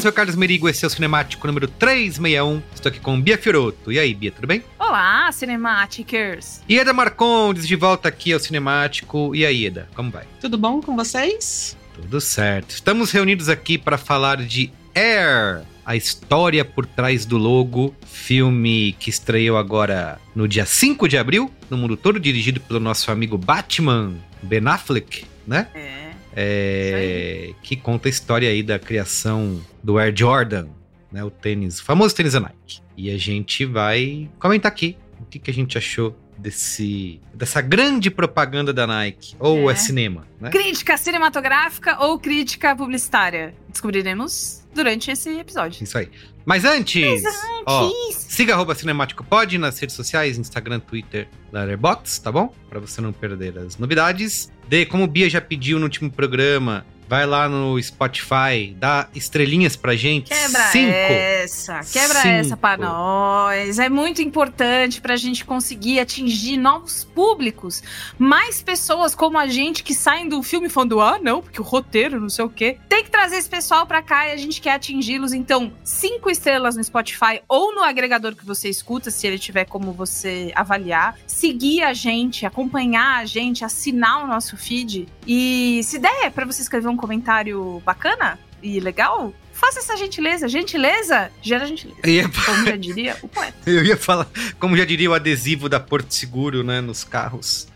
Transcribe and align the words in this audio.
sou 0.00 0.10
o 0.10 0.14
Carlos 0.14 0.34
Merigo, 0.34 0.66
esse 0.66 0.82
é 0.82 0.88
o 0.88 0.90
Cinemático 0.90 1.46
número 1.46 1.68
361. 1.68 2.62
Estou 2.74 2.88
aqui 2.88 3.00
com 3.00 3.20
Bia 3.20 3.36
Fioroto. 3.36 3.92
E 3.92 3.98
aí, 3.98 4.14
Bia, 4.14 4.32
tudo 4.32 4.46
bem? 4.46 4.64
Olá, 4.78 5.30
Cinematicers! 5.30 6.62
E 6.66 6.78
Eda 6.78 6.94
Marcondes, 6.94 7.68
de 7.68 7.76
volta 7.76 8.08
aqui 8.08 8.32
ao 8.32 8.40
Cinemático. 8.40 9.34
E 9.34 9.44
aí, 9.44 9.66
Eda, 9.66 9.90
como 9.94 10.10
vai? 10.10 10.24
Tudo 10.40 10.56
bom 10.56 10.80
com 10.80 10.96
vocês? 10.96 11.76
Tudo 11.94 12.18
certo. 12.18 12.70
Estamos 12.70 13.10
reunidos 13.10 13.50
aqui 13.50 13.76
para 13.76 13.98
falar 13.98 14.38
de 14.38 14.72
Air, 14.94 15.64
a 15.84 15.94
história 15.94 16.64
por 16.64 16.86
trás 16.86 17.26
do 17.26 17.36
logo, 17.36 17.94
filme 18.06 18.96
que 18.98 19.10
estreou 19.10 19.58
agora 19.58 20.18
no 20.34 20.48
dia 20.48 20.64
5 20.64 21.06
de 21.08 21.18
abril, 21.18 21.50
no 21.68 21.76
mundo 21.76 21.94
todo, 21.94 22.18
dirigido 22.18 22.58
pelo 22.58 22.80
nosso 22.80 23.10
amigo 23.10 23.36
Batman, 23.36 24.14
Ben 24.42 24.66
Affleck, 24.66 25.26
né? 25.46 25.66
É. 25.74 25.99
É, 26.34 27.52
que 27.62 27.76
conta 27.76 28.08
a 28.08 28.10
história 28.10 28.48
aí 28.48 28.62
da 28.62 28.78
criação 28.78 29.60
do 29.82 29.98
Air 29.98 30.12
Jordan, 30.16 30.68
né, 31.10 31.24
o 31.24 31.30
tênis, 31.30 31.80
o 31.80 31.84
famoso 31.84 32.14
tênis 32.14 32.34
da 32.34 32.40
Nike. 32.40 32.80
E 32.96 33.10
a 33.10 33.18
gente 33.18 33.64
vai 33.64 34.30
comentar 34.38 34.70
aqui 34.70 34.96
o 35.20 35.24
que, 35.24 35.38
que 35.38 35.50
a 35.50 35.54
gente 35.54 35.76
achou 35.76 36.16
desse 36.40 37.20
dessa 37.34 37.60
grande 37.60 38.10
propaganda 38.10 38.72
da 38.72 38.86
Nike 38.86 39.36
ou 39.38 39.70
é, 39.70 39.74
É. 39.74 39.76
cinema, 39.76 40.26
né? 40.40 40.50
Crítica 40.50 40.96
cinematográfica 40.96 42.02
ou 42.04 42.18
crítica 42.18 42.74
publicitária? 42.74 43.54
Descobriremos 43.68 44.62
durante 44.74 45.10
esse 45.10 45.30
episódio. 45.38 45.82
Isso 45.82 45.96
aí. 45.98 46.08
Mas 46.44 46.64
antes, 46.64 47.22
ó, 47.66 47.86
Antes. 47.86 48.16
siga 48.28 48.54
arroba 48.54 48.74
Cinemático 48.74 49.22
Pod 49.22 49.56
nas 49.58 49.78
redes 49.78 49.94
sociais, 49.94 50.38
Instagram, 50.38 50.80
Twitter, 50.80 51.28
Letterboxd, 51.52 52.22
tá 52.22 52.32
bom? 52.32 52.52
Pra 52.68 52.80
você 52.80 53.00
não 53.00 53.12
perder 53.12 53.58
as 53.58 53.76
novidades. 53.76 54.50
De, 54.68 54.86
como 54.86 55.04
o 55.04 55.06
Bia 55.06 55.28
já 55.28 55.40
pediu 55.40 55.78
no 55.78 55.84
último 55.84 56.10
programa, 56.10 56.84
vai 57.10 57.26
lá 57.26 57.48
no 57.48 57.82
Spotify, 57.82 58.72
dá 58.76 59.08
estrelinhas 59.12 59.74
pra 59.74 59.96
gente. 59.96 60.28
Quebra 60.28 60.62
Cinco. 60.68 60.92
essa, 60.92 61.80
quebra 61.80 62.22
Cinco. 62.22 62.34
essa 62.34 62.56
pra 62.56 62.76
nós. 62.76 63.80
É 63.80 63.88
muito 63.88 64.22
importante 64.22 65.00
pra 65.00 65.16
gente 65.16 65.44
conseguir 65.44 65.98
atingir 65.98 66.56
novos 66.56 67.02
públicos. 67.02 67.82
Mais 68.16 68.62
pessoas 68.62 69.12
como 69.12 69.36
a 69.36 69.48
gente 69.48 69.82
que 69.82 69.92
saem 69.92 70.28
do 70.28 70.40
filme 70.40 70.68
falando, 70.68 71.00
ah, 71.00 71.18
não, 71.20 71.42
porque 71.42 71.60
o 71.60 71.64
roteiro, 71.64 72.20
não 72.20 72.28
sei 72.28 72.44
o 72.44 72.48
quê. 72.48 72.78
Tem 72.88 73.02
que 73.02 73.10
trazer 73.10 73.38
esse 73.38 73.48
pessoal 73.48 73.84
pra 73.86 74.00
cá 74.00 74.28
e 74.28 74.32
a 74.32 74.36
gente 74.36 74.60
quer 74.60 74.74
atingi-los. 74.74 75.32
Então, 75.32 75.72
cinco 75.82 76.30
estrelas 76.30 76.76
no 76.76 76.84
Spotify 76.84 77.42
ou 77.48 77.74
no 77.74 77.82
agregador 77.82 78.36
que 78.36 78.46
você 78.46 78.68
escuta, 78.68 79.10
se 79.10 79.26
ele 79.26 79.36
tiver 79.36 79.64
como 79.64 79.92
você 79.92 80.52
avaliar. 80.54 81.18
Seguir 81.26 81.82
a 81.82 81.92
gente, 81.92 82.46
acompanhar 82.46 83.18
a 83.18 83.24
gente, 83.24 83.64
assinar 83.64 84.22
o 84.22 84.28
nosso 84.28 84.56
feed. 84.56 85.08
E 85.26 85.80
se 85.82 85.98
der 85.98 86.30
pra 86.30 86.46
você 86.46 86.62
escrever 86.62 86.88
um 86.88 86.99
comentário 87.00 87.82
bacana 87.84 88.38
e 88.62 88.78
legal, 88.78 89.32
faça 89.52 89.78
essa 89.78 89.96
gentileza. 89.96 90.48
Gentileza 90.48 91.30
gera 91.42 91.66
gentileza. 91.66 91.98
Ia, 92.06 92.28
Como 92.28 92.64
já 92.66 92.76
diria 92.76 93.16
o 93.22 93.28
poeta. 93.28 93.54
eu 93.66 93.84
ia 93.84 93.96
falar, 93.96 94.26
como 94.58 94.76
já 94.76 94.84
diria 94.84 95.10
o 95.10 95.14
adesivo 95.14 95.68
da 95.68 95.80
Porto 95.80 96.12
Seguro, 96.14 96.62
né, 96.62 96.80
nos 96.80 97.04
carros. 97.04 97.66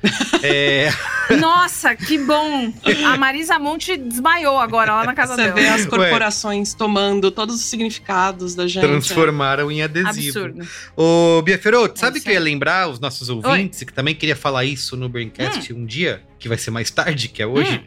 É, 0.43 0.91
Nossa, 1.41 1.95
que 1.95 2.19
bom! 2.19 2.73
A 3.06 3.17
Marisa 3.17 3.59
Monte 3.59 3.97
desmaiou 3.97 4.59
agora 4.59 4.94
lá 4.94 5.05
na 5.05 5.15
casa 5.15 5.35
Você 5.37 5.43
dela. 5.44 5.55
vê 5.55 5.69
as 5.69 5.87
corporações 5.87 6.75
tomando 6.75 7.31
todos 7.31 7.55
os 7.56 7.62
significados 7.62 8.55
da 8.55 8.67
gente. 8.67 8.87
transformaram 8.87 9.71
em 9.71 9.82
adesivo. 9.82 10.38
Absurdo. 10.38 10.69
Ô, 10.97 11.41
Bia 11.43 11.59
Feroto, 11.59 11.99
sabe 11.99 12.19
É 12.19 12.21
que 12.21 12.29
eu 12.29 12.35
ia 12.35 12.41
lembrar 12.41 12.88
os 12.88 13.00
nossos 13.00 13.29
ouvintes, 13.31 13.82
que 13.82 13.93
também 13.93 14.15
queria 14.15 14.37
falar 14.37 14.65
isso 14.65 14.97
no 14.97 15.09
Braincast 15.09 15.73
Hum. 15.73 15.79
um 15.79 15.87
dia, 15.87 16.23
que 16.44 16.49
vai 16.50 16.58
ser 16.58 16.70
mais 16.70 16.91
tarde, 16.91 17.29
que 17.29 17.43
é 17.43 17.46
hoje, 17.46 17.82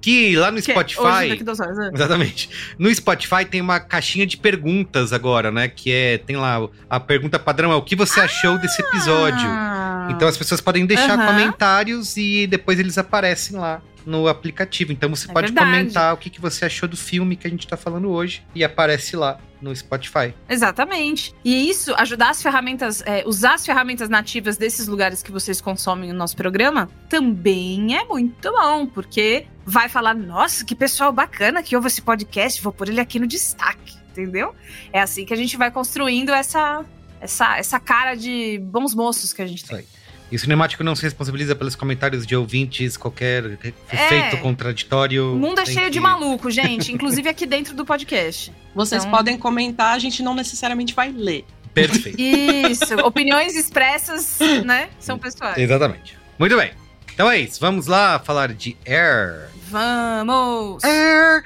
que 0.00 0.34
lá 0.34 0.50
no 0.50 0.60
Que 0.60 0.72
é 0.72 0.74
Spotify. 0.74 1.00
Hoje, 1.00 1.28
daqui 1.28 1.44
duas 1.44 1.60
horas. 1.60 1.76
né? 1.76 1.90
Exatamente. 1.94 2.50
No 2.76 2.92
Spotify 2.92 3.44
tem 3.48 3.60
uma 3.60 3.78
caixinha 3.78 4.26
de 4.26 4.36
perguntas 4.36 5.12
agora, 5.12 5.52
né? 5.52 5.68
Que 5.68 5.92
é. 5.92 6.18
Tem 6.18 6.34
lá 6.34 6.68
a 6.88 6.98
pergunta 6.98 7.38
padrão: 7.38 7.70
é 7.70 7.76
o 7.76 7.82
que 7.82 7.94
você 7.94 8.18
achou 8.18 8.58
desse 8.58 8.82
episódio? 8.82 9.48
Ah. 9.48 10.08
Então 10.10 10.26
as 10.26 10.36
pessoas 10.36 10.60
podem 10.60 10.84
deixar 10.86 11.12
Aham. 11.16 11.24
comentários 11.26 12.16
e 12.16 12.48
depois 12.48 12.80
eles 12.80 12.98
aparecem 12.98 13.56
lá 13.56 13.80
no 14.06 14.28
aplicativo. 14.28 14.92
Então 14.92 15.10
você 15.10 15.28
É 15.30 15.32
pode 15.32 15.48
verdade. 15.48 15.70
comentar 15.70 16.14
o 16.14 16.16
que, 16.16 16.30
que 16.30 16.40
você 16.40 16.64
achou 16.64 16.88
do 16.88 16.96
filme 16.96 17.36
que 17.36 17.46
a 17.46 17.50
gente 17.50 17.66
tá 17.66 17.76
falando 17.76 18.08
hoje 18.10 18.42
e 18.54 18.62
aparece 18.64 19.16
lá. 19.16 19.38
no 19.60 19.76
Spotify. 19.76 20.32
Exatamente. 20.48 21.34
E 21.44 21.68
isso, 21.68 21.94
ajudar 21.96 22.30
as 22.30 22.40
ferramentas, 22.42 23.02
é, 23.04 23.24
usar 23.26 23.54
as 23.56 23.66
ferramentas 23.66 24.08
nativas 24.08 24.56
desses 24.56 24.86
lugares 24.88 25.22
que 25.22 25.30
vocês 25.30 25.60
consomem 25.60 26.10
o 26.10 26.14
nosso 26.14 26.34
programa, 26.34 26.88
também 27.10 27.94
é 27.94 28.02
muito 28.04 28.50
bom, 28.50 28.86
porque 28.86 29.46
vai 29.66 29.86
falar, 29.88 30.14
nossa, 30.14 30.64
que 30.64 30.74
pessoal 30.74 31.12
bacana 31.12 31.62
que 31.62 31.76
ouve 31.76 31.88
esse 31.88 32.00
podcast, 32.00 32.62
vou 32.62 32.72
pôr 32.72 32.88
ele 32.88 33.00
aqui 33.00 33.18
no 33.18 33.26
destaque, 33.26 33.98
entendeu? 34.10 34.54
É 34.94 35.00
assim 35.02 35.26
que 35.26 35.34
a 35.34 35.36
gente 35.36 35.58
vai 35.58 35.70
construindo 35.70 36.30
essa, 36.30 36.82
essa, 37.20 37.58
essa 37.58 37.78
cara 37.78 38.14
de 38.14 38.58
bons 38.64 38.94
moços 38.94 39.34
que 39.34 39.42
a 39.42 39.46
gente 39.46 39.66
tem. 39.66 39.84
E 40.30 40.36
o 40.36 40.38
Cinemático 40.38 40.84
não 40.84 40.94
se 40.94 41.02
responsabiliza 41.02 41.56
pelos 41.56 41.74
comentários 41.74 42.24
de 42.26 42.36
ouvintes, 42.36 42.96
qualquer 42.96 43.44
efeito 43.92 44.36
contraditório. 44.38 45.32
O 45.34 45.36
mundo 45.38 45.60
é 45.60 45.66
cheio 45.66 45.86
que- 45.86 45.90
de 45.90 46.00
maluco, 46.00 46.50
gente, 46.50 46.92
inclusive 46.92 47.28
aqui 47.28 47.46
dentro 47.46 47.74
do 47.74 47.84
podcast. 47.84 48.52
Vocês 48.74 49.02
Então- 49.02 49.16
podem 49.16 49.36
comentar, 49.36 49.94
a 49.94 49.98
gente 49.98 50.22
não 50.22 50.34
necessariamente 50.34 50.94
vai 50.94 51.10
ler. 51.10 51.44
Perfeito. 51.74 52.20
Isso, 52.20 52.94
opiniões 53.04 53.54
expressas, 53.56 54.38
né, 54.64 54.88
são 55.00 55.18
pessoais. 55.18 55.56
Exatamente. 55.58 56.16
Muito 56.38 56.56
bem. 56.56 56.72
Então 57.12 57.30
é 57.30 57.38
isso. 57.38 57.60
Vamos 57.60 57.86
lá 57.86 58.18
falar 58.18 58.52
de 58.54 58.76
Air. 58.86 59.48
Vamos! 59.68 60.82
Air. 60.84 61.44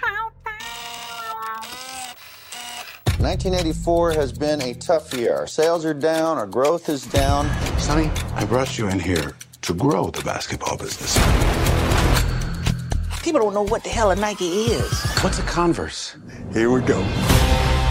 1984 3.20 4.12
has 4.12 4.32
been 4.32 4.61
a 4.61 4.75
tough 4.75 5.14
year. 5.14 5.34
Our 5.34 5.46
sales 5.46 5.84
are 5.84 5.94
down, 5.94 6.37
our 6.37 6.46
growth 6.46 6.88
is 6.88 7.06
down. 7.06 7.49
Sonny, 7.78 8.11
I 8.34 8.44
brought 8.44 8.76
you 8.76 8.88
in 8.88 8.99
here 8.99 9.32
to 9.62 9.72
grow 9.75 10.11
the 10.11 10.22
basketball 10.22 10.76
business. 10.76 11.14
People 13.22 13.40
don't 13.40 13.55
know 13.55 13.62
what 13.62 13.82
the 13.82 13.88
hell 13.88 14.11
a 14.11 14.16
Nike 14.16 14.46
is. 14.64 14.93
What's 15.22 15.38
a 15.38 15.43
Converse? 15.43 16.16
Here 16.52 16.70
we 16.70 16.81
go. 16.82 16.99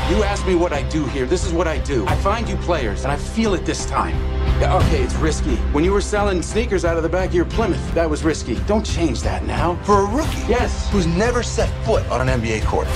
You 0.09 0.21
asked 0.23 0.45
me 0.45 0.55
what 0.55 0.73
I 0.73 0.83
do 0.89 1.05
here. 1.07 1.25
This 1.25 1.45
is 1.45 1.53
what 1.53 1.67
I 1.67 1.79
do. 1.79 2.05
I 2.05 2.15
find 2.17 2.47
you 2.47 2.55
players, 2.57 3.03
and 3.03 3.11
I 3.11 3.15
feel 3.15 3.53
it 3.53 3.65
this 3.65 3.85
time. 3.85 4.15
Yeah, 4.61 4.75
okay, 4.77 5.01
it's 5.01 5.15
risky. 5.15 5.55
When 5.71 5.83
you 5.83 5.93
were 5.93 6.01
selling 6.01 6.41
sneakers 6.41 6.85
out 6.85 6.97
of 6.97 7.03
the 7.03 7.09
back 7.09 7.29
of 7.29 7.33
your 7.35 7.45
Plymouth, 7.45 7.93
that 7.95 8.07
was 8.07 8.23
risky. 8.23 8.55
Don't 8.67 8.85
change 8.85 9.21
that 9.21 9.45
now. 9.45 9.75
For 9.83 10.01
a 10.01 10.05
rookie 10.05 10.41
Yes. 10.47 10.91
who's 10.91 11.07
never 11.07 11.41
set 11.41 11.69
foot 11.85 12.05
on 12.11 12.21
an 12.27 12.41
NBA 12.41 12.63
court. 12.65 12.87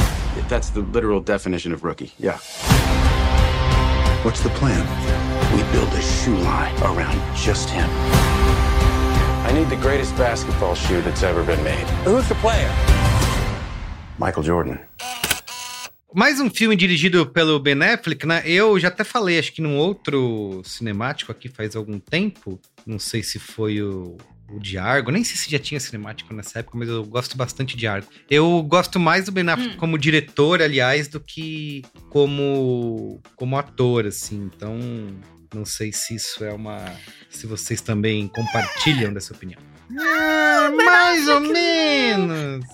That's 0.47 0.69
the 0.69 0.79
literal 0.79 1.19
definition 1.19 1.73
of 1.73 1.83
rookie. 1.83 2.13
Yeah. 2.19 2.38
What's 4.23 4.41
the 4.41 4.49
plan? 4.49 4.85
We 5.53 5.61
build 5.71 5.94
a 5.94 6.01
shoe 6.01 6.38
line 6.38 6.73
around 6.81 7.19
just 7.35 7.69
him. 7.69 7.89
I 9.45 9.51
need 9.53 9.69
the 9.69 9.75
greatest 9.81 10.15
basketball 10.17 10.75
shoe 10.75 11.01
that's 11.01 11.23
ever 11.23 11.44
been 11.44 11.61
made. 11.63 11.85
Who's 12.05 12.27
the 12.29 12.35
player? 12.35 12.69
Michael 14.17 14.44
Jordan. 14.44 14.79
Mais 16.13 16.39
um 16.39 16.49
filme 16.49 16.75
dirigido 16.75 17.25
pelo 17.27 17.59
Ben 17.59 17.81
Affleck, 17.83 18.25
né? 18.25 18.41
Eu 18.45 18.79
já 18.79 18.88
até 18.88 19.03
falei, 19.03 19.38
acho 19.38 19.51
que 19.51 19.61
num 19.61 19.77
outro 19.77 20.61
cinemático 20.63 21.31
aqui 21.31 21.49
faz 21.49 21.75
algum 21.75 21.99
tempo. 21.99 22.59
Não 22.85 22.97
sei 22.97 23.21
se 23.21 23.38
foi 23.38 23.81
o, 23.81 24.17
o 24.49 24.59
de 24.59 24.77
Argo, 24.77 25.11
nem 25.11 25.23
sei 25.23 25.35
se 25.35 25.49
já 25.49 25.59
tinha 25.59 25.79
cinemático 25.79 26.33
nessa 26.33 26.59
época, 26.59 26.77
mas 26.77 26.88
eu 26.88 27.03
gosto 27.03 27.38
bastante 27.38 27.75
de 27.75 27.85
Argo. 27.85 28.07
Eu 28.29 28.63
gosto 28.63 28.99
mais 28.99 29.25
do 29.25 29.31
Ben 29.31 29.47
Affleck 29.49 29.75
como 29.77 29.97
diretor, 29.97 30.61
aliás, 30.61 31.07
do 31.07 31.19
que 31.19 31.83
como, 32.09 33.21
como 33.35 33.57
ator, 33.57 34.05
assim. 34.05 34.49
Então, 34.53 34.77
não 35.53 35.65
sei 35.65 35.91
se 35.91 36.15
isso 36.15 36.44
é 36.44 36.53
uma. 36.53 36.79
Se 37.29 37.45
vocês 37.45 37.81
também 37.81 38.27
compartilham 38.27 39.13
dessa 39.13 39.33
opinião. 39.33 39.61
Ah, 39.99 40.71
mais 40.75 41.27
ou 41.27 41.41
menos. 41.41 42.65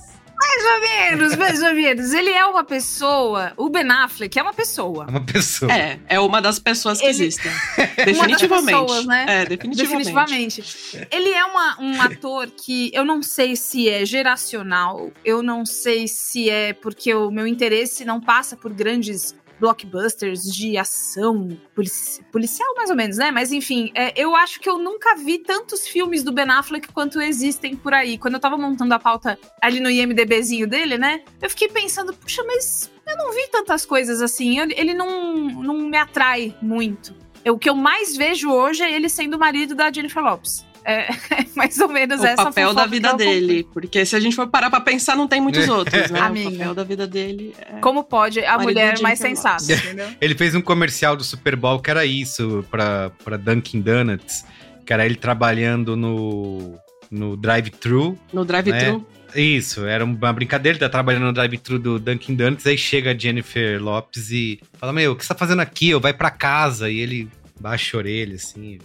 Mais 0.46 0.66
ou 0.66 0.80
menos, 0.82 1.36
mais 1.38 1.62
ou 1.64 1.74
menos. 1.74 2.14
Ele 2.14 2.30
é 2.30 2.46
uma 2.46 2.64
pessoa. 2.64 3.54
O 3.58 3.70
Ben 3.70 3.90
Affleck 3.90 4.38
é 4.38 4.42
uma 4.42 4.54
pessoa. 4.54 5.06
É 5.08 5.10
uma 5.12 5.26
pessoa. 5.26 5.72
É, 5.72 6.00
é 6.10 6.20
uma 6.20 6.42
das 6.42 6.60
pessoas 6.60 7.00
que 7.00 7.06
Ele- 7.06 7.12
existem. 7.12 7.52
Uma 7.74 7.86
das 7.86 8.06
Definitivamente. 8.06 8.80
pessoas, 8.82 9.06
né? 9.06 9.26
É, 9.28 9.46
definitivamente. 9.46 10.06
Definitivamente. 10.12 11.08
Ele 11.12 11.30
é 11.30 11.46
uma- 11.46 11.82
um 11.82 12.02
ator 12.02 12.48
que 12.52 12.92
eu 12.94 13.06
não 13.06 13.22
sei 13.24 13.56
se 13.56 13.88
é 13.90 14.06
geracional, 14.06 15.12
eu 15.24 15.42
não 15.42 15.66
sei 15.66 16.08
se 16.08 16.50
é 16.50 16.74
porque 16.74 17.14
o 17.14 17.32
meu 17.32 17.48
interesse 17.48 18.04
não 18.04 18.20
passa 18.20 18.58
por 18.58 18.74
grandes 18.74 19.34
blockbusters 19.60 20.44
de 20.44 20.78
ação 20.78 21.58
polici- 21.74 22.24
policial, 22.32 22.74
mais 22.76 22.90
ou 22.90 22.96
menos, 22.96 23.18
né? 23.18 23.32
Mas 23.32 23.52
enfim, 23.52 23.92
é, 23.96 24.14
eu 24.22 24.36
acho 24.36 24.60
que 24.60 24.70
eu 24.70 24.78
nunca 24.78 25.16
vi 25.16 25.40
tantos 25.40 25.88
filmes 25.88 26.24
do 26.24 26.32
Ben 26.32 26.50
Affleck 26.50 26.88
quanto 26.92 27.22
existem 27.22 27.76
por 27.76 27.94
aí. 27.94 28.18
Quando 28.18 28.36
eu 28.36 28.40
tava 28.40 28.58
montando 28.58 28.94
a 28.94 29.00
pauta 29.00 29.38
ali 29.62 29.80
no 29.80 29.90
IMDBzinho 29.90 30.68
dele, 30.68 30.98
né? 30.98 31.22
Eu 31.42 31.50
fiquei 31.50 31.68
pensando, 31.70 32.14
puxa, 32.14 32.44
mas 32.44 32.92
eu 33.08 33.18
não 33.18 33.32
vi 33.34 33.48
tantas 33.50 33.86
coisas 33.86 34.22
assim. 34.22 34.60
Ele, 34.60 34.74
ele 34.78 34.94
não, 34.94 35.46
não 35.64 35.78
me 35.78 35.98
atrai 35.98 36.56
muito. 36.62 37.16
Eu- 37.46 37.56
o 37.56 37.60
que 37.60 37.70
eu 37.70 37.76
mais 37.76 38.16
vejo 38.16 38.50
hoje 38.52 38.84
é 38.84 38.92
ele 38.94 39.10
sendo 39.10 39.36
o 39.36 39.40
marido 39.40 39.76
da 39.76 39.92
Jennifer 39.92 40.24
Lopes. 40.24 40.66
É, 40.86 41.12
é 41.12 41.46
mais 41.56 41.78
ou 41.80 41.88
menos 41.88 42.22
O 42.22 42.26
essa 42.26 42.46
papel 42.46 42.74
da 42.74 42.86
vida 42.86 43.14
dele. 43.14 43.68
Porque 43.74 44.06
se 44.06 44.16
a 44.16 44.20
gente 44.20 44.36
for 44.36 44.48
parar 44.48 44.70
pra 44.70 44.82
pensar, 44.82 45.16
não 45.16 45.28
tem 45.28 45.42
muitos 45.42 45.68
outros, 45.68 46.10
né? 46.12 46.20
Amiga. 46.22 46.50
O 46.50 46.52
papel 46.52 46.76
da 46.76 46.84
vida 46.84 47.08
dele 47.08 47.54
é. 47.60 47.80
Como 47.80 48.04
pode 48.04 48.44
a 48.44 48.58
mulher 48.58 49.00
mais 49.02 49.20
sensata, 49.20 49.64
entendeu? 49.72 50.08
Ele 50.20 50.36
fez 50.36 50.56
um 50.56 50.62
comercial 50.62 51.16
do 51.16 51.24
Super 51.24 51.56
Bowl 51.56 51.80
que 51.80 51.90
era 51.90 52.06
isso, 52.06 52.66
pra, 52.70 53.12
pra 53.24 53.38
Dunkin' 53.38 53.82
Donuts. 53.82 54.46
Que 54.86 54.92
era 54.92 55.06
ele 55.06 55.16
trabalhando 55.16 55.96
no, 55.96 56.78
no 57.10 57.38
drive-thru. 57.38 58.20
No 58.34 58.44
drive-thru. 58.44 59.06
Isso, 59.36 59.86
era 59.86 60.04
uma 60.04 60.32
brincadeira, 60.32 60.76
ele 60.76 60.80
tá 60.80 60.90
trabalhando 60.90 61.24
no 61.24 61.34
drive-thru 61.34 61.80
do 61.80 61.98
Dunkin' 61.98 62.36
Donuts, 62.36 62.68
aí 62.68 62.78
chega 62.78 63.12
a 63.12 63.18
Jennifer 63.18 63.82
Lopes 63.82 64.30
e 64.30 64.60
fala, 64.74 64.94
meu, 64.94 65.14
o 65.14 65.16
que 65.16 65.24
você 65.24 65.30
tá 65.30 65.36
fazendo 65.36 65.62
aqui? 65.62 65.90
Eu 65.90 66.00
vai 66.00 66.14
pra 66.14 66.30
casa. 66.30 66.90
E 66.90 67.00
ele 67.00 67.28
baixa 67.60 67.96
a 67.96 68.00
orelha, 68.00 68.36
assim. 68.36 68.78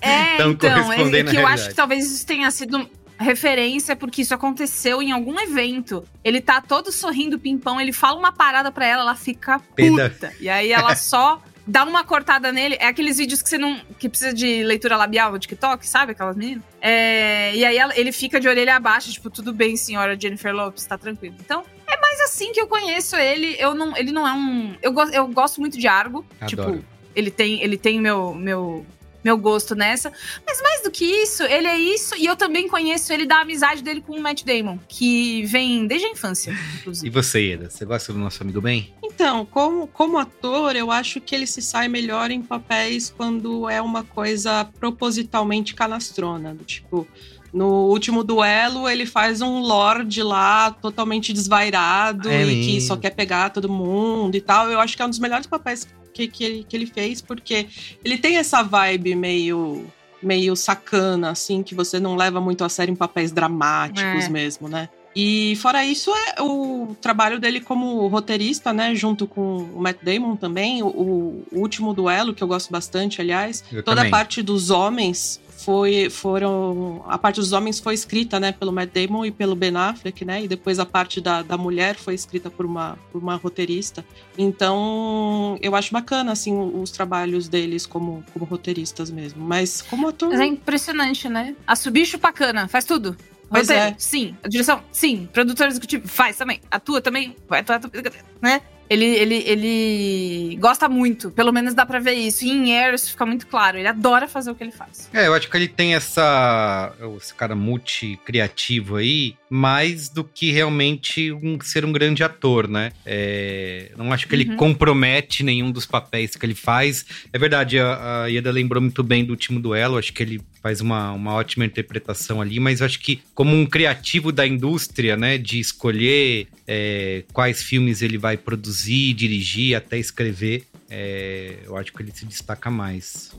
É, 0.00 0.36
Tão 0.38 0.50
então, 0.52 0.92
é, 0.92 1.20
é 1.20 1.24
que 1.24 1.36
eu 1.36 1.46
acho 1.46 1.68
que 1.68 1.74
talvez 1.74 2.10
isso 2.10 2.26
tenha 2.26 2.50
sido 2.50 2.88
referência, 3.18 3.94
porque 3.94 4.22
isso 4.22 4.34
aconteceu 4.34 5.02
em 5.02 5.12
algum 5.12 5.38
evento. 5.40 6.04
Ele 6.24 6.40
tá 6.40 6.60
todo 6.60 6.90
sorrindo, 6.90 7.38
pimpão, 7.38 7.80
ele 7.80 7.92
fala 7.92 8.18
uma 8.18 8.32
parada 8.32 8.72
pra 8.72 8.86
ela, 8.86 9.02
ela 9.02 9.14
fica 9.14 9.60
Peda. 9.76 10.08
puta. 10.10 10.32
E 10.40 10.48
aí 10.48 10.72
ela 10.72 10.94
só 10.96 11.40
dá 11.66 11.84
uma 11.84 12.02
cortada 12.02 12.50
nele. 12.50 12.76
É 12.80 12.86
aqueles 12.86 13.18
vídeos 13.18 13.42
que 13.42 13.48
você 13.50 13.58
não. 13.58 13.78
que 13.98 14.08
precisa 14.08 14.32
de 14.32 14.62
leitura 14.64 14.96
labial 14.96 15.30
no 15.32 15.38
TikTok, 15.38 15.86
sabe? 15.86 16.12
Aquelas 16.12 16.34
meninas. 16.34 16.64
É, 16.80 17.54
e 17.54 17.62
aí 17.64 17.76
ela- 17.76 17.96
ele 17.96 18.10
fica 18.10 18.40
de 18.40 18.48
orelha 18.48 18.74
abaixo, 18.76 19.12
tipo, 19.12 19.28
tudo 19.28 19.52
bem, 19.52 19.76
senhora 19.76 20.18
Jennifer 20.18 20.54
Lopes, 20.54 20.86
tá 20.86 20.96
tranquilo. 20.96 21.34
Então, 21.38 21.62
é 21.86 22.00
mais 22.00 22.20
assim 22.22 22.52
que 22.52 22.60
eu 22.60 22.66
conheço 22.66 23.16
ele. 23.16 23.54
Eu 23.58 23.74
não, 23.74 23.94
ele 23.98 24.12
não 24.12 24.26
é 24.26 24.32
um. 24.32 24.74
Eu, 24.80 24.92
go- 24.92 25.10
eu 25.12 25.28
gosto 25.28 25.60
muito 25.60 25.78
de 25.78 25.86
Argo. 25.86 26.24
Adoro. 26.40 26.72
Tipo, 26.78 26.84
ele 27.14 27.30
tem, 27.30 27.62
ele 27.62 27.76
tem 27.76 28.00
meu, 28.00 28.32
meu, 28.34 28.86
meu 29.24 29.36
gosto 29.36 29.74
nessa. 29.74 30.12
Mas 30.46 30.60
mais 30.62 30.82
do 30.82 30.90
que 30.90 31.04
isso, 31.04 31.42
ele 31.44 31.66
é 31.66 31.78
isso. 31.78 32.14
E 32.16 32.26
eu 32.26 32.36
também 32.36 32.68
conheço 32.68 33.12
ele 33.12 33.26
da 33.26 33.40
amizade 33.40 33.82
dele 33.82 34.00
com 34.00 34.12
o 34.12 34.20
Matt 34.20 34.44
Damon, 34.44 34.78
que 34.88 35.44
vem 35.44 35.86
desde 35.86 36.06
a 36.06 36.10
infância, 36.10 36.56
inclusive. 36.78 37.06
E 37.06 37.10
você, 37.10 37.52
Eda? 37.52 37.70
Você 37.70 37.84
gosta 37.84 38.12
do 38.12 38.18
nosso 38.18 38.42
amigo 38.42 38.60
bem? 38.60 38.94
Então, 39.02 39.44
como, 39.46 39.86
como 39.86 40.18
ator, 40.18 40.76
eu 40.76 40.90
acho 40.90 41.20
que 41.20 41.34
ele 41.34 41.46
se 41.46 41.60
sai 41.60 41.88
melhor 41.88 42.30
em 42.30 42.42
papéis 42.42 43.12
quando 43.14 43.68
é 43.68 43.80
uma 43.80 44.02
coisa 44.02 44.64
propositalmente 44.78 45.74
canastrona. 45.74 46.54
do 46.54 46.64
Tipo, 46.64 47.06
no 47.52 47.88
último 47.88 48.22
duelo, 48.22 48.88
ele 48.88 49.04
faz 49.04 49.40
um 49.40 49.60
lord 49.60 50.22
lá 50.22 50.70
totalmente 50.70 51.32
desvairado 51.32 52.28
É 52.28 52.44
e 52.44 52.64
que 52.64 52.80
só 52.80 52.96
quer 52.96 53.10
pegar 53.10 53.50
todo 53.50 53.68
mundo 53.68 54.36
e 54.36 54.40
tal. 54.40 54.70
Eu 54.70 54.80
acho 54.80 54.96
que 54.96 55.02
é 55.02 55.06
um 55.06 55.10
dos 55.10 55.18
melhores 55.18 55.46
papéis 55.46 55.86
que, 56.28 56.38
que, 56.38 56.44
ele, 56.44 56.66
que 56.68 56.76
ele 56.76 56.86
fez, 56.86 57.20
porque 57.20 57.66
ele 58.04 58.18
tem 58.18 58.36
essa 58.36 58.62
vibe 58.62 59.14
meio. 59.14 59.86
Meio 60.22 60.54
sacana, 60.54 61.30
assim, 61.30 61.62
que 61.62 61.74
você 61.74 61.98
não 61.98 62.14
leva 62.14 62.42
muito 62.42 62.62
a 62.62 62.68
sério 62.68 62.92
em 62.92 62.94
papéis 62.94 63.32
dramáticos 63.32 64.26
É. 64.26 64.28
mesmo, 64.28 64.68
né? 64.68 64.90
E 65.16 65.56
fora 65.56 65.82
isso, 65.82 66.12
é 66.36 66.42
o 66.42 66.94
trabalho 67.00 67.40
dele 67.40 67.58
como 67.58 68.06
roteirista, 68.06 68.70
né? 68.70 68.94
Junto 68.94 69.26
com 69.26 69.56
o 69.74 69.80
Matt 69.80 69.96
Damon 70.02 70.36
também. 70.36 70.82
O, 70.82 70.88
o 70.88 71.44
último 71.52 71.94
duelo, 71.94 72.34
que 72.34 72.42
eu 72.44 72.46
gosto 72.48 72.70
bastante, 72.70 73.18
aliás. 73.22 73.64
Eu 73.72 73.82
toda 73.82 73.96
também. 74.02 74.12
a 74.12 74.14
parte 74.14 74.42
dos 74.42 74.68
homens 74.68 75.40
foi, 75.70 76.10
foram. 76.10 77.04
A 77.06 77.16
parte 77.16 77.36
dos 77.36 77.52
homens 77.52 77.78
foi 77.78 77.94
escrita, 77.94 78.40
né, 78.40 78.50
pelo 78.50 78.72
Matt 78.72 78.90
Damon 78.92 79.24
e 79.24 79.30
pelo 79.30 79.54
Ben 79.54 79.76
Affleck, 79.76 80.24
né? 80.24 80.42
E 80.42 80.48
depois 80.48 80.80
a 80.80 80.84
parte 80.84 81.20
da, 81.20 81.42
da 81.42 81.56
mulher 81.56 81.94
foi 81.94 82.12
escrita 82.12 82.50
por 82.50 82.66
uma, 82.66 82.98
por 83.12 83.22
uma 83.22 83.36
roteirista. 83.36 84.04
Então, 84.36 85.56
eu 85.62 85.76
acho 85.76 85.92
bacana, 85.92 86.32
assim, 86.32 86.58
os 86.58 86.90
trabalhos 86.90 87.46
deles 87.46 87.86
como, 87.86 88.24
como 88.32 88.44
roteiristas 88.44 89.12
mesmo. 89.12 89.44
Mas 89.44 89.80
como 89.82 90.08
ator. 90.08 90.30
Mas 90.30 90.40
é 90.40 90.46
impressionante, 90.46 91.28
né? 91.28 91.54
A 91.64 91.76
Subicho 91.76 92.18
Pacana, 92.18 92.66
faz 92.66 92.84
tudo. 92.84 93.16
Pois 93.48 93.68
Roteiro, 93.68 93.90
é. 93.90 93.94
sim. 93.96 94.36
A 94.42 94.48
direção, 94.48 94.82
sim. 94.90 95.28
Produtor 95.32 95.68
executivo, 95.68 96.08
faz 96.08 96.36
também. 96.36 96.60
Atua 96.68 97.00
também, 97.00 97.36
vai 97.48 97.60
atuar, 97.60 97.78
também, 97.78 98.02
né? 98.42 98.60
Ele, 98.90 99.04
ele, 99.06 99.34
ele 99.46 100.56
gosta 100.56 100.88
muito, 100.88 101.30
pelo 101.30 101.52
menos 101.52 101.74
dá 101.74 101.86
pra 101.86 102.00
ver 102.00 102.14
isso. 102.14 102.44
E 102.44 102.50
em 102.50 102.76
Air 102.76 102.92
isso 102.94 103.12
fica 103.12 103.24
muito 103.24 103.46
claro. 103.46 103.78
Ele 103.78 103.86
adora 103.86 104.26
fazer 104.26 104.50
o 104.50 104.54
que 104.56 104.64
ele 104.64 104.72
faz. 104.72 105.08
É, 105.14 105.28
eu 105.28 105.34
acho 105.34 105.48
que 105.48 105.56
ele 105.56 105.68
tem 105.68 105.94
essa. 105.94 106.92
Esse 107.16 107.32
cara 107.32 107.54
multi-criativo 107.54 108.96
aí, 108.96 109.36
mais 109.48 110.08
do 110.08 110.24
que 110.24 110.50
realmente 110.50 111.32
um, 111.32 111.58
ser 111.60 111.84
um 111.84 111.92
grande 111.92 112.22
ator, 112.24 112.68
né? 112.68 112.92
É, 113.06 113.92
não 113.96 114.12
acho 114.12 114.26
que 114.26 114.34
ele 114.34 114.50
Uhum. 114.50 114.56
compromete 114.56 115.42
nenhum 115.44 115.70
dos 115.70 115.86
papéis 115.86 116.34
que 116.34 116.44
ele 116.44 116.54
faz. 116.54 117.04
É 117.32 117.38
verdade, 117.38 117.78
a, 117.78 118.22
a 118.22 118.26
Ieda 118.26 118.50
lembrou 118.50 118.80
muito 118.82 119.02
bem 119.02 119.24
do 119.24 119.30
último 119.30 119.60
duelo, 119.60 119.98
acho 119.98 120.12
que 120.12 120.22
ele 120.22 120.40
faz 120.62 120.80
uma, 120.80 121.12
uma 121.12 121.32
ótima 121.34 121.64
interpretação 121.64 122.40
ali, 122.40 122.60
mas 122.60 122.80
eu 122.80 122.86
acho 122.86 123.00
que, 123.00 123.22
como 123.34 123.56
um 123.56 123.66
criativo 123.66 124.30
da 124.30 124.46
indústria, 124.46 125.16
né, 125.16 125.38
de 125.38 125.58
escolher 125.58 126.48
é, 126.66 127.24
quais 127.32 127.62
filmes 127.62 128.02
ele 128.02 128.18
vai 128.18 128.36
produzir, 128.36 129.14
dirigir, 129.14 129.74
até 129.74 129.98
escrever, 129.98 130.64
é, 130.90 131.58
eu 131.64 131.76
acho 131.76 131.92
que 131.92 132.02
ele 132.02 132.12
se 132.12 132.26
destaca 132.26 132.70
mais. 132.70 133.32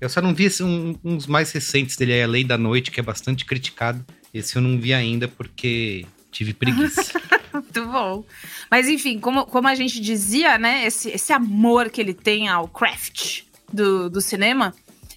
Eu 0.00 0.08
só 0.08 0.20
não 0.20 0.34
vi 0.34 0.44
esse, 0.44 0.62
um, 0.62 0.98
uns 1.04 1.26
mais 1.26 1.52
recentes 1.52 1.96
dele, 1.96 2.12
é 2.12 2.24
A 2.24 2.26
Lei 2.26 2.44
da 2.44 2.58
Noite, 2.58 2.90
que 2.90 3.00
é 3.00 3.02
bastante 3.02 3.44
criticado. 3.44 4.04
Esse 4.32 4.56
eu 4.56 4.62
não 4.62 4.78
vi 4.78 4.92
ainda 4.92 5.28
porque 5.28 6.04
tive 6.30 6.52
preguiça. 6.52 7.20
Muito 7.54 7.86
bom. 7.86 8.24
Mas 8.68 8.88
enfim, 8.88 9.20
como, 9.20 9.46
como 9.46 9.68
a 9.68 9.74
gente 9.74 10.00
dizia, 10.00 10.58
né? 10.58 10.84
Esse, 10.86 11.10
esse 11.10 11.32
amor 11.32 11.88
que 11.88 12.00
ele 12.00 12.12
tem 12.12 12.48
ao 12.48 12.66
craft 12.66 13.42
do, 13.72 14.10
do 14.10 14.20
cinema, 14.20 14.74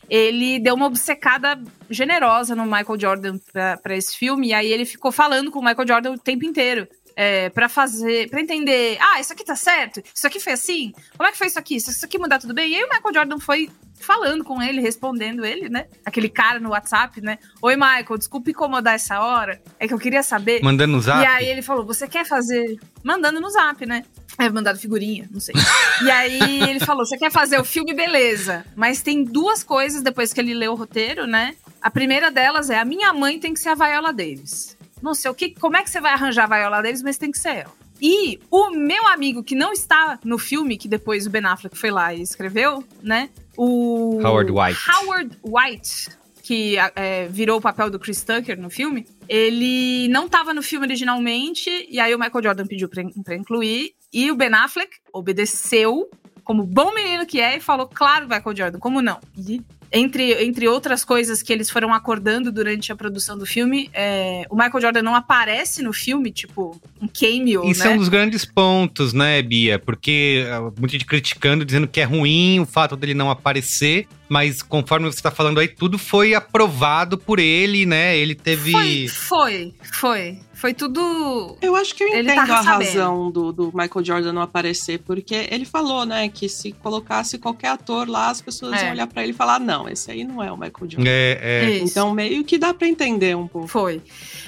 ele 0.09 0.59
deu 0.59 0.75
uma 0.75 0.85
obcecada 0.85 1.59
generosa 1.89 2.55
no 2.55 2.63
Michael 2.63 2.99
Jordan 2.99 3.39
para 3.81 3.95
esse 3.95 4.15
filme. 4.17 4.49
E 4.49 4.53
aí 4.53 4.71
ele 4.71 4.85
ficou 4.85 5.11
falando 5.11 5.51
com 5.51 5.59
o 5.59 5.63
Michael 5.63 5.87
Jordan 5.87 6.11
o 6.13 6.17
tempo 6.17 6.45
inteiro. 6.45 6.87
É, 7.19 7.49
para 7.49 7.67
fazer, 7.67 8.29
para 8.29 8.39
entender, 8.39 8.95
ah, 9.01 9.19
isso 9.19 9.33
aqui 9.33 9.43
tá 9.43 9.55
certo, 9.55 10.03
isso 10.13 10.27
aqui 10.27 10.39
foi 10.39 10.53
assim, 10.53 10.93
como 11.17 11.27
é 11.27 11.31
que 11.31 11.37
foi 11.39 11.47
isso 11.47 11.57
aqui? 11.57 11.79
Se 11.79 11.89
isso 11.89 12.05
aqui 12.05 12.19
mudar 12.19 12.37
tudo 12.37 12.53
bem? 12.53 12.71
E 12.71 12.75
aí 12.75 12.83
o 12.83 12.89
Michael 12.89 13.13
Jordan 13.15 13.39
foi 13.39 13.71
falando 13.99 14.43
com 14.43 14.61
ele, 14.61 14.81
respondendo 14.81 15.43
ele, 15.43 15.69
né? 15.69 15.87
Aquele 16.05 16.29
cara 16.29 16.59
no 16.59 16.69
WhatsApp, 16.69 17.19
né? 17.21 17.37
Oi, 17.61 17.75
Michael, 17.75 18.17
desculpa 18.17 18.49
incomodar 18.49 18.95
essa 18.95 19.19
hora. 19.19 19.61
É 19.79 19.87
que 19.87 19.93
eu 19.93 19.99
queria 19.99 20.23
saber. 20.23 20.61
Mandando 20.61 20.93
no 20.93 21.01
zap? 21.01 21.21
E 21.21 21.25
aí 21.25 21.47
ele 21.47 21.61
falou: 21.61 21.85
você 21.85 22.07
quer 22.07 22.25
fazer. 22.25 22.77
Mandando 23.03 23.41
no 23.41 23.49
zap, 23.49 23.85
né? 23.85 24.03
É, 24.37 24.49
mandado 24.49 24.77
figurinha, 24.77 25.27
não 25.31 25.39
sei. 25.39 25.55
e 26.03 26.11
aí 26.11 26.69
ele 26.69 26.79
falou: 26.79 27.05
você 27.05 27.17
quer 27.17 27.31
fazer 27.31 27.59
o 27.59 27.65
filme, 27.65 27.93
beleza. 27.93 28.65
Mas 28.75 29.01
tem 29.01 29.23
duas 29.23 29.63
coisas 29.63 30.01
depois 30.01 30.31
que 30.31 30.39
ele 30.39 30.53
leu 30.53 30.73
o 30.73 30.75
roteiro, 30.75 31.25
né? 31.25 31.55
A 31.81 31.89
primeira 31.89 32.29
delas 32.29 32.69
é: 32.69 32.79
a 32.79 32.85
minha 32.85 33.11
mãe 33.13 33.39
tem 33.39 33.53
que 33.53 33.59
ser 33.59 33.69
a 33.69 33.75
Viola 33.75 34.13
Davis. 34.13 34.76
Não 35.01 35.13
sei 35.13 35.31
o 35.31 35.33
que, 35.33 35.51
como 35.51 35.77
é 35.77 35.83
que 35.83 35.89
você 35.89 36.01
vai 36.01 36.13
arranjar 36.13 36.51
a 36.51 36.57
Viola 36.57 36.81
Davis, 36.81 37.01
mas 37.01 37.17
tem 37.17 37.31
que 37.31 37.39
ser 37.39 37.57
ela. 37.57 37.73
E 38.01 38.39
o 38.51 38.69
meu 38.71 39.07
amigo 39.07 39.43
que 39.43 39.55
não 39.55 39.73
está 39.73 40.19
no 40.23 40.37
filme, 40.37 40.77
que 40.77 40.87
depois 40.87 41.25
o 41.25 41.29
Ben 41.29 41.45
Affleck 41.45 41.77
foi 41.77 41.89
lá 41.89 42.13
e 42.13 42.21
escreveu, 42.21 42.83
né? 43.01 43.29
O 43.55 44.19
Howard 44.23 44.51
White. 44.51 44.79
Howard 44.89 45.37
White, 45.43 46.09
que 46.43 46.75
é, 46.95 47.27
virou 47.27 47.57
o 47.57 47.61
papel 47.61 47.89
do 47.89 47.99
Chris 47.99 48.23
Tucker 48.23 48.59
no 48.59 48.69
filme, 48.69 49.07
ele 49.27 50.07
não 50.09 50.27
estava 50.27 50.53
no 50.53 50.61
filme 50.61 50.85
originalmente, 50.85 51.69
e 51.89 51.99
aí 51.99 52.13
o 52.13 52.19
Michael 52.19 52.43
Jordan 52.43 52.67
pediu 52.67 52.87
pra 52.87 53.35
incluir, 53.35 53.93
e 54.13 54.31
o 54.31 54.35
Ben 54.35 54.53
Affleck 54.53 54.91
obedeceu, 55.11 56.09
como 56.43 56.63
bom 56.63 56.93
menino 56.93 57.25
que 57.25 57.41
é, 57.41 57.57
e 57.57 57.59
falou, 57.59 57.87
claro, 57.87 58.27
Michael 58.27 58.55
Jordan, 58.55 58.79
como 58.79 59.01
não? 59.01 59.19
E 59.35 59.61
entre, 59.91 60.33
entre 60.43 60.67
outras 60.67 61.03
coisas 61.03 61.41
que 61.41 61.51
eles 61.51 61.69
foram 61.69 61.93
acordando 61.93 62.51
durante 62.51 62.91
a 62.91 62.95
produção 62.95 63.37
do 63.37 63.45
filme, 63.45 63.89
é, 63.93 64.43
o 64.49 64.55
Michael 64.55 64.81
Jordan 64.81 65.01
não 65.01 65.15
aparece 65.15 65.81
no 65.81 65.93
filme, 65.93 66.31
tipo, 66.31 66.79
um 67.01 67.07
cameo, 67.07 67.63
Isso 67.65 67.83
né? 67.83 67.91
é 67.91 67.95
um 67.95 67.97
dos 67.97 68.09
grandes 68.09 68.45
pontos, 68.45 69.13
né, 69.13 69.41
Bia? 69.41 69.79
Porque 69.79 70.45
ah, 70.51 70.71
muita 70.77 70.93
gente 70.93 71.05
criticando, 71.05 71.63
dizendo 71.63 71.87
que 71.87 72.01
é 72.01 72.03
ruim 72.03 72.59
o 72.59 72.65
fato 72.65 72.95
dele 72.95 73.13
não 73.13 73.29
aparecer, 73.29 74.07
mas 74.29 74.61
conforme 74.61 75.05
você 75.11 75.21
tá 75.21 75.31
falando 75.31 75.59
aí, 75.59 75.67
tudo 75.67 75.97
foi 75.97 76.33
aprovado 76.33 77.17
por 77.17 77.39
ele, 77.39 77.85
né? 77.85 78.17
Ele 78.17 78.35
teve. 78.35 78.71
Foi, 78.71 79.07
foi, 79.07 79.73
foi. 79.93 80.39
Foi 80.59 80.73
tudo. 80.73 81.55
Eu 81.61 81.75
acho 81.75 81.93
que 81.93 82.03
eu 82.03 82.07
Ele 82.09 82.31
entendo 82.31 82.51
a 82.51 82.63
sabendo. 82.63 82.65
razão 82.87 83.29
do, 83.31 83.51
do 83.53 83.65
Michael 83.67 84.03
Jordan 84.03 84.33
não 84.33 84.41
aparecer, 84.41 84.97
porque 84.99 85.47
ele 85.51 85.65
falou, 85.65 86.03
né, 86.05 86.29
que 86.29 86.49
se 86.49 86.71
colocasse 86.71 87.37
qualquer 87.37 87.67
ator 87.69 88.09
lá, 88.09 88.29
as 88.31 88.41
pessoas 88.41 88.73
É. 88.73 88.85
iam 88.85 88.91
olhar 88.93 89.05
pra 89.07 89.21
ele 89.21 89.33
e 89.33 89.35
falar: 89.35 89.59
não, 89.59 89.87
esse 89.87 90.09
aí 90.09 90.23
não 90.23 90.41
é 90.43 90.51
o 90.51 90.57
Michael 90.57 90.89
Jordan. 90.89 91.03
É, 91.07 91.39
é. 91.41 91.69
Isso. 91.77 91.85
Então, 91.91 92.11
meio 92.11 92.43
que 92.43 92.57
dá 92.57 92.73
pra 92.73 92.87
entender 92.87 93.35
um 93.37 93.47
pouco. 93.47 93.67
Foi. 93.67 94.01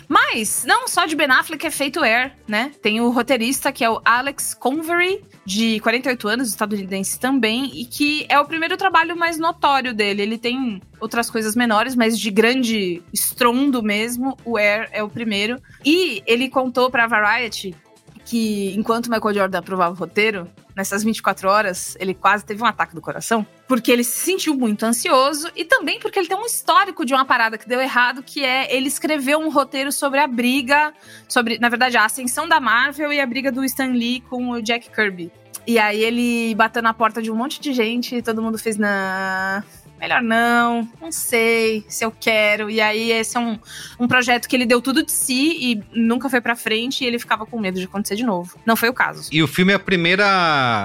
Mas, 0.07 0.63
não 0.65 0.87
só 0.87 1.05
de 1.05 1.15
Ben 1.15 1.29
Affleck 1.29 1.65
é 1.67 1.71
feito 1.71 2.01
Air, 2.03 2.33
né? 2.47 2.71
Tem 2.81 2.99
o 3.01 3.11
roteirista, 3.11 3.71
que 3.71 3.83
é 3.83 3.89
o 3.89 4.01
Alex 4.03 4.55
Convery, 4.55 5.23
de 5.45 5.79
48 5.81 6.27
anos, 6.27 6.49
estadunidense 6.49 7.19
também, 7.19 7.69
e 7.79 7.85
que 7.85 8.25
é 8.29 8.39
o 8.39 8.45
primeiro 8.45 8.75
trabalho 8.77 9.15
mais 9.15 9.37
notório 9.37 9.93
dele. 9.93 10.23
Ele 10.23 10.37
tem 10.39 10.81
outras 10.99 11.29
coisas 11.29 11.55
menores, 11.55 11.95
mas 11.95 12.19
de 12.19 12.29
grande 12.31 13.01
estrondo 13.13 13.81
mesmo, 13.81 14.37
o 14.45 14.57
Air 14.57 14.89
é 14.91 15.03
o 15.03 15.09
primeiro. 15.09 15.61
E 15.85 16.23
ele 16.25 16.49
contou 16.49 16.89
pra 16.89 17.07
Variety 17.07 17.75
que 18.25 18.75
enquanto 18.77 19.09
Michael 19.09 19.33
Jordan 19.33 19.57
aprovava 19.57 19.95
o 19.95 19.97
roteiro, 19.97 20.47
nessas 20.75 21.03
24 21.03 21.49
horas, 21.49 21.97
ele 21.99 22.13
quase 22.13 22.45
teve 22.45 22.61
um 22.61 22.65
ataque 22.65 22.93
do 22.93 23.01
coração, 23.01 23.45
porque 23.67 23.91
ele 23.91 24.03
se 24.03 24.17
sentiu 24.19 24.55
muito 24.55 24.85
ansioso 24.85 25.49
e 25.55 25.65
também 25.65 25.99
porque 25.99 26.19
ele 26.19 26.27
tem 26.27 26.37
um 26.37 26.45
histórico 26.45 27.03
de 27.03 27.13
uma 27.13 27.25
parada 27.25 27.57
que 27.57 27.67
deu 27.67 27.81
errado, 27.81 28.21
que 28.21 28.45
é 28.45 28.73
ele 28.73 28.87
escreveu 28.87 29.39
um 29.39 29.49
roteiro 29.49 29.91
sobre 29.91 30.19
a 30.19 30.27
briga, 30.27 30.93
sobre, 31.27 31.57
na 31.57 31.69
verdade, 31.69 31.97
a 31.97 32.05
ascensão 32.05 32.47
da 32.47 32.59
Marvel 32.59 33.11
e 33.11 33.19
a 33.19 33.25
briga 33.25 33.51
do 33.51 33.65
Stan 33.65 33.91
Lee 33.91 34.21
com 34.21 34.51
o 34.51 34.61
Jack 34.61 34.91
Kirby. 34.91 35.31
E 35.65 35.77
aí 35.77 36.01
ele 36.01 36.55
bateu 36.55 36.81
na 36.81 36.93
porta 36.93 37.21
de 37.21 37.29
um 37.29 37.35
monte 37.35 37.59
de 37.59 37.73
gente 37.73 38.15
e 38.15 38.21
todo 38.21 38.41
mundo 38.41 38.57
fez, 38.57 38.77
não, 38.77 38.87
melhor 39.99 40.21
não, 40.21 40.87
não 41.01 41.11
sei 41.11 41.83
se 41.89 42.03
eu 42.05 42.11
quero. 42.11 42.69
E 42.69 42.79
aí 42.79 43.11
esse 43.11 43.35
é 43.35 43.39
um, 43.39 43.59
um 43.99 44.07
projeto 44.07 44.47
que 44.47 44.55
ele 44.55 44.65
deu 44.65 44.81
tudo 44.81 45.03
de 45.05 45.11
si 45.11 45.57
e 45.59 45.83
nunca 45.93 46.29
foi 46.29 46.39
pra 46.41 46.55
frente 46.55 47.03
e 47.03 47.07
ele 47.07 47.19
ficava 47.19 47.45
com 47.45 47.59
medo 47.59 47.79
de 47.79 47.85
acontecer 47.85 48.15
de 48.15 48.23
novo. 48.23 48.57
Não 48.65 48.75
foi 48.75 48.89
o 48.89 48.93
caso. 48.93 49.29
E 49.31 49.43
o 49.43 49.47
filme 49.47 49.71
é 49.73 49.75
a 49.75 49.79
primeira, 49.79 50.25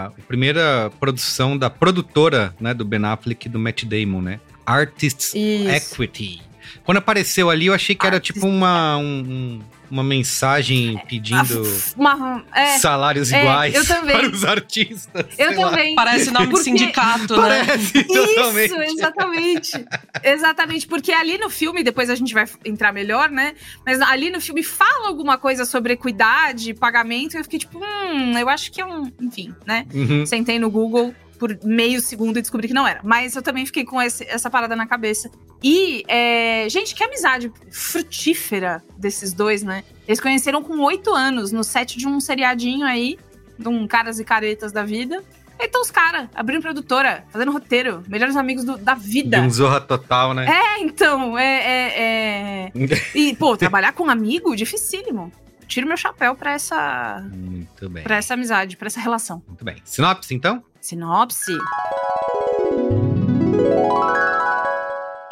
a 0.06 0.10
primeira 0.26 0.90
produção 0.98 1.56
da 1.56 1.70
produtora, 1.70 2.54
né, 2.60 2.74
do 2.74 2.84
Ben 2.84 3.04
Affleck 3.04 3.46
e 3.46 3.50
do 3.50 3.58
Matt 3.58 3.84
Damon, 3.84 4.20
né? 4.20 4.40
Artists 4.66 5.32
Isso. 5.34 5.70
Equity. 6.02 6.42
Quando 6.84 6.98
apareceu 6.98 7.50
ali, 7.50 7.66
eu 7.66 7.74
achei 7.74 7.94
que 7.94 8.06
era 8.06 8.18
tipo 8.18 8.46
uma, 8.46 8.96
um- 8.96 9.02
um- 9.20 9.60
uma 9.94 10.02
mensagem 10.02 11.00
pedindo 11.08 11.62
Uma, 11.96 12.44
é, 12.52 12.78
salários 12.78 13.32
é, 13.32 13.40
iguais 13.40 13.74
eu 13.76 13.86
também. 13.86 14.16
para 14.16 14.28
os 14.28 14.44
artistas. 14.44 15.24
Eu 15.38 15.52
sei 15.54 15.56
lá. 15.64 15.70
também. 15.70 15.94
Parece 15.94 16.30
nome 16.32 16.46
de 16.46 16.50
Porque- 16.50 16.64
sindicato, 16.64 17.40
né? 17.40 17.64
Parece. 17.64 17.98
Isso, 17.98 18.82
exatamente. 18.82 19.84
exatamente, 20.22 20.86
porque 20.88 21.12
ali 21.12 21.38
no 21.38 21.48
filme, 21.48 21.84
depois 21.84 22.10
a 22.10 22.14
gente 22.16 22.34
vai 22.34 22.44
entrar 22.64 22.92
melhor, 22.92 23.30
né? 23.30 23.54
Mas 23.86 24.00
ali 24.00 24.30
no 24.30 24.40
filme 24.40 24.64
fala 24.64 25.06
alguma 25.06 25.38
coisa 25.38 25.64
sobre 25.64 25.92
equidade, 25.92 26.74
pagamento, 26.74 27.34
e 27.34 27.38
eu 27.38 27.44
fiquei 27.44 27.60
tipo, 27.60 27.78
hum, 27.78 28.36
eu 28.36 28.48
acho 28.48 28.72
que 28.72 28.80
é 28.80 28.86
um. 28.86 29.10
Enfim, 29.20 29.54
né? 29.64 29.86
Uhum. 29.94 30.26
Sentei 30.26 30.58
no 30.58 30.68
Google 30.70 31.14
por 31.38 31.58
meio 31.64 32.00
segundo 32.00 32.38
e 32.38 32.42
descobri 32.42 32.68
que 32.68 32.74
não 32.74 32.86
era. 32.86 33.00
Mas 33.02 33.34
eu 33.36 33.42
também 33.42 33.66
fiquei 33.66 33.84
com 33.84 34.00
esse- 34.00 34.24
essa 34.28 34.48
parada 34.48 34.74
na 34.76 34.86
cabeça. 34.86 35.30
E, 35.62 36.04
é, 36.08 36.66
gente, 36.68 36.94
que 36.94 37.02
amizade 37.02 37.50
frutífera 37.70 38.82
desses 38.96 39.32
dois, 39.32 39.62
né? 39.62 39.82
Eles 40.06 40.20
conheceram 40.20 40.62
com 40.62 40.78
oito 40.80 41.12
anos, 41.14 41.50
no 41.52 41.64
set 41.64 41.96
de 41.98 42.06
um 42.06 42.20
seriadinho 42.20 42.84
aí, 42.86 43.18
de 43.58 43.68
um 43.68 43.86
Caras 43.86 44.18
e 44.18 44.24
Caretas 44.24 44.72
da 44.72 44.82
vida. 44.84 45.22
Então 45.60 45.80
os 45.80 45.90
caras 45.90 46.28
abrindo 46.34 46.62
produtora, 46.62 47.24
fazendo 47.30 47.52
roteiro, 47.52 48.02
melhores 48.08 48.36
amigos 48.36 48.64
do- 48.64 48.76
da 48.76 48.94
De 48.94 49.08
vida. 49.08 49.40
um 49.40 49.48
Zorra 49.48 49.80
Total, 49.80 50.34
né? 50.34 50.46
É, 50.50 50.80
então, 50.82 51.38
é, 51.38 51.44
é, 51.44 52.02
é... 52.02 52.72
E, 53.14 53.34
pô, 53.36 53.56
trabalhar 53.56 53.92
com 53.92 54.04
um 54.04 54.10
amigo, 54.10 54.54
dificílimo. 54.56 55.32
Tiro 55.74 55.88
meu 55.88 55.96
chapéu 55.96 56.36
pra 56.36 56.52
essa, 56.52 57.20
Muito 57.34 57.90
bem. 57.90 58.04
pra 58.04 58.14
essa 58.14 58.34
amizade, 58.34 58.76
pra 58.76 58.86
essa 58.86 59.00
relação. 59.00 59.42
Muito 59.44 59.64
bem. 59.64 59.74
Sinopse, 59.84 60.32
então? 60.32 60.62
Sinopse. 60.80 61.50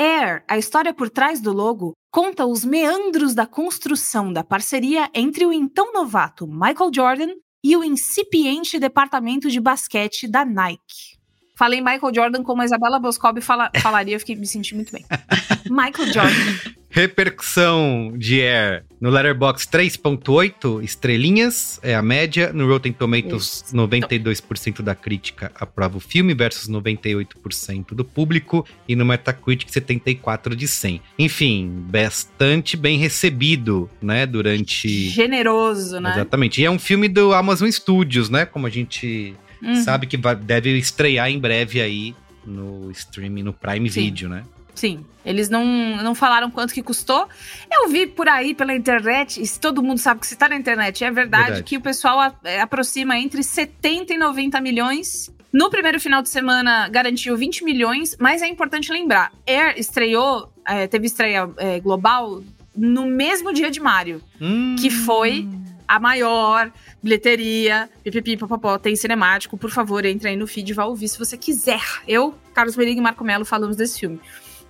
Air, 0.00 0.42
a 0.48 0.58
história 0.58 0.92
por 0.92 1.08
trás 1.08 1.40
do 1.40 1.52
logo, 1.52 1.92
conta 2.10 2.44
os 2.44 2.64
meandros 2.64 3.36
da 3.36 3.46
construção 3.46 4.32
da 4.32 4.42
parceria 4.42 5.08
entre 5.14 5.46
o 5.46 5.52
então 5.52 5.92
novato 5.92 6.44
Michael 6.48 6.90
Jordan 6.92 7.34
e 7.62 7.76
o 7.76 7.84
incipiente 7.84 8.80
departamento 8.80 9.48
de 9.48 9.60
basquete 9.60 10.26
da 10.26 10.44
Nike. 10.44 11.11
Falei 11.54 11.80
Michael 11.80 12.14
Jordan 12.14 12.42
como 12.42 12.62
a 12.62 12.64
Isabela 12.64 12.98
Boscobi 12.98 13.40
fala, 13.40 13.70
falaria, 13.80 14.14
eu 14.14 14.20
fiquei, 14.20 14.36
me 14.36 14.46
senti 14.46 14.74
muito 14.74 14.92
bem. 14.92 15.04
Michael 15.70 16.12
Jordan. 16.12 16.72
Repercussão 16.88 18.12
de 18.18 18.42
Air 18.42 18.84
no 19.00 19.08
Letterboxd 19.08 19.66
3.8 19.66 20.84
estrelinhas, 20.84 21.80
é 21.82 21.94
a 21.94 22.02
média. 22.02 22.52
No 22.52 22.68
Rotten 22.68 22.92
Tomatoes, 22.92 23.64
92% 23.72 24.82
da 24.82 24.94
crítica 24.94 25.50
aprova 25.54 25.96
o 25.96 26.00
filme 26.00 26.34
versus 26.34 26.68
98% 26.68 27.94
do 27.94 28.04
público. 28.04 28.66
E 28.86 28.94
no 28.94 29.06
Metacritic, 29.06 29.70
74 29.70 30.54
de 30.54 30.68
100. 30.68 31.00
Enfim, 31.18 31.82
bastante 31.90 32.76
bem 32.76 32.98
recebido, 32.98 33.88
né, 34.00 34.26
durante... 34.26 35.08
Generoso, 35.08 35.98
né? 35.98 36.12
Exatamente. 36.12 36.60
E 36.60 36.64
é 36.66 36.70
um 36.70 36.78
filme 36.78 37.08
do 37.08 37.32
Amazon 37.32 37.70
Studios, 37.70 38.28
né, 38.28 38.44
como 38.44 38.66
a 38.66 38.70
gente 38.70 39.34
Uhum. 39.62 39.76
sabe 39.82 40.06
que 40.06 40.16
vai- 40.16 40.34
deve 40.36 40.76
estrear 40.76 41.30
em 41.30 41.38
breve 41.38 41.80
aí 41.80 42.14
no 42.44 42.90
streaming, 42.90 43.42
no 43.44 43.52
Prime 43.52 43.88
Sim. 43.90 44.00
Video, 44.02 44.28
né? 44.28 44.42
Sim, 44.74 45.04
eles 45.24 45.48
não, 45.50 45.64
não 46.02 46.14
falaram 46.14 46.50
quanto 46.50 46.72
que 46.72 46.82
custou. 46.82 47.28
Eu 47.70 47.88
vi 47.90 48.06
por 48.06 48.26
aí 48.28 48.54
pela 48.54 48.74
internet, 48.74 49.40
e 49.40 49.46
se 49.46 49.60
todo 49.60 49.82
mundo 49.82 49.98
sabe 49.98 50.20
que 50.20 50.26
se 50.26 50.34
tá 50.34 50.48
na 50.48 50.56
internet, 50.56 51.04
é 51.04 51.10
verdade, 51.10 51.44
Verdade. 51.44 51.62
que 51.64 51.76
o 51.76 51.80
pessoal 51.80 52.18
a- 52.18 52.34
é, 52.42 52.60
aproxima 52.60 53.16
entre 53.18 53.42
70 53.42 54.14
e 54.14 54.18
90 54.18 54.60
milhões. 54.62 55.30
No 55.52 55.68
primeiro 55.68 56.00
final 56.00 56.22
de 56.22 56.30
semana 56.30 56.88
garantiu 56.88 57.36
20 57.36 57.62
milhões, 57.62 58.16
mas 58.18 58.40
é 58.40 58.48
importante 58.48 58.90
lembrar: 58.90 59.30
Air 59.46 59.74
estreou, 59.76 60.50
é, 60.66 60.86
teve 60.86 61.06
estreia 61.06 61.48
é, 61.58 61.78
global 61.78 62.42
no 62.74 63.06
mesmo 63.06 63.52
dia 63.52 63.70
de 63.70 63.78
Mario, 63.78 64.22
Hum. 64.40 64.74
que 64.80 64.88
foi 64.88 65.46
a 65.86 66.00
maior 66.00 66.72
bilheteria, 67.02 67.90
pipipi, 68.04 68.36
popopó, 68.36 68.78
tem 68.78 68.94
cinemático. 68.94 69.56
Por 69.58 69.70
favor, 69.70 70.04
entre 70.04 70.28
aí 70.28 70.36
no 70.36 70.46
feed 70.46 70.70
e 70.70 70.74
vá 70.74 70.84
ouvir 70.84 71.08
se 71.08 71.18
você 71.18 71.36
quiser. 71.36 71.82
Eu, 72.06 72.34
Carlos 72.54 72.76
Merigo 72.76 73.00
e 73.00 73.02
Marco 73.02 73.24
Melo 73.24 73.44
falamos 73.44 73.76
desse 73.76 73.98
filme. 74.00 74.20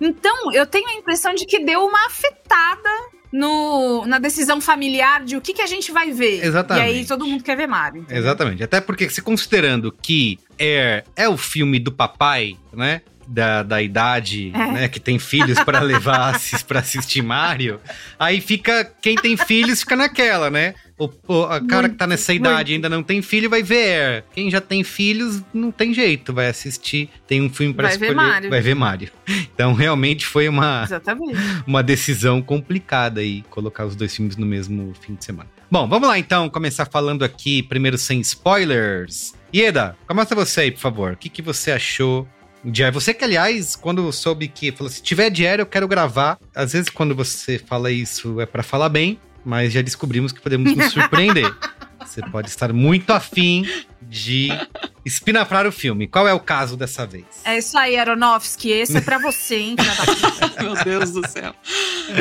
Então, 0.01 0.51
eu 0.51 0.65
tenho 0.65 0.87
a 0.89 0.93
impressão 0.93 1.33
de 1.33 1.45
que 1.45 1.59
deu 1.59 1.85
uma 1.85 2.07
afetada 2.07 2.89
no, 3.31 4.05
na 4.05 4.19
decisão 4.19 4.61
familiar 4.61 5.23
de 5.23 5.35
o 5.35 5.41
que, 5.41 5.53
que 5.53 5.61
a 5.61 5.65
gente 5.67 5.91
vai 5.91 6.11
ver. 6.11 6.45
Exatamente. 6.45 6.85
E 6.85 6.97
aí 6.99 7.05
todo 7.05 7.25
mundo 7.25 7.43
quer 7.43 7.57
ver 7.57 7.67
Mario. 7.67 8.01
entendeu? 8.01 8.21
Exatamente. 8.21 8.63
Até 8.63 8.79
porque, 8.79 9.09
se 9.09 9.21
considerando 9.21 9.91
que 9.91 10.37
Air 10.59 11.03
é 11.15 11.27
o 11.27 11.35
filme 11.35 11.79
do 11.79 11.91
papai, 11.91 12.55
né? 12.71 13.01
Da, 13.33 13.63
da 13.63 13.81
idade, 13.81 14.51
É. 14.53 14.71
né? 14.71 14.87
Que 14.87 14.99
tem 14.99 15.17
filhos 15.17 15.59
para 15.63 15.79
levar 15.81 16.39
pra 16.67 16.79
assistir 16.81 17.23
Mario. 17.23 17.79
Aí 18.19 18.39
fica. 18.39 18.85
Quem 19.01 19.15
tem 19.15 19.35
filhos 19.35 19.79
fica 19.79 19.95
naquela, 19.95 20.51
né? 20.51 20.75
O, 20.99 21.09
o- 21.27 21.43
a 21.45 21.59
cara 21.59 21.89
que 21.89 21.95
tá 21.95 22.05
nessa 22.05 22.31
idade 22.31 22.71
e 22.71 22.75
ainda 22.75 22.87
não 22.87 23.01
tem 23.01 23.23
filho 23.23 23.49
vai 23.49 23.63
ver. 23.63 24.23
Quem 24.35 24.51
já 24.51 24.61
tem 24.61 24.83
filhos 24.83 25.41
não 25.51 25.71
tem 25.71 25.91
jeito, 25.93 26.31
vai 26.31 26.47
assistir. 26.47 27.09
Tem 27.27 27.41
um 27.41 27.49
filme 27.49 27.73
pra 27.73 27.87
Vai 27.89 27.97
ver 27.97 28.05
escolher. 28.11 28.27
Mario. 28.29 28.49
Vai 28.51 28.61
ver 28.61 28.75
Mario. 28.75 29.09
Então 29.27 29.73
realmente 29.73 30.27
foi 30.27 30.47
uma 30.47 30.83
Exatamente. 30.83 31.35
uma 31.65 31.81
decisão 31.81 32.39
complicada 32.41 33.19
aí, 33.21 33.43
colocar 33.49 33.85
os 33.85 33.95
dois 33.95 34.15
filmes 34.15 34.37
no 34.37 34.45
mesmo 34.45 34.93
fim 35.01 35.15
de 35.15 35.25
semana. 35.25 35.49
Bom, 35.71 35.87
vamos 35.87 36.07
lá 36.07 36.19
então, 36.19 36.47
começar 36.49 36.85
falando 36.85 37.23
aqui, 37.25 37.63
primeiro 37.63 37.97
sem 37.97 38.21
spoilers. 38.21 39.33
Ieda, 39.53 39.97
começa 40.07 40.35
você 40.35 40.61
aí, 40.61 40.71
por 40.71 40.79
favor. 40.81 41.13
O 41.13 41.17
que, 41.17 41.29
que 41.29 41.41
você 41.41 41.71
achou 41.71 42.27
de 42.63 42.83
Air? 42.83 42.93
Você 42.93 43.13
que, 43.13 43.23
aliás, 43.23 43.75
quando 43.75 44.11
soube 44.11 44.47
que 44.47 44.71
falou, 44.71 44.91
se 44.91 45.01
tiver 45.01 45.31
Air, 45.31 45.59
eu 45.59 45.65
quero 45.65 45.87
gravar. 45.87 46.37
Às 46.55 46.73
vezes, 46.73 46.89
quando 46.89 47.15
você 47.15 47.57
fala 47.57 47.91
isso, 47.91 48.39
é 48.39 48.45
pra 48.45 48.63
falar 48.63 48.89
bem, 48.89 49.19
mas 49.45 49.73
já 49.73 49.81
descobrimos 49.81 50.31
que 50.31 50.41
podemos 50.41 50.75
nos 50.75 50.91
surpreender. 50.91 51.53
Você 52.05 52.21
pode 52.21 52.49
estar 52.49 52.73
muito 52.73 53.11
afim 53.11 53.65
de 54.01 54.49
espinafrar 55.05 55.65
o 55.65 55.71
filme. 55.71 56.07
Qual 56.07 56.27
é 56.27 56.33
o 56.33 56.39
caso 56.39 56.77
dessa 56.77 57.07
vez? 57.07 57.25
É 57.43 57.57
isso 57.57 57.77
aí, 57.77 57.97
Aronofsky. 57.97 58.71
Esse 58.71 58.97
é 58.97 59.01
pra 59.01 59.17
você, 59.17 59.55
hein? 59.55 59.75
Meu 60.61 60.75
Deus 60.83 61.11
do 61.11 61.27
céu. 61.27 61.55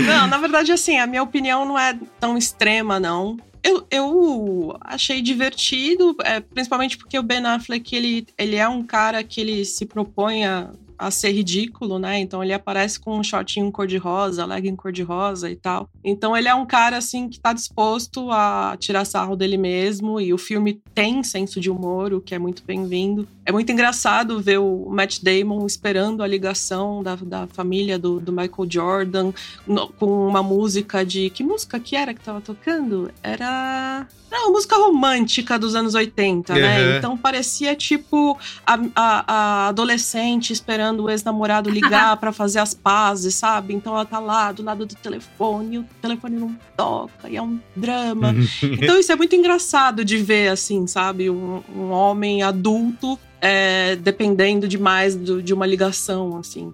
Não, 0.06 0.26
na 0.28 0.38
verdade, 0.38 0.72
assim, 0.72 0.98
a 0.98 1.06
minha 1.06 1.22
opinião 1.22 1.64
não 1.64 1.78
é 1.78 1.98
tão 2.18 2.38
extrema, 2.38 2.98
não. 2.98 3.36
Eu, 3.62 3.86
eu 3.90 4.76
achei 4.80 5.22
divertido, 5.22 6.16
é, 6.24 6.40
principalmente 6.40 6.98
porque 6.98 7.18
o 7.18 7.22
Ben 7.22 7.44
Affleck, 7.46 7.94
ele, 7.94 8.26
ele 8.36 8.56
é 8.56 8.68
um 8.68 8.82
cara 8.82 9.22
que 9.22 9.40
ele 9.40 9.64
se 9.64 9.86
propõe 9.86 10.44
a, 10.44 10.70
a 10.98 11.10
ser 11.10 11.30
ridículo, 11.30 11.98
né? 11.98 12.18
Então 12.18 12.42
ele 12.42 12.52
aparece 12.52 12.98
com 12.98 13.18
um 13.18 13.22
shortinho 13.22 13.70
cor-de-rosa, 13.70 14.44
legging 14.44 14.76
cor-de-rosa 14.76 15.50
e 15.50 15.56
tal. 15.56 15.88
Então 16.04 16.36
ele 16.36 16.48
é 16.48 16.54
um 16.54 16.66
cara, 16.66 16.96
assim, 16.98 17.28
que 17.28 17.38
tá 17.38 17.52
disposto 17.52 18.30
a 18.30 18.76
tirar 18.78 19.04
sarro 19.04 19.36
dele 19.36 19.56
mesmo 19.56 20.20
e 20.20 20.32
o 20.32 20.38
filme 20.38 20.80
tem 20.94 21.22
senso 21.22 21.60
de 21.60 21.70
humor, 21.70 22.12
o 22.12 22.20
que 22.20 22.34
é 22.34 22.38
muito 22.38 22.62
bem-vindo. 22.66 23.26
É 23.46 23.52
muito 23.52 23.70
engraçado 23.70 24.40
ver 24.40 24.58
o 24.58 24.88
Matt 24.90 25.20
Damon 25.22 25.66
esperando 25.66 26.22
a 26.22 26.26
ligação 26.26 27.02
da, 27.02 27.14
da 27.16 27.46
família 27.46 27.98
do, 27.98 28.20
do 28.20 28.32
Michael 28.32 28.68
Jordan 28.70 29.32
no- 29.66 29.88
com 29.88 30.26
uma 30.28 30.42
música 30.42 31.04
de. 31.04 31.30
Que 31.30 31.42
música 31.44 31.78
que 31.80 31.94
era 31.96 32.12
que 32.14 32.20
tava 32.20 32.40
tocando? 32.40 33.10
Era. 33.22 34.06
Não, 34.30 34.50
música 34.52 34.76
romântica 34.76 35.58
dos 35.58 35.74
anos 35.74 35.94
80, 35.94 36.54
né? 36.54 36.80
Uhum. 36.92 36.96
Então 36.98 37.16
parecia 37.18 37.74
tipo 37.76 38.38
a, 38.66 38.74
a- 38.94 39.24
a 39.26 39.68
adolescente 39.68 40.52
esperando 40.52 41.04
o 41.04 41.10
ex-namorado 41.10 41.68
ligar 41.68 42.16
pra 42.18 42.32
fazer 42.32 42.58
as 42.60 42.72
pazes, 42.74 43.34
sabe? 43.34 43.74
Então 43.74 43.92
ela 43.92 44.06
tá 44.06 44.18
lá 44.18 44.50
do 44.52 44.62
lado 44.62 44.86
do 44.86 44.94
telefone, 44.94 45.84
telefone 46.02 46.36
não 46.36 46.54
toca, 46.76 47.28
e 47.30 47.36
é 47.36 47.42
um 47.42 47.58
drama. 47.76 48.34
Então 48.62 48.98
isso 48.98 49.10
é 49.12 49.16
muito 49.16 49.34
engraçado 49.34 50.04
de 50.04 50.18
ver, 50.18 50.48
assim, 50.48 50.86
sabe? 50.86 51.30
Um, 51.30 51.62
um 51.74 51.90
homem 51.90 52.42
adulto 52.42 53.18
é, 53.40 53.96
dependendo 53.96 54.68
demais 54.68 55.16
do- 55.16 55.42
de 55.42 55.54
uma 55.54 55.66
ligação, 55.66 56.36
assim. 56.36 56.72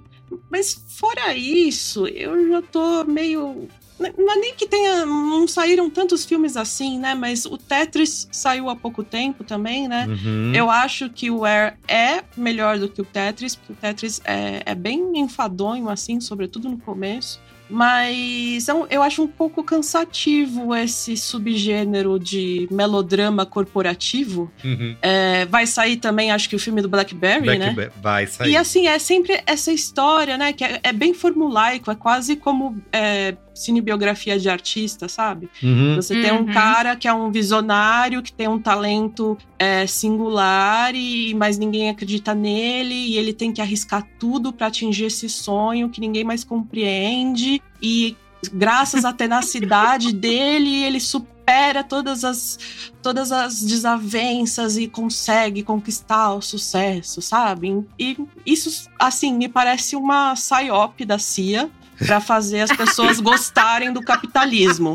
Mas 0.50 0.82
fora 0.88 1.34
isso, 1.34 2.06
eu 2.06 2.48
já 2.48 2.62
tô 2.62 3.04
meio. 3.04 3.68
Não 3.98 4.30
é 4.32 4.36
nem 4.36 4.54
que 4.54 4.66
tenha. 4.66 5.04
Não 5.06 5.48
saíram 5.48 5.90
tantos 5.90 6.24
filmes 6.24 6.56
assim, 6.56 6.98
né? 7.00 7.14
Mas 7.16 7.44
o 7.46 7.56
Tetris 7.58 8.28
saiu 8.30 8.68
há 8.68 8.76
pouco 8.76 9.02
tempo 9.02 9.42
também, 9.42 9.88
né? 9.88 10.06
Uhum. 10.06 10.52
Eu 10.54 10.70
acho 10.70 11.10
que 11.10 11.30
o 11.30 11.44
Air 11.44 11.76
é 11.88 12.22
melhor 12.36 12.78
do 12.78 12.88
que 12.88 13.00
o 13.00 13.04
Tetris, 13.04 13.56
porque 13.56 13.72
o 13.72 13.76
Tetris 13.76 14.20
é, 14.24 14.62
é 14.66 14.74
bem 14.74 15.18
enfadonho, 15.18 15.88
assim, 15.88 16.20
sobretudo 16.20 16.68
no 16.68 16.78
começo. 16.78 17.40
Mas 17.70 18.66
eu, 18.68 18.86
eu 18.90 19.02
acho 19.02 19.22
um 19.22 19.26
pouco 19.28 19.62
cansativo 19.62 20.74
esse 20.74 21.16
subgênero 21.16 22.18
de 22.18 22.68
melodrama 22.70 23.44
corporativo. 23.44 24.50
Uhum. 24.64 24.96
É, 25.02 25.44
vai 25.46 25.66
sair 25.66 25.96
também, 25.96 26.30
acho 26.30 26.48
que 26.48 26.56
o 26.56 26.58
filme 26.58 26.80
do 26.80 26.88
Blackberry, 26.88 27.42
Black 27.42 27.58
né? 27.58 27.90
Vai 28.00 28.26
sair. 28.26 28.52
E 28.52 28.56
assim, 28.56 28.86
é 28.86 28.98
sempre 28.98 29.40
essa 29.46 29.72
história, 29.72 30.36
né? 30.38 30.52
Que 30.52 30.64
é, 30.64 30.80
é 30.82 30.92
bem 30.92 31.12
formulaico, 31.12 31.90
é 31.90 31.94
quase 31.94 32.36
como 32.36 32.80
é, 32.92 33.36
cinebiografia 33.54 34.38
de 34.38 34.48
artista, 34.48 35.08
sabe? 35.08 35.48
Uhum. 35.62 35.96
Você 35.96 36.14
tem 36.20 36.32
um 36.32 36.38
Uhum. 36.38 36.52
cara 36.52 36.96
que 36.96 37.08
é 37.08 37.12
um 37.12 37.30
visionário, 37.30 38.22
que 38.22 38.32
tem 38.32 38.48
um 38.48 38.58
talento 38.58 39.36
é, 39.58 39.86
singular, 39.86 40.94
e 40.94 41.34
mas 41.34 41.58
ninguém 41.58 41.90
acredita 41.90 42.34
nele, 42.34 42.94
e 42.94 43.18
ele 43.18 43.32
tem 43.32 43.52
que 43.52 43.60
arriscar 43.60 44.06
tudo 44.18 44.52
para 44.52 44.68
atingir 44.68 45.06
esse 45.06 45.28
sonho 45.28 45.88
que 45.88 46.00
ninguém 46.00 46.24
mais 46.24 46.44
compreende. 46.44 47.57
E 47.80 48.16
graças 48.52 49.04
à 49.04 49.12
tenacidade 49.12 50.12
dele, 50.14 50.82
ele 50.84 51.00
supera 51.00 51.82
todas 51.82 52.24
as, 52.24 52.58
todas 53.02 53.32
as 53.32 53.62
desavenças 53.62 54.76
e 54.76 54.86
consegue 54.86 55.62
conquistar 55.62 56.34
o 56.34 56.42
sucesso, 56.42 57.22
sabe? 57.22 57.84
E 57.98 58.16
isso, 58.44 58.88
assim, 58.98 59.32
me 59.32 59.48
parece 59.48 59.96
uma 59.96 60.34
psyop 60.34 61.04
da 61.04 61.18
CIA 61.18 61.70
para 61.98 62.20
fazer 62.20 62.60
as 62.60 62.72
pessoas 62.76 63.18
gostarem 63.20 63.92
do 63.92 64.02
capitalismo. 64.02 64.94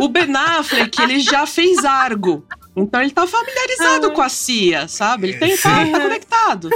O 0.00 0.08
Ben 0.08 0.34
Affleck, 0.36 1.00
ele 1.02 1.18
já 1.18 1.46
fez 1.46 1.84
Argo. 1.84 2.44
Então 2.78 3.00
ele 3.00 3.10
tá 3.10 3.26
familiarizado 3.26 4.12
com 4.12 4.22
a 4.22 4.28
CIA, 4.28 4.88
sabe? 4.88 5.28
Ele 5.28 5.38
tem, 5.38 5.56
tá, 5.56 5.84
tá 5.84 6.00
conectado. 6.00 6.70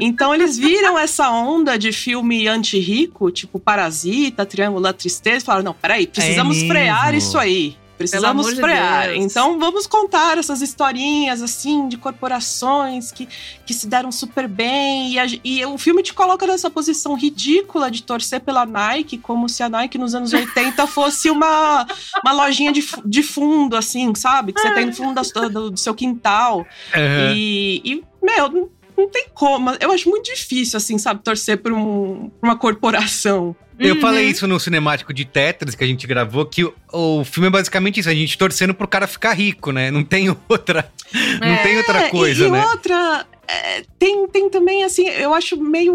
Então 0.00 0.34
eles 0.34 0.56
viram 0.56 0.98
essa 0.98 1.30
onda 1.30 1.78
de 1.78 1.92
filme 1.92 2.46
anti-rico, 2.46 3.30
tipo 3.30 3.58
Parasita, 3.58 4.46
Triângulo 4.46 4.82
da 4.82 4.92
Tristeza, 4.92 5.38
e 5.38 5.46
falaram: 5.46 5.64
não, 5.64 5.74
peraí, 5.74 6.06
precisamos 6.06 6.56
mesmo? 6.56 6.68
frear 6.68 7.14
isso 7.14 7.36
aí. 7.36 7.76
Precisamos 7.98 8.46
de 8.54 8.60
frear. 8.60 9.08
Deus. 9.08 9.24
Então 9.24 9.58
vamos 9.58 9.86
contar 9.86 10.38
essas 10.38 10.62
historinhas 10.62 11.42
assim 11.42 11.88
de 11.88 11.96
corporações 11.98 13.10
que, 13.12 13.28
que 13.66 13.74
se 13.74 13.86
deram 13.86 14.10
super 14.12 14.46
bem. 14.48 15.12
E, 15.12 15.18
a- 15.18 15.26
e 15.44 15.64
o 15.66 15.76
filme 15.76 16.02
te 16.02 16.14
coloca 16.14 16.46
nessa 16.46 16.70
posição 16.70 17.14
ridícula 17.14 17.90
de 17.90 18.02
torcer 18.02 18.40
pela 18.40 18.64
Nike, 18.64 19.18
como 19.18 19.48
se 19.48 19.62
a 19.62 19.68
Nike 19.68 19.98
nos 19.98 20.14
anos 20.14 20.32
80 20.32 20.86
fosse 20.88 21.28
uma, 21.30 21.86
uma 22.24 22.32
lojinha 22.32 22.72
de, 22.72 22.86
de 23.04 23.22
fundo, 23.22 23.76
assim, 23.76 24.14
sabe? 24.14 24.52
Que 24.52 24.60
você 24.60 24.72
tem 24.72 24.86
no 24.86 24.94
fundo 24.94 25.14
da 25.14 25.48
do, 25.48 25.70
do 25.72 25.76
seu 25.76 25.94
quintal. 25.94 26.58
Uhum. 26.94 27.34
E, 27.34 27.82
e, 27.84 28.04
meu, 28.22 28.70
não, 28.98 29.04
não 29.04 29.10
tem 29.10 29.26
como. 29.32 29.70
Eu 29.80 29.92
acho 29.92 30.08
muito 30.10 30.26
difícil, 30.26 30.76
assim, 30.76 30.98
sabe, 30.98 31.22
torcer 31.22 31.58
por 31.58 31.72
um- 31.72 32.28
por 32.40 32.46
uma 32.48 32.56
corporação. 32.56 33.54
Eu 33.78 33.94
Uhum. 33.94 34.00
falei 34.00 34.24
isso 34.28 34.44
no 34.48 34.58
cinemático 34.58 35.14
de 35.14 35.24
Tetris 35.24 35.76
que 35.76 35.84
a 35.84 35.86
gente 35.86 36.04
gravou, 36.06 36.44
que 36.44 36.64
o, 36.64 36.74
o 36.92 37.24
filme 37.24 37.46
é 37.46 37.50
basicamente 37.50 38.00
isso, 38.00 38.08
a 38.10 38.14
gente 38.14 38.36
torcendo 38.36 38.74
pro 38.74 38.88
cara 38.88 39.06
ficar 39.06 39.32
rico, 39.34 39.70
né? 39.70 39.88
Não 39.90 40.02
tem 40.02 40.28
outra, 40.48 40.90
não 41.40 41.46
É, 41.54 41.62
tem 41.62 41.76
outra 41.76 42.00
É, 42.06 42.08
coisa, 42.10 42.44
e, 42.44 42.48
e 42.48 42.50
né? 42.50 42.64
outra, 42.66 43.26
é, 43.46 43.82
tem, 43.96 44.26
tem 44.26 44.50
também, 44.50 44.82
assim, 44.82 45.06
eu 45.08 45.32
acho 45.32 45.56
meio. 45.56 45.94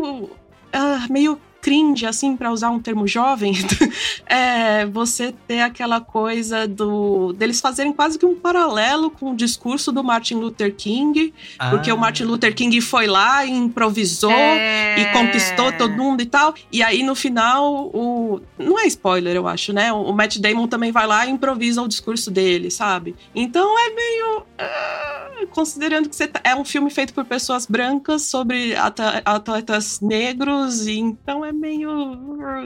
Uh, 0.75 1.11
meio 1.11 1.37
cringe, 1.63 2.05
assim, 2.05 2.35
para 2.35 2.51
usar 2.51 2.69
um 2.69 2.79
termo 2.79 3.07
jovem, 3.07 3.53
é 4.27 4.85
você 4.85 5.33
ter 5.47 5.61
aquela 5.61 6.01
coisa 6.01 6.67
do 6.67 7.31
deles 7.31 7.61
fazerem 7.61 7.93
quase 7.93 8.19
que 8.19 8.25
um 8.25 8.35
paralelo 8.35 9.09
com 9.09 9.31
o 9.31 9.35
discurso 9.35 9.89
do 9.89 10.03
Martin 10.03 10.35
Luther 10.35 10.75
King, 10.75 11.33
ah. 11.57 11.69
porque 11.69 11.89
o 11.89 11.97
Martin 11.97 12.25
Luther 12.25 12.53
King 12.53 12.81
foi 12.81 13.07
lá 13.07 13.45
e 13.45 13.51
improvisou 13.51 14.29
é... 14.29 14.99
e 14.99 15.05
conquistou 15.13 15.71
todo 15.71 15.93
mundo 15.93 16.21
e 16.21 16.25
tal. 16.25 16.53
E 16.69 16.83
aí 16.83 17.01
no 17.01 17.15
final 17.15 17.89
o 17.93 18.41
não 18.59 18.77
é 18.77 18.85
spoiler, 18.87 19.33
eu 19.33 19.47
acho, 19.47 19.71
né? 19.71 19.93
O 19.93 20.11
Matt 20.11 20.39
Damon 20.39 20.67
também 20.67 20.91
vai 20.91 21.07
lá 21.07 21.25
e 21.25 21.29
improvisa 21.29 21.81
o 21.81 21.87
discurso 21.87 22.29
dele, 22.29 22.69
sabe? 22.69 23.15
Então 23.33 23.79
é 23.79 23.89
meio 23.89 24.43
considerando 25.47 26.09
que 26.09 26.27
tá, 26.27 26.41
é 26.43 26.55
um 26.55 26.65
filme 26.65 26.89
feito 26.89 27.13
por 27.13 27.25
pessoas 27.25 27.65
brancas 27.65 28.23
sobre 28.23 28.73
atletas 29.25 29.99
negros, 30.01 30.87
e 30.87 30.97
então 30.97 31.43
é 31.43 31.51
meio. 31.51 32.15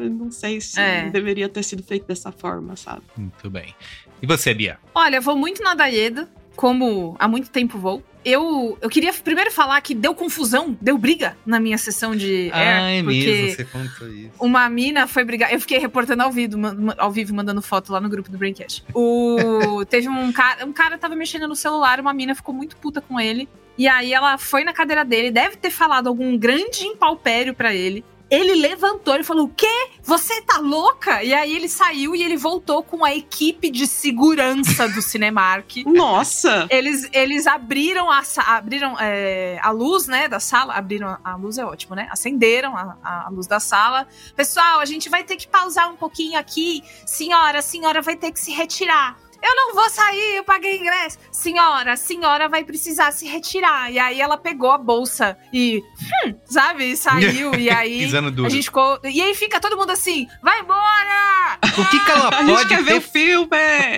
Não 0.09 0.31
sei 0.31 0.61
se 0.61 0.79
é. 0.79 1.09
deveria 1.09 1.49
ter 1.49 1.63
sido 1.63 1.83
feito 1.83 2.05
dessa 2.05 2.31
forma, 2.31 2.75
sabe? 2.75 3.03
Muito 3.15 3.49
bem. 3.49 3.75
E 4.21 4.27
você, 4.27 4.53
Bia? 4.53 4.79
Olha, 4.93 5.21
vou 5.21 5.35
muito 5.35 5.61
na 5.61 5.75
Daeda, 5.75 6.27
como 6.55 7.15
há 7.19 7.27
muito 7.27 7.49
tempo 7.49 7.77
vou. 7.77 8.03
Eu, 8.27 8.77
eu 8.81 8.89
queria 8.89 9.13
primeiro 9.13 9.49
falar 9.49 9.79
que 9.79 9.95
deu 9.95 10.13
confusão, 10.13 10.77
deu 10.81 10.97
briga 10.97 11.37
na 11.45 11.61
minha 11.61 11.77
sessão 11.77 12.13
de 12.13 12.51
Air. 12.51 12.83
Ah, 12.83 12.89
é 12.89 13.01
mesmo, 13.01 13.55
você 13.55 13.63
contou 13.63 14.09
isso. 14.09 14.31
Uma 14.37 14.69
mina 14.69 15.07
foi 15.07 15.23
brigar. 15.23 15.53
Eu 15.53 15.61
fiquei 15.61 15.79
reportando 15.79 16.23
ao 16.23 16.29
vivo, 16.29 16.57
ao 16.97 17.09
vivo 17.09 17.33
mandando 17.33 17.61
foto 17.61 17.89
lá 17.89 18.01
no 18.01 18.09
grupo 18.09 18.29
do 18.29 18.37
Braincast. 18.37 18.83
O, 18.93 19.85
teve 19.89 20.09
um 20.09 20.29
cara, 20.33 20.65
um 20.65 20.73
cara 20.73 20.97
tava 20.97 21.15
mexendo 21.15 21.47
no 21.47 21.55
celular, 21.55 22.01
uma 22.01 22.13
mina 22.13 22.35
ficou 22.35 22.53
muito 22.53 22.75
puta 22.75 22.99
com 22.99 23.17
ele. 23.17 23.47
E 23.77 23.87
aí 23.87 24.11
ela 24.11 24.37
foi 24.37 24.65
na 24.65 24.73
cadeira 24.73 25.05
dele, 25.05 25.31
deve 25.31 25.55
ter 25.55 25.69
falado 25.69 26.07
algum 26.07 26.37
grande 26.37 26.83
impalpério 26.83 27.53
para 27.53 27.73
ele. 27.73 28.03
Ele 28.29 28.55
levantou 28.55 29.15
e 29.15 29.23
falou: 29.23 29.45
O 29.45 29.49
quê? 29.49 29.89
Você 30.03 30.41
tá 30.41 30.57
louca? 30.57 31.23
E 31.23 31.33
aí 31.33 31.55
ele 31.55 31.69
saiu 31.69 32.15
e 32.15 32.21
ele 32.21 32.37
voltou 32.37 32.83
com 32.83 33.03
a 33.03 33.13
equipe 33.13 33.69
de 33.69 33.87
segurança 33.87 34.87
do 34.89 35.01
Cinemark. 35.03 35.85
Nossa! 35.85 36.67
Eles, 36.69 37.09
eles 37.13 37.47
abriram 37.47 38.11
a, 38.11 38.21
abriram, 38.47 38.97
é, 38.99 39.59
a 39.61 39.71
luz, 39.71 40.07
né, 40.07 40.27
da 40.27 40.39
sala. 40.39 40.73
Abriram 40.73 41.17
a 41.23 41.35
luz, 41.35 41.57
é 41.57 41.65
ótimo, 41.65 41.95
né? 41.95 42.07
Acenderam 42.11 42.75
a, 42.75 43.25
a 43.25 43.29
luz 43.29 43.47
da 43.47 43.59
sala. 43.59 44.07
Pessoal, 44.35 44.79
a 44.79 44.85
gente 44.85 45.09
vai 45.09 45.23
ter 45.23 45.37
que 45.37 45.47
pausar 45.47 45.91
um 45.91 45.95
pouquinho 45.95 46.37
aqui. 46.37 46.83
Senhora, 47.05 47.59
a 47.59 47.61
senhora 47.61 48.01
vai 48.01 48.15
ter 48.15 48.31
que 48.31 48.39
se 48.39 48.51
retirar 48.51 49.17
eu 49.41 49.55
não 49.55 49.73
vou 49.73 49.89
sair, 49.89 50.37
eu 50.37 50.43
paguei 50.43 50.77
ingresso. 50.77 51.17
Senhora, 51.31 51.93
a 51.93 51.97
senhora 51.97 52.49
vai 52.49 52.63
precisar 52.63 53.11
se 53.11 53.27
retirar. 53.27 53.91
E 53.91 53.99
aí 53.99 54.19
ela 54.19 54.37
pegou 54.37 54.71
a 54.71 54.77
bolsa 54.77 55.37
e, 55.53 55.83
hum, 56.25 56.33
sabe, 56.45 56.95
saiu. 56.97 57.53
e 57.55 57.69
aí 57.71 58.05
a 58.05 58.49
gente 58.49 58.65
ficou. 58.65 58.99
E 59.03 59.21
aí 59.21 59.33
fica 59.35 59.59
todo 59.59 59.77
mundo 59.77 59.91
assim: 59.91 60.27
vai 60.41 60.61
embora! 60.61 61.59
O 61.77 61.85
que, 61.89 61.99
que 61.99 62.11
ela 62.11 62.31
pode 62.31 62.69
ter. 62.69 62.77
Ver 62.87 62.97
o 62.97 63.01
filme, 63.01 63.47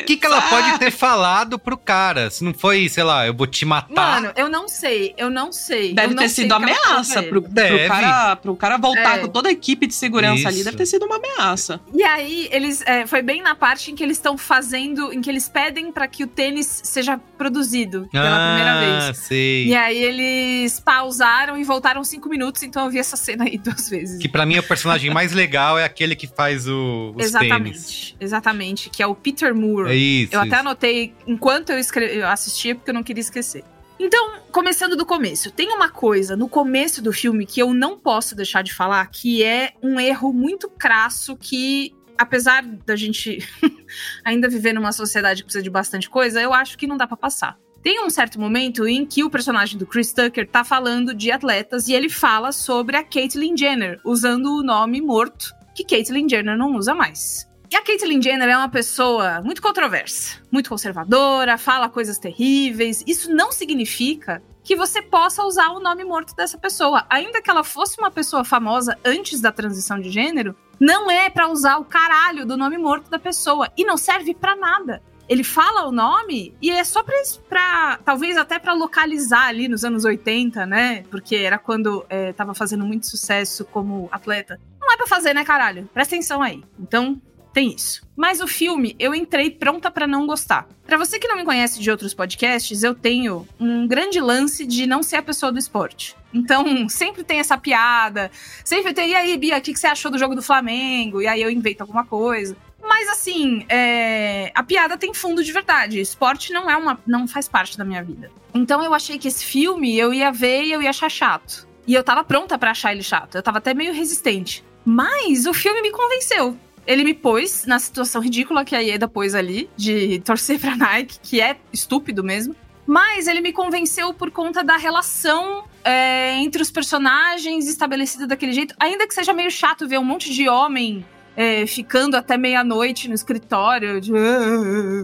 o 0.01 0.05
que, 0.05 0.17
que 0.17 0.25
ela 0.25 0.41
pode 0.41 0.79
ter 0.79 0.89
falado 0.89 1.59
pro 1.59 1.77
cara? 1.77 2.29
Se 2.29 2.43
não 2.43 2.53
foi, 2.53 2.89
sei 2.89 3.03
lá, 3.03 3.27
eu 3.27 3.33
vou 3.33 3.45
te 3.45 3.65
matar. 3.65 4.21
Mano, 4.21 4.33
eu 4.35 4.49
não 4.49 4.67
sei, 4.67 5.13
eu 5.17 5.29
não 5.29 5.51
sei. 5.51 5.93
Deve 5.93 6.15
ter 6.15 6.29
sido 6.29 6.51
ameaça 6.53 7.21
pro, 7.23 7.41
pro, 7.41 7.87
cara, 7.87 8.35
pro 8.37 8.55
cara 8.55 8.77
voltar 8.77 9.17
é. 9.17 9.19
com 9.19 9.27
toda 9.27 9.49
a 9.49 9.51
equipe 9.51 9.85
de 9.85 9.93
segurança 9.93 10.39
Isso. 10.39 10.47
ali. 10.47 10.63
Deve 10.63 10.77
ter 10.77 10.85
sido 10.85 11.05
uma 11.05 11.17
ameaça. 11.17 11.79
E 11.93 12.03
aí, 12.03 12.49
eles. 12.51 12.81
É, 12.85 13.05
foi 13.05 13.21
bem 13.21 13.41
na 13.41 13.53
parte 13.53 13.91
em 13.91 13.95
que 13.95 14.03
eles 14.03 14.17
estão 14.17 14.37
fazendo. 14.37 15.13
Em 15.13 15.21
que 15.21 15.28
eles 15.29 15.47
pedem 15.47 15.91
para 15.91 16.07
que 16.07 16.23
o 16.23 16.27
tênis 16.27 16.81
seja 16.83 17.17
produzido 17.37 18.07
pela 18.11 18.35
ah, 18.35 18.47
primeira 18.47 18.79
vez. 18.79 19.17
Sei. 19.17 19.67
E 19.67 19.75
aí 19.75 19.97
eles 19.97 20.79
pausaram 20.79 21.57
e 21.57 21.63
voltaram 21.63 22.03
cinco 22.03 22.29
minutos, 22.29 22.63
então 22.63 22.85
eu 22.85 22.91
vi 22.91 22.99
essa 22.99 23.15
cena 23.15 23.45
aí 23.45 23.57
duas 23.63 23.89
vezes. 23.89 24.21
Que 24.21 24.27
para 24.27 24.45
mim 24.45 24.57
o 24.57 24.63
personagem 24.63 25.11
mais 25.11 25.31
legal 25.31 25.77
é 25.77 25.83
aquele 25.83 26.15
que 26.15 26.27
faz 26.27 26.67
o, 26.67 27.13
os 27.15 27.25
exatamente, 27.25 27.63
tênis. 27.63 28.15
Exatamente, 28.19 28.89
que 28.89 29.03
é 29.03 29.07
o 29.07 29.15
Peter 29.15 29.53
Moore. 29.55 29.91
É 29.91 29.95
isso. 29.95 30.35
Eu 30.35 30.41
isso. 30.41 30.53
até 30.53 30.59
anotei 30.59 31.13
enquanto 31.27 31.71
eu, 31.71 31.79
escre... 31.79 32.05
eu 32.05 32.27
assistia, 32.27 32.75
porque 32.75 32.89
eu 32.89 32.93
não 32.93 33.03
queria 33.03 33.21
esquecer. 33.21 33.63
Então, 33.99 34.39
começando 34.53 34.95
do 34.95 35.05
começo, 35.05 35.51
tem 35.51 35.73
uma 35.73 35.89
coisa 35.89 36.37
no 36.37 36.47
começo 36.47 37.01
do 37.01 37.11
filme 37.11 37.45
que 37.45 37.61
eu 37.61 37.73
não 37.73 37.99
posso 37.99 38.33
deixar 38.33 38.61
de 38.61 38.73
falar, 38.73 39.05
que 39.07 39.43
é 39.43 39.73
um 39.83 39.99
erro 39.99 40.31
muito 40.31 40.69
crasso 40.69 41.35
que 41.35 41.93
apesar 42.19 42.63
da 42.63 42.97
gente 42.97 43.39
ainda 44.25 44.49
viver 44.49 44.73
numa 44.73 44.91
sociedade 44.91 45.41
que 45.41 45.45
precisa 45.45 45.63
de 45.63 45.69
bastante 45.69 46.09
coisa, 46.09 46.41
eu 46.41 46.53
acho 46.53 46.77
que 46.77 46.85
não 46.85 46.97
dá 46.97 47.07
para 47.07 47.15
passar. 47.15 47.57
Tem 47.81 48.03
um 48.03 48.09
certo 48.09 48.37
momento 48.37 48.85
em 48.85 49.05
que 49.05 49.23
o 49.23 49.29
personagem 49.29 49.77
do 49.77 49.87
Chris 49.87 50.11
Tucker 50.11 50.45
tá 50.45 50.65
falando 50.65 51.13
de 51.13 51.31
atletas 51.31 51.87
e 51.87 51.93
ele 51.93 52.09
fala 52.09 52.51
sobre 52.51 52.97
a 52.97 53.03
Caitlyn 53.03 53.55
Jenner, 53.55 54.01
usando 54.03 54.53
o 54.57 54.61
nome 54.61 54.99
morto, 54.99 55.55
que 55.73 55.85
Caitlyn 55.85 56.27
Jenner 56.27 56.57
não 56.57 56.75
usa 56.75 56.93
mais. 56.93 57.47
E 57.71 57.75
a 57.77 57.81
Caitlyn 57.81 58.21
Jenner 58.21 58.49
é 58.49 58.57
uma 58.57 58.67
pessoa 58.67 59.41
muito 59.41 59.61
controversa, 59.61 60.41
muito 60.51 60.69
conservadora, 60.69 61.57
fala 61.57 61.87
coisas 61.87 62.17
terríveis. 62.17 63.01
Isso 63.07 63.33
não 63.33 63.51
significa 63.51 64.43
que 64.61 64.75
você 64.75 65.01
possa 65.01 65.45
usar 65.45 65.69
o 65.69 65.79
nome 65.79 66.03
morto 66.03 66.35
dessa 66.35 66.57
pessoa. 66.57 67.05
Ainda 67.09 67.41
que 67.41 67.49
ela 67.49 67.63
fosse 67.63 67.97
uma 67.97 68.11
pessoa 68.11 68.43
famosa 68.43 68.97
antes 69.05 69.39
da 69.39 69.51
transição 69.51 70.01
de 70.01 70.09
gênero, 70.09 70.55
não 70.79 71.11
é 71.11 71.29
para 71.29 71.49
usar 71.49 71.77
o 71.77 71.85
caralho 71.85 72.45
do 72.45 72.55
nome 72.55 72.77
morto 72.77 73.09
da 73.09 73.19
pessoa 73.19 73.69
e 73.75 73.83
não 73.83 73.97
serve 73.97 74.33
para 74.33 74.55
nada. 74.55 75.01
Ele 75.27 75.43
fala 75.43 75.87
o 75.87 75.91
nome 75.91 76.55
e 76.59 76.71
é 76.71 76.83
só 76.83 77.03
pra, 77.03 77.15
pra 77.47 77.99
talvez 78.03 78.35
até 78.35 78.57
para 78.57 78.73
localizar 78.73 79.45
ali 79.45 79.67
nos 79.67 79.83
anos 79.83 80.03
80, 80.03 80.65
né? 80.65 81.03
Porque 81.11 81.35
era 81.35 81.59
quando 81.59 82.03
é, 82.09 82.33
tava 82.33 82.55
fazendo 82.55 82.83
muito 82.83 83.05
sucesso 83.05 83.63
como 83.65 84.09
atleta. 84.11 84.59
Não 84.81 84.91
é 84.91 84.97
pra 84.97 85.05
fazer, 85.05 85.35
né, 85.35 85.45
caralho? 85.45 85.87
Presta 85.93 86.15
atenção 86.15 86.41
aí. 86.41 86.63
Então, 86.79 87.21
tem 87.53 87.75
isso. 87.75 88.01
Mas 88.15 88.41
o 88.41 88.47
filme, 88.47 88.95
eu 88.97 89.13
entrei 89.13 89.51
pronta 89.51 89.91
para 89.91 90.07
não 90.07 90.25
gostar. 90.25 90.67
Para 90.85 90.97
você 90.97 91.19
que 91.19 91.27
não 91.27 91.35
me 91.35 91.45
conhece 91.45 91.79
de 91.79 91.91
outros 91.91 92.13
podcasts, 92.13 92.81
eu 92.83 92.95
tenho 92.95 93.47
um 93.59 93.87
grande 93.87 94.19
lance 94.19 94.65
de 94.65 94.87
não 94.87 95.03
ser 95.03 95.17
a 95.17 95.21
pessoa 95.21 95.51
do 95.51 95.59
esporte. 95.59 96.15
Então, 96.33 96.87
sempre 96.89 97.23
tem 97.23 97.39
essa 97.39 97.57
piada, 97.57 98.31
sempre 98.63 98.93
tem, 98.93 99.09
e 99.09 99.15
aí, 99.15 99.37
Bia, 99.37 99.57
o 99.57 99.61
que 99.61 99.75
você 99.75 99.87
achou 99.87 100.11
do 100.11 100.17
jogo 100.17 100.35
do 100.35 100.41
Flamengo? 100.41 101.21
E 101.21 101.27
aí 101.27 101.41
eu 101.41 101.49
invento 101.49 101.83
alguma 101.83 102.05
coisa. 102.05 102.55
Mas 102.81 103.07
assim, 103.09 103.65
é... 103.67 104.51
a 104.55 104.63
piada 104.63 104.97
tem 104.97 105.13
fundo 105.13 105.43
de 105.43 105.51
verdade. 105.51 105.99
Esporte 105.99 106.53
não 106.53 106.69
é 106.69 106.77
uma. 106.77 106.99
não 107.05 107.27
faz 107.27 107.47
parte 107.47 107.77
da 107.77 107.83
minha 107.83 108.03
vida. 108.03 108.31
Então 108.53 108.83
eu 108.83 108.93
achei 108.93 109.17
que 109.17 109.27
esse 109.27 109.43
filme 109.43 109.97
eu 109.97 110.13
ia 110.13 110.31
ver 110.31 110.63
e 110.63 110.71
eu 110.71 110.81
ia 110.81 110.89
achar 110.89 111.09
chato. 111.09 111.67
E 111.85 111.93
eu 111.93 112.03
tava 112.03 112.23
pronta 112.23 112.57
para 112.57 112.71
achar 112.71 112.91
ele 112.91 113.03
chato. 113.03 113.35
Eu 113.35 113.43
tava 113.43 113.57
até 113.57 113.73
meio 113.73 113.93
resistente. 113.93 114.63
Mas 114.85 115.45
o 115.45 115.53
filme 115.53 115.81
me 115.81 115.91
convenceu 115.91 116.57
ele 116.89 117.03
me 117.03 117.13
pôs 117.13 117.67
na 117.67 117.77
situação 117.77 118.19
ridícula 118.19 118.65
que 118.65 118.75
a 118.75 118.79
Ieda 118.79 119.07
pôs 119.07 119.35
ali, 119.35 119.69
de 119.77 120.19
torcer 120.21 120.59
pra 120.59 120.75
Nike, 120.75 121.19
que 121.21 121.39
é 121.39 121.55
estúpido 121.71 122.23
mesmo. 122.23 122.55
Mas 122.89 123.27
ele 123.27 123.39
me 123.39 123.53
convenceu 123.53 124.15
por 124.15 124.31
conta 124.31 124.63
da 124.63 124.75
relação 124.75 125.63
é, 125.83 126.37
entre 126.37 126.59
os 126.59 126.71
personagens 126.71 127.67
estabelecida 127.67 128.25
daquele 128.25 128.51
jeito. 128.51 128.73
Ainda 128.79 129.07
que 129.07 129.13
seja 129.13 129.31
meio 129.31 129.51
chato 129.51 129.87
ver 129.87 129.99
um 129.99 130.03
monte 130.03 130.33
de 130.33 130.49
homem 130.49 131.05
é, 131.37 131.67
ficando 131.67 132.17
até 132.17 132.35
meia-noite 132.35 133.07
no 133.07 133.13
escritório, 133.13 134.01
de, 134.01 134.11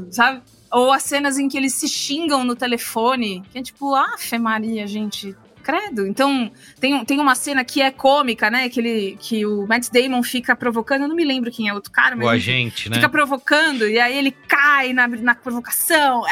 sabe? 0.09 0.41
Ou 0.71 0.91
as 0.91 1.03
cenas 1.03 1.37
em 1.37 1.47
que 1.47 1.55
eles 1.55 1.75
se 1.75 1.87
xingam 1.87 2.43
no 2.43 2.55
telefone, 2.55 3.43
que 3.51 3.59
é 3.59 3.61
tipo, 3.61 3.93
ah, 3.93 4.15
Maria, 4.41 4.87
gente, 4.87 5.37
credo. 5.65 6.05
Então, 6.05 6.51
tem, 6.79 7.03
tem 7.03 7.19
uma 7.19 7.33
cena 7.33 7.65
que 7.65 7.81
é 7.81 7.89
cômica, 7.89 8.51
né? 8.51 8.69
Que, 8.69 8.79
ele, 8.79 9.17
que 9.19 9.43
o 9.43 9.65
Matt 9.65 9.89
Damon 9.89 10.21
fica 10.21 10.55
provocando, 10.55 11.01
eu 11.01 11.07
não 11.07 11.15
me 11.15 11.25
lembro 11.25 11.51
quem 11.51 11.67
é 11.67 11.73
outro 11.73 11.91
cara, 11.91 12.15
mas. 12.15 12.27
O 12.27 12.29
agente, 12.29 12.87
né? 12.87 12.97
Fica 12.97 13.09
provocando, 13.09 13.89
e 13.89 13.99
aí 13.99 14.15
ele 14.15 14.31
cai 14.31 14.93
na, 14.93 15.07
na 15.07 15.33
provocação. 15.33 16.21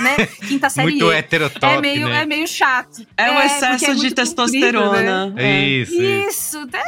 né? 0.00 0.26
Quinta 0.48 0.70
série. 0.70 0.90
Muito 0.90 1.12
heterotop, 1.12 1.66
é 1.66 1.80
meio, 1.80 2.08
né? 2.08 2.22
é 2.22 2.26
meio 2.26 2.48
chato. 2.48 3.06
É 3.14 3.30
um 3.30 3.38
é, 3.38 3.46
excesso 3.46 3.90
é 3.90 3.94
de 3.94 4.14
testosterona. 4.14 5.26
Comprido, 5.26 5.34
né? 5.34 5.68
Isso. 5.68 6.02
Isso, 6.02 6.58
até 6.60 6.82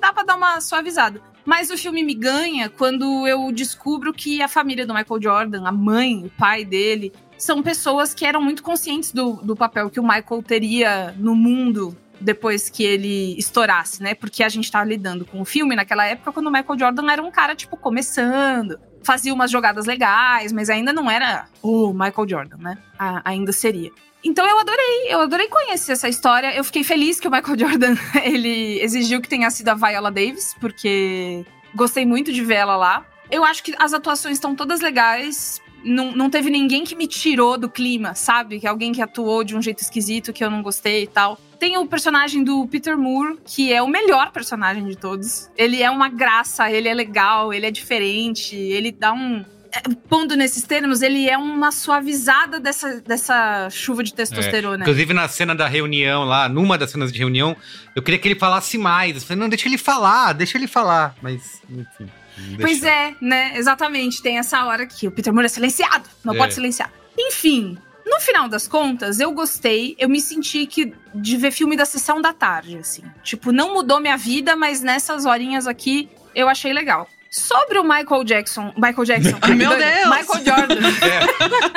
dá 0.00 0.12
pra 0.12 0.24
dar 0.24 0.36
uma 0.36 0.60
suavizada. 0.60 1.20
Mas 1.44 1.70
o 1.70 1.76
filme 1.76 2.02
me 2.02 2.14
ganha 2.14 2.70
quando 2.70 3.28
eu 3.28 3.52
descubro 3.52 4.14
que 4.14 4.40
a 4.40 4.48
família 4.48 4.86
do 4.86 4.94
Michael 4.94 5.22
Jordan, 5.22 5.66
a 5.66 5.72
mãe, 5.72 6.24
o 6.24 6.30
pai 6.30 6.64
dele, 6.64 7.12
são 7.36 7.62
pessoas 7.62 8.14
que 8.14 8.24
eram 8.24 8.40
muito 8.40 8.62
conscientes 8.62 9.12
do, 9.12 9.34
do 9.34 9.56
papel 9.56 9.90
que 9.90 10.00
o 10.00 10.02
Michael 10.02 10.42
teria 10.42 11.14
no 11.18 11.34
mundo 11.34 11.96
depois 12.20 12.70
que 12.70 12.82
ele 12.82 13.36
estourasse, 13.38 14.02
né? 14.02 14.14
Porque 14.14 14.42
a 14.42 14.48
gente 14.48 14.70
tava 14.70 14.88
lidando 14.88 15.24
com 15.24 15.40
o 15.40 15.44
filme 15.44 15.76
naquela 15.76 16.06
época 16.06 16.32
quando 16.32 16.46
o 16.46 16.50
Michael 16.50 16.78
Jordan 16.78 17.10
era 17.10 17.22
um 17.22 17.30
cara, 17.30 17.54
tipo, 17.54 17.76
começando, 17.76 18.78
fazia 19.02 19.32
umas 19.32 19.50
jogadas 19.50 19.84
legais, 19.86 20.52
mas 20.52 20.70
ainda 20.70 20.92
não 20.92 21.10
era 21.10 21.46
o 21.62 21.92
Michael 21.92 22.28
Jordan, 22.28 22.56
né? 22.58 22.78
A, 22.98 23.20
ainda 23.28 23.52
seria. 23.52 23.90
Então 24.24 24.48
eu 24.48 24.58
adorei, 24.58 25.06
eu 25.10 25.20
adorei 25.20 25.48
conhecer 25.48 25.92
essa 25.92 26.08
história. 26.08 26.54
Eu 26.56 26.64
fiquei 26.64 26.82
feliz 26.82 27.20
que 27.20 27.28
o 27.28 27.30
Michael 27.30 27.58
Jordan, 27.60 27.96
ele 28.22 28.80
exigiu 28.80 29.20
que 29.20 29.28
tenha 29.28 29.50
sido 29.50 29.68
a 29.68 29.74
Viola 29.74 30.10
Davis, 30.10 30.54
porque 30.58 31.44
gostei 31.74 32.06
muito 32.06 32.32
de 32.32 32.42
ver 32.42 32.54
ela 32.54 32.76
lá. 32.76 33.04
Eu 33.30 33.44
acho 33.44 33.62
que 33.62 33.74
as 33.78 33.92
atuações 33.92 34.34
estão 34.34 34.54
todas 34.54 34.80
legais 34.80 35.60
não, 35.84 36.12
não 36.12 36.30
teve 36.30 36.50
ninguém 36.50 36.82
que 36.84 36.96
me 36.96 37.06
tirou 37.06 37.58
do 37.58 37.68
clima, 37.68 38.14
sabe? 38.14 38.58
Que 38.58 38.66
alguém 38.66 38.92
que 38.92 39.02
atuou 39.02 39.44
de 39.44 39.54
um 39.56 39.62
jeito 39.62 39.80
esquisito 39.82 40.32
que 40.32 40.42
eu 40.42 40.50
não 40.50 40.62
gostei 40.62 41.04
e 41.04 41.06
tal. 41.06 41.38
Tem 41.58 41.76
o 41.78 41.86
personagem 41.86 42.42
do 42.42 42.66
Peter 42.66 42.96
Moore, 42.98 43.38
que 43.44 43.72
é 43.72 43.80
o 43.82 43.86
melhor 43.88 44.30
personagem 44.32 44.86
de 44.86 44.96
todos. 44.96 45.48
Ele 45.56 45.82
é 45.82 45.90
uma 45.90 46.08
graça, 46.08 46.70
ele 46.70 46.88
é 46.88 46.94
legal, 46.94 47.52
ele 47.52 47.66
é 47.66 47.70
diferente, 47.70 48.56
ele 48.56 48.90
dá 48.92 49.12
um. 49.12 49.44
é, 49.72 49.80
Pondo 50.08 50.36
nesses 50.36 50.64
termos, 50.64 51.00
ele 51.02 51.28
é 51.28 51.38
uma 51.38 51.70
suavizada 51.72 52.58
dessa, 52.60 53.00
dessa 53.00 53.68
chuva 53.70 54.02
de 54.02 54.12
É. 54.12 54.16
testosterona. 54.16 54.84
Inclusive 54.84 55.12
na 55.14 55.26
cena 55.28 55.54
da 55.54 55.66
reunião 55.66 56.24
lá, 56.24 56.48
numa 56.48 56.76
das 56.76 56.90
cenas 56.90 57.12
de 57.12 57.18
reunião, 57.18 57.56
eu 57.94 58.02
queria 58.02 58.18
que 58.18 58.28
ele 58.28 58.38
falasse 58.38 58.76
mais. 58.76 59.14
Eu 59.16 59.20
falei, 59.22 59.40
não, 59.40 59.48
deixa 59.48 59.68
ele 59.68 59.78
falar, 59.78 60.32
deixa 60.32 60.58
ele 60.58 60.66
falar. 60.66 61.14
Mas, 61.22 61.62
enfim. 61.70 62.08
Não 62.38 62.58
Pois 62.58 62.82
é, 62.82 63.14
né? 63.20 63.52
Exatamente. 63.56 64.22
Tem 64.22 64.38
essa 64.38 64.64
hora 64.64 64.86
que 64.86 65.06
o 65.06 65.10
Peter 65.10 65.32
Moore 65.32 65.46
é 65.46 65.48
silenciado. 65.48 66.08
Não 66.24 66.34
É. 66.34 66.38
pode 66.38 66.54
silenciar. 66.54 66.90
Enfim, 67.18 67.78
no 68.06 68.20
final 68.20 68.48
das 68.48 68.66
contas, 68.68 69.20
eu 69.20 69.32
gostei. 69.32 69.94
Eu 69.98 70.08
me 70.08 70.20
senti 70.20 70.66
que 70.66 70.92
de 71.14 71.36
ver 71.36 71.50
filme 71.52 71.76
da 71.76 71.84
sessão 71.84 72.20
da 72.20 72.32
tarde, 72.32 72.76
assim. 72.78 73.02
Tipo, 73.22 73.52
não 73.52 73.72
mudou 73.74 74.00
minha 74.00 74.16
vida, 74.16 74.56
mas 74.56 74.80
nessas 74.80 75.24
horinhas 75.26 75.66
aqui 75.66 76.08
eu 76.34 76.48
achei 76.48 76.72
legal. 76.72 77.08
Sobre 77.30 77.78
o 77.80 77.82
Michael 77.82 78.22
Jackson. 78.24 78.72
Michael 78.76 79.04
Jackson. 79.04 79.38
Meu 79.56 79.70
doido, 79.70 79.80
Deus! 79.82 80.08
Michael 80.08 80.44
Jordan. 80.44 80.90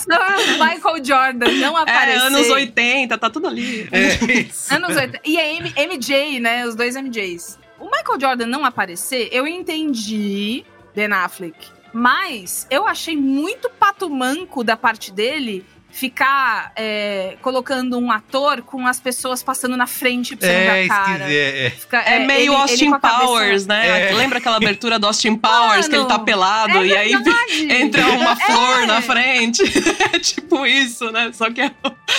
Sobre 0.00 0.52
o 0.52 0.64
Michael 0.64 1.04
Jordan 1.04 1.52
não 1.60 1.78
É, 1.78 1.82
aparecer. 1.82 2.18
anos 2.22 2.48
80, 2.50 3.18
tá 3.18 3.30
tudo 3.30 3.46
ali. 3.48 3.88
É 3.92 4.40
isso. 4.40 4.72
Anos 4.74 4.96
80. 4.96 5.20
E 5.24 5.38
a 5.38 5.46
M- 5.54 5.72
MJ, 5.76 6.40
né? 6.40 6.66
Os 6.66 6.74
dois 6.74 6.96
MJs. 6.96 7.58
O 7.78 7.84
Michael 7.84 8.20
Jordan 8.20 8.46
não 8.46 8.64
aparecer, 8.64 9.28
eu 9.32 9.46
entendi 9.46 10.64
Ben 10.94 11.12
Affleck. 11.12 11.68
Mas 11.92 12.66
eu 12.70 12.86
achei 12.86 13.16
muito 13.16 13.70
pato 13.70 14.10
manco 14.10 14.62
da 14.62 14.76
parte 14.76 15.12
dele 15.12 15.64
ficar 15.90 16.70
é, 16.76 17.36
colocando 17.42 17.98
um 17.98 18.12
ator 18.12 18.62
com 18.62 18.86
as 18.86 19.00
pessoas 19.00 19.42
passando 19.42 19.76
na 19.76 19.86
frente 19.86 20.36
pra 20.36 20.46
É, 20.48 20.70
ver 20.82 20.84
a 20.84 20.88
cara. 20.88 21.32
É, 21.32 21.66
é. 21.66 21.70
Fica- 21.70 22.00
É, 22.02 22.18
meio 22.20 22.30
ele- 22.40 22.42
ele 22.44 22.54
Austin 22.54 22.90
cabeça- 22.92 23.18
Powers, 23.24 23.66
né? 23.66 24.10
É. 24.10 24.14
Lembra 24.14 24.38
aquela 24.38 24.56
abertura 24.56 24.98
do 24.98 25.06
Austin 25.06 25.34
Powers, 25.34 25.88
que 25.88 25.96
ele 25.96 26.04
tá 26.04 26.14
Mano, 26.14 26.24
pelado 26.24 26.78
é 26.78 26.86
e 26.86 26.96
aí 26.96 27.12
entra 27.82 28.06
uma 28.06 28.36
flor 28.36 28.82
É. 28.82 28.86
na 28.86 29.02
frente? 29.02 29.62
É 30.14 30.18
tipo 30.20 30.64
isso, 30.66 31.10
né? 31.10 31.30
Só 31.34 31.50
que 31.50 31.60
é, 31.60 31.70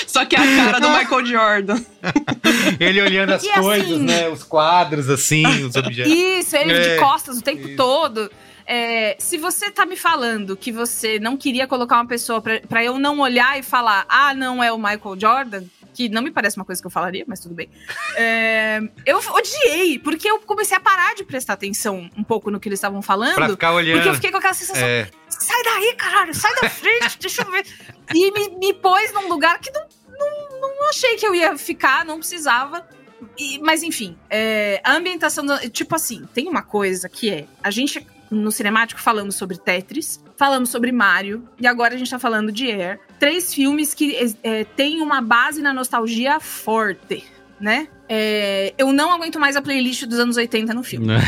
só 0.05 0.25
que 0.25 0.35
é 0.35 0.39
a 0.39 0.65
cara 0.65 0.79
do 0.79 0.89
Michael 0.89 1.25
Jordan. 1.25 1.81
Ele 2.79 3.01
olhando 3.01 3.33
as 3.33 3.43
E 3.43 3.49
coisas, 3.53 3.91
assim- 3.93 4.03
né? 4.03 4.27
Os 4.29 4.43
quadros, 4.43 5.09
assim, 5.09 5.45
os 5.63 5.75
objetos. 5.75 6.11
Isso, 6.11 6.55
ele 6.55 6.73
É, 6.73 6.93
de 6.95 6.99
costas 6.99 7.37
o 7.37 7.41
tempo 7.41 7.75
todo. 7.75 8.29
É, 8.71 9.15
se 9.17 9.35
você 9.39 9.71
tá 9.71 9.83
me 9.83 9.95
falando 9.97 10.55
que 10.55 10.71
você 10.71 11.17
não 11.19 11.35
queria 11.35 11.65
colocar 11.65 11.95
uma 11.95 12.05
pessoa 12.05 12.39
pra, 12.39 12.59
pra 12.61 12.83
eu 12.83 12.99
não 12.99 13.19
olhar 13.19 13.57
e 13.57 13.63
falar, 13.63 14.05
ah, 14.07 14.31
não 14.35 14.63
é 14.63 14.71
o 14.71 14.77
Michael 14.77 15.19
Jordan, 15.19 15.63
que 15.91 16.07
não 16.07 16.21
me 16.21 16.29
parece 16.29 16.55
uma 16.55 16.63
coisa 16.63 16.79
que 16.79 16.85
eu 16.85 16.91
falaria, 16.91 17.25
mas 17.27 17.39
tudo 17.39 17.55
bem. 17.55 17.67
É, 18.15 18.79
eu 19.07 19.17
odiei, 19.17 19.97
porque 19.97 20.29
eu 20.29 20.39
comecei 20.41 20.77
a 20.77 20.79
parar 20.79 21.15
de 21.15 21.23
prestar 21.23 21.53
atenção 21.53 22.07
um 22.15 22.23
pouco 22.23 22.51
no 22.51 22.59
que 22.59 22.69
eles 22.69 22.77
estavam 22.77 23.01
falando. 23.01 23.33
Pra 23.33 23.49
ficar 23.49 23.73
olhando. 23.73 23.95
Porque 23.97 24.09
eu 24.09 24.13
fiquei 24.13 24.29
com 24.29 24.37
aquela 24.37 24.53
sensação, 24.53 24.87
É. 24.87 25.09
sai 25.29 25.63
daí, 25.63 25.95
caralho, 25.97 26.35
sai 26.35 26.53
da 26.61 26.69
frente, 26.69 27.17
deixa 27.19 27.41
eu 27.41 27.51
ver. 27.51 27.65
E 28.13 28.31
me, 28.31 28.49
me 28.57 28.73
pôs 28.75 29.11
num 29.13 29.27
lugar 29.29 29.57
que 29.59 29.71
não, 29.71 29.81
não, 30.07 30.59
não 30.77 30.89
achei 30.89 31.15
que 31.15 31.25
eu 31.25 31.33
ia 31.33 31.57
ficar, 31.57 32.05
não 32.05 32.19
precisava. 32.19 32.87
E- 33.35 33.57
mas 33.59 33.81
enfim, 33.81 34.15
é, 34.29 34.79
a 34.83 34.93
ambientação, 34.93 35.43
do- 35.43 35.69
tipo 35.71 35.95
assim, 35.95 36.27
tem 36.35 36.47
uma 36.47 36.61
coisa 36.61 37.09
que 37.09 37.31
é, 37.31 37.45
a 37.63 37.71
gente 37.71 38.05
no 38.29 38.51
cinemático 38.51 39.01
falamos 39.01 39.35
sobre 39.35 39.57
Tetris, 39.57 40.23
falamos 40.37 40.69
sobre 40.69 40.91
Mario, 40.91 41.47
e 41.59 41.67
agora 41.67 41.95
a 41.95 41.97
gente 41.97 42.09
tá 42.09 42.19
falando 42.19 42.51
de 42.51 42.69
Air. 42.69 42.99
Três 43.19 43.53
filmes 43.53 43.93
que 43.93 44.35
é, 44.43 44.63
têm 44.63 45.01
uma 45.01 45.21
base 45.21 45.61
na 45.61 45.73
nostalgia 45.73 46.39
forte, 46.39 47.25
né? 47.59 47.87
É, 48.07 48.73
eu 48.77 48.91
não 48.93 49.11
aguento 49.11 49.39
mais 49.39 49.55
a 49.55 49.61
playlist 49.61 50.05
dos 50.05 50.19
anos 50.19 50.37
80 50.37 50.73
no 50.73 50.83
filme. 50.83 51.07
Né? 51.07 51.19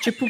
Tipo, 0.00 0.26